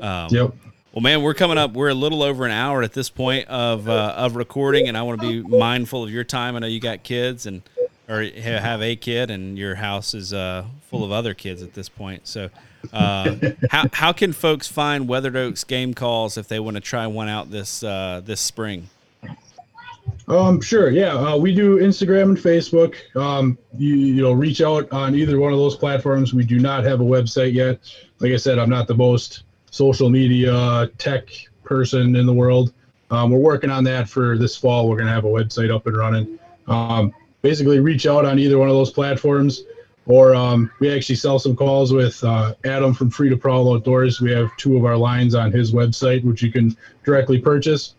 um, 0.00 0.28
yep. 0.30 0.54
Well, 0.92 1.00
man, 1.00 1.22
we're 1.22 1.34
coming 1.34 1.56
up. 1.56 1.72
We're 1.72 1.88
a 1.88 1.94
little 1.94 2.22
over 2.22 2.44
an 2.44 2.50
hour 2.50 2.82
at 2.82 2.92
this 2.92 3.08
point 3.08 3.48
of 3.48 3.88
uh, 3.88 4.14
of 4.16 4.36
recording, 4.36 4.88
and 4.88 4.96
I 4.96 5.02
want 5.02 5.20
to 5.22 5.42
be 5.42 5.56
mindful 5.56 6.04
of 6.04 6.10
your 6.10 6.24
time. 6.24 6.54
I 6.54 6.58
know 6.58 6.66
you 6.66 6.80
got 6.80 7.02
kids 7.02 7.46
and 7.46 7.62
or 8.08 8.22
have 8.22 8.82
a 8.82 8.94
kid, 8.96 9.30
and 9.30 9.56
your 9.56 9.76
house 9.76 10.12
is 10.12 10.34
uh, 10.34 10.66
full 10.90 11.02
of 11.02 11.10
other 11.10 11.32
kids 11.32 11.62
at 11.62 11.72
this 11.72 11.88
point. 11.88 12.26
So, 12.26 12.50
uh, 12.92 13.36
how 13.70 13.86
how 13.92 14.12
can 14.12 14.34
folks 14.34 14.68
find 14.68 15.08
Weathered 15.08 15.36
Oaks 15.36 15.64
game 15.64 15.94
calls 15.94 16.36
if 16.36 16.46
they 16.48 16.60
want 16.60 16.76
to 16.76 16.80
try 16.82 17.06
one 17.06 17.28
out 17.28 17.50
this 17.50 17.82
uh, 17.82 18.20
this 18.22 18.40
spring? 18.40 18.90
Um, 20.28 20.60
sure. 20.60 20.90
Yeah, 20.90 21.14
uh, 21.14 21.36
we 21.36 21.54
do 21.54 21.78
Instagram 21.78 22.22
and 22.22 22.38
Facebook. 22.38 22.94
Um, 23.16 23.58
you, 23.76 23.96
you 23.96 24.22
know, 24.22 24.32
reach 24.32 24.62
out 24.62 24.90
on 24.92 25.14
either 25.14 25.38
one 25.38 25.52
of 25.52 25.58
those 25.58 25.76
platforms. 25.76 26.32
We 26.32 26.44
do 26.44 26.58
not 26.58 26.84
have 26.84 27.00
a 27.00 27.04
website 27.04 27.52
yet. 27.52 27.80
Like 28.20 28.32
I 28.32 28.36
said, 28.36 28.58
I'm 28.58 28.70
not 28.70 28.86
the 28.86 28.94
most 28.94 29.42
social 29.70 30.08
media 30.10 30.88
tech 30.98 31.28
person 31.64 32.14
in 32.16 32.26
the 32.26 32.32
world. 32.32 32.72
Um, 33.10 33.30
we're 33.30 33.38
working 33.38 33.70
on 33.70 33.84
that 33.84 34.08
for 34.08 34.38
this 34.38 34.56
fall. 34.56 34.88
We're 34.88 34.96
going 34.96 35.08
to 35.08 35.12
have 35.12 35.24
a 35.24 35.28
website 35.28 35.74
up 35.74 35.86
and 35.86 35.96
running. 35.96 36.38
Um, 36.66 37.12
basically, 37.42 37.80
reach 37.80 38.06
out 38.06 38.24
on 38.24 38.38
either 38.38 38.58
one 38.58 38.68
of 38.68 38.74
those 38.74 38.90
platforms, 38.90 39.64
or 40.06 40.34
um, 40.34 40.70
we 40.80 40.94
actually 40.94 41.16
sell 41.16 41.38
some 41.38 41.54
calls 41.54 41.92
with 41.92 42.22
uh, 42.24 42.54
Adam 42.64 42.94
from 42.94 43.10
Free 43.10 43.28
to 43.28 43.36
Prowl 43.36 43.74
Outdoors. 43.74 44.20
We 44.20 44.30
have 44.32 44.56
two 44.56 44.76
of 44.76 44.84
our 44.84 44.96
lines 44.96 45.34
on 45.34 45.52
his 45.52 45.72
website, 45.72 46.24
which 46.24 46.42
you 46.42 46.50
can 46.50 46.76
directly 47.04 47.38
purchase 47.38 47.94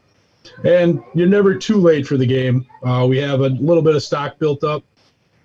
and 0.63 1.03
you're 1.13 1.27
never 1.27 1.55
too 1.55 1.77
late 1.77 2.07
for 2.07 2.17
the 2.17 2.25
game. 2.25 2.65
Uh, 2.83 3.05
we 3.09 3.17
have 3.17 3.41
a 3.41 3.49
little 3.49 3.83
bit 3.83 3.95
of 3.95 4.03
stock 4.03 4.39
built 4.39 4.63
up, 4.63 4.83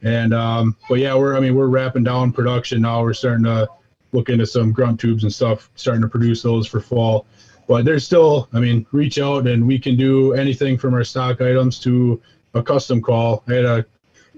and 0.03 0.33
um, 0.35 0.77
but 0.89 0.97
yeah, 0.97 1.15
we're 1.15 1.37
I 1.37 1.41
mean 1.41 1.55
we're 1.55 1.69
wrapping 1.69 2.05
down 2.05 2.33
production 2.33 2.83
now. 2.83 3.03
We're 3.03 3.15
starting 3.15 3.45
to 3.45 3.69
look 4.13 4.29
into 4.29 4.47
some 4.47 4.73
grunt 4.73 5.01
tubes 5.01 5.25
and 5.25 5.33
stuff, 5.33 5.71
starting 5.75 6.03
to 6.03 6.09
produce 6.09 6.43
those 6.43 6.67
for 6.67 6.81
fall. 6.81 7.27
But 7.67 7.85
there's 7.85 8.05
still, 8.05 8.49
I 8.55 8.61
mean, 8.61 8.87
reach 8.93 9.19
out 9.19 9.47
and 9.47 9.67
we 9.67 9.79
can 9.79 9.95
do 9.95 10.33
anything 10.33 10.79
from 10.79 10.95
our 10.95 11.05
stock 11.05 11.43
items 11.43 11.79
to 11.81 12.21
a 12.55 12.63
custom 12.63 13.03
call. 13.03 13.45
I 13.47 13.55
had 13.55 13.65
a 13.67 13.85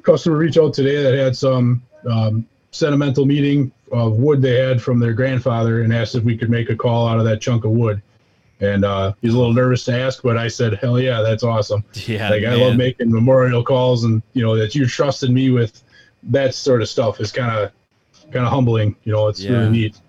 customer 0.02 0.36
reach 0.36 0.58
out 0.58 0.74
today 0.74 1.02
that 1.02 1.14
had 1.14 1.36
some 1.36 1.82
um, 2.10 2.44
sentimental 2.72 3.26
meaning 3.26 3.70
of 3.92 4.14
wood 4.14 4.42
they 4.42 4.56
had 4.56 4.82
from 4.82 4.98
their 4.98 5.12
grandfather 5.12 5.82
and 5.82 5.94
asked 5.94 6.16
if 6.16 6.24
we 6.24 6.36
could 6.36 6.50
make 6.50 6.70
a 6.70 6.76
call 6.76 7.06
out 7.06 7.18
of 7.18 7.24
that 7.24 7.40
chunk 7.40 7.64
of 7.64 7.70
wood 7.70 8.02
and 8.60 8.84
uh, 8.84 9.14
he's 9.22 9.32
a 9.32 9.36
little 9.36 9.54
nervous 9.54 9.84
to 9.84 9.98
ask, 9.98 10.22
but 10.22 10.36
I 10.36 10.48
said, 10.48 10.74
"Hell 10.74 11.00
yeah, 11.00 11.22
that's 11.22 11.42
awesome!" 11.42 11.84
Yeah, 11.94 12.28
like 12.28 12.42
man. 12.42 12.52
I 12.52 12.56
love 12.56 12.76
making 12.76 13.10
memorial 13.10 13.64
calls, 13.64 14.04
and 14.04 14.22
you 14.34 14.42
know 14.42 14.56
that 14.56 14.74
you 14.74 14.86
trusted 14.86 15.30
me 15.30 15.50
with 15.50 15.82
that 16.24 16.54
sort 16.54 16.82
of 16.82 16.88
stuff 16.88 17.20
is 17.20 17.32
kind 17.32 17.56
of 17.56 17.72
kind 18.32 18.44
of 18.44 18.52
humbling. 18.52 18.96
You 19.04 19.12
know, 19.12 19.28
it's 19.28 19.40
yeah. 19.40 19.52
really 19.52 19.70
neat. 19.70 20.00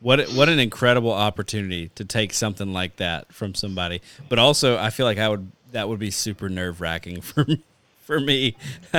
What 0.00 0.28
what 0.32 0.48
an 0.50 0.58
incredible 0.58 1.12
opportunity 1.12 1.90
to 1.94 2.04
take 2.04 2.34
something 2.34 2.72
like 2.72 2.96
that 2.96 3.32
from 3.32 3.54
somebody, 3.54 4.02
but 4.28 4.38
also 4.38 4.78
I 4.78 4.90
feel 4.90 5.06
like 5.06 5.18
I 5.18 5.28
would 5.28 5.50
that 5.72 5.88
would 5.88 5.98
be 5.98 6.10
super 6.10 6.48
nerve 6.48 6.80
wracking 6.80 7.20
for 7.22 7.44
me. 7.44 7.62
For 8.04 8.20
me, 8.20 8.54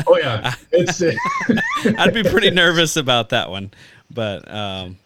oh 0.07 0.17
yeah, 0.17 0.55
it's. 0.71 0.99
I'd 1.99 2.11
be 2.11 2.23
pretty 2.23 2.49
nervous 2.49 2.97
about 2.97 3.30
that 3.30 3.51
one, 3.51 3.69
but 4.09 4.51
um, 4.51 4.97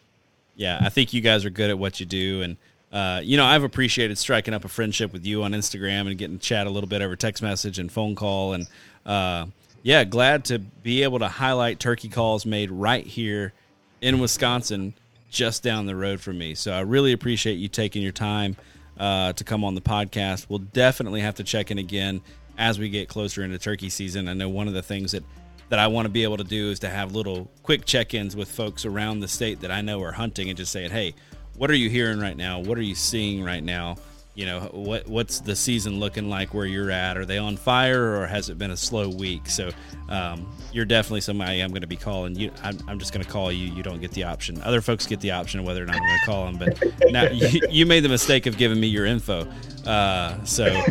yeah, 0.55 0.80
I 0.82 0.88
think 0.88 1.11
you 1.11 1.20
guys 1.20 1.43
are 1.43 1.49
good 1.49 1.70
at 1.70 1.78
what 1.78 1.99
you 1.99 2.05
do, 2.05 2.41
and 2.41 2.55
uh, 2.91 3.21
you 3.23 3.37
know, 3.37 3.45
I've 3.45 3.63
appreciated 3.63 4.17
striking 4.17 4.53
up 4.53 4.65
a 4.65 4.67
friendship 4.67 5.13
with 5.13 5.25
you 5.25 5.43
on 5.43 5.51
Instagram 5.51 6.07
and 6.07 6.17
getting 6.17 6.39
to 6.39 6.43
chat 6.43 6.65
a 6.65 6.69
little 6.69 6.89
bit 6.89 7.01
over 7.01 7.15
text 7.15 7.43
message 7.43 7.77
and 7.77 7.91
phone 7.91 8.15
call. 8.15 8.53
And 8.53 8.67
uh, 9.05 9.45
yeah, 9.83 10.03
glad 10.03 10.45
to 10.45 10.59
be 10.59 11.03
able 11.03 11.19
to 11.19 11.27
highlight 11.27 11.79
turkey 11.79 12.09
calls 12.09 12.45
made 12.45 12.71
right 12.71 13.05
here 13.05 13.53
in 14.01 14.19
Wisconsin, 14.19 14.93
just 15.29 15.61
down 15.61 15.85
the 15.85 15.95
road 15.95 16.19
from 16.19 16.37
me. 16.37 16.55
So 16.55 16.73
I 16.73 16.79
really 16.79 17.11
appreciate 17.11 17.55
you 17.55 17.67
taking 17.67 18.01
your 18.01 18.11
time 18.11 18.55
uh, 18.97 19.33
to 19.33 19.43
come 19.43 19.63
on 19.63 19.75
the 19.75 19.81
podcast. 19.81 20.47
We'll 20.49 20.59
definitely 20.59 21.21
have 21.21 21.35
to 21.35 21.43
check 21.43 21.69
in 21.69 21.77
again 21.77 22.21
as 22.57 22.79
we 22.79 22.89
get 22.89 23.07
closer 23.07 23.43
into 23.43 23.59
turkey 23.59 23.89
season. 23.89 24.27
I 24.27 24.33
know 24.33 24.49
one 24.49 24.67
of 24.67 24.73
the 24.73 24.83
things 24.83 25.11
that 25.11 25.23
that 25.69 25.77
I 25.77 25.85
want 25.85 26.07
to 26.07 26.09
be 26.09 26.23
able 26.23 26.37
to 26.37 26.43
do 26.43 26.71
is 26.71 26.79
to 26.79 26.89
have 26.89 27.13
little 27.13 27.47
quick 27.61 27.85
check-ins 27.85 28.35
with 28.35 28.49
folks 28.49 28.85
around 28.85 29.19
the 29.19 29.27
state 29.27 29.61
that 29.61 29.69
I 29.69 29.81
know 29.81 30.01
are 30.01 30.11
hunting 30.11 30.49
and 30.49 30.57
just 30.57 30.71
saying, 30.71 30.89
"Hey, 30.89 31.13
what 31.60 31.70
are 31.70 31.76
you 31.76 31.89
hearing 31.89 32.22
right 32.22 32.38
now? 32.38 32.60
What 32.60 32.78
are 32.78 32.82
you 32.82 32.95
seeing 32.95 33.43
right 33.43 33.64
now? 33.64 33.97
You 34.34 34.45
know, 34.45 34.62
what 34.72 35.05
what's 35.10 35.41
the 35.41 35.53
season 35.53 35.99
looking 35.99 36.30
like 36.30 36.53
where 36.53 36.66
you're 36.66 36.89
at? 36.89 37.18
Are 37.18 37.26
they 37.26 37.38
on 37.38 37.57
fire 37.57 38.16
or 38.16 38.28
has 38.28 38.49
it 38.49 38.57
been 38.57 38.72
a 38.72 38.78
slow 38.78 39.10
week? 39.10 39.49
So 39.49 39.72
um, 40.07 40.49
you're 40.72 40.86
definitely 40.86 41.20
somebody 41.20 41.60
I'm 41.60 41.72
going 41.72 41.82
to 41.82 41.88
be 41.88 41.97
calling. 41.97 42.36
You, 42.36 42.51
I'm, 42.64 42.78
I'm 42.88 42.97
just 42.97 43.12
going 43.12 43.26
to 43.26 43.30
call 43.30 43.51
you. 43.51 43.74
You 43.74 43.84
don't 43.84 43.99
get 43.99 44.12
the 44.12 44.24
option. 44.24 44.62
Other 44.62 44.80
folks 44.80 45.05
get 45.05 45.20
the 45.20 45.32
option 45.32 45.60
of 45.60 45.66
whether 45.66 45.84
or 45.84 45.86
not 45.86 45.97
I'm 45.97 46.01
going 46.01 46.20
to 46.20 46.26
call 46.26 46.45
them. 46.45 46.57
But 46.57 47.12
now 47.12 47.24
you, 47.30 47.60
you, 47.70 47.86
made 47.86 48.05
the 48.05 48.10
mistake 48.10 48.45
of 48.45 48.57
giving 48.57 48.80
me 48.80 48.88
your 48.88 49.05
info. 49.05 49.45
Uh, 49.86 50.41
so 50.45 50.70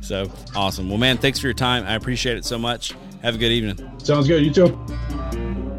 so 0.00 0.28
awesome. 0.56 0.88
Well, 0.88 0.98
man, 0.98 1.18
thanks 1.18 1.38
for 1.38 1.46
your 1.46 1.54
time. 1.54 1.84
I 1.84 1.94
appreciate 1.94 2.36
it 2.36 2.44
so 2.44 2.58
much. 2.58 2.92
Have 3.22 3.36
a 3.36 3.38
good 3.38 3.52
evening. 3.52 4.00
Sounds 4.00 4.26
good. 4.26 4.44
You 4.44 4.52
too. 4.52 5.69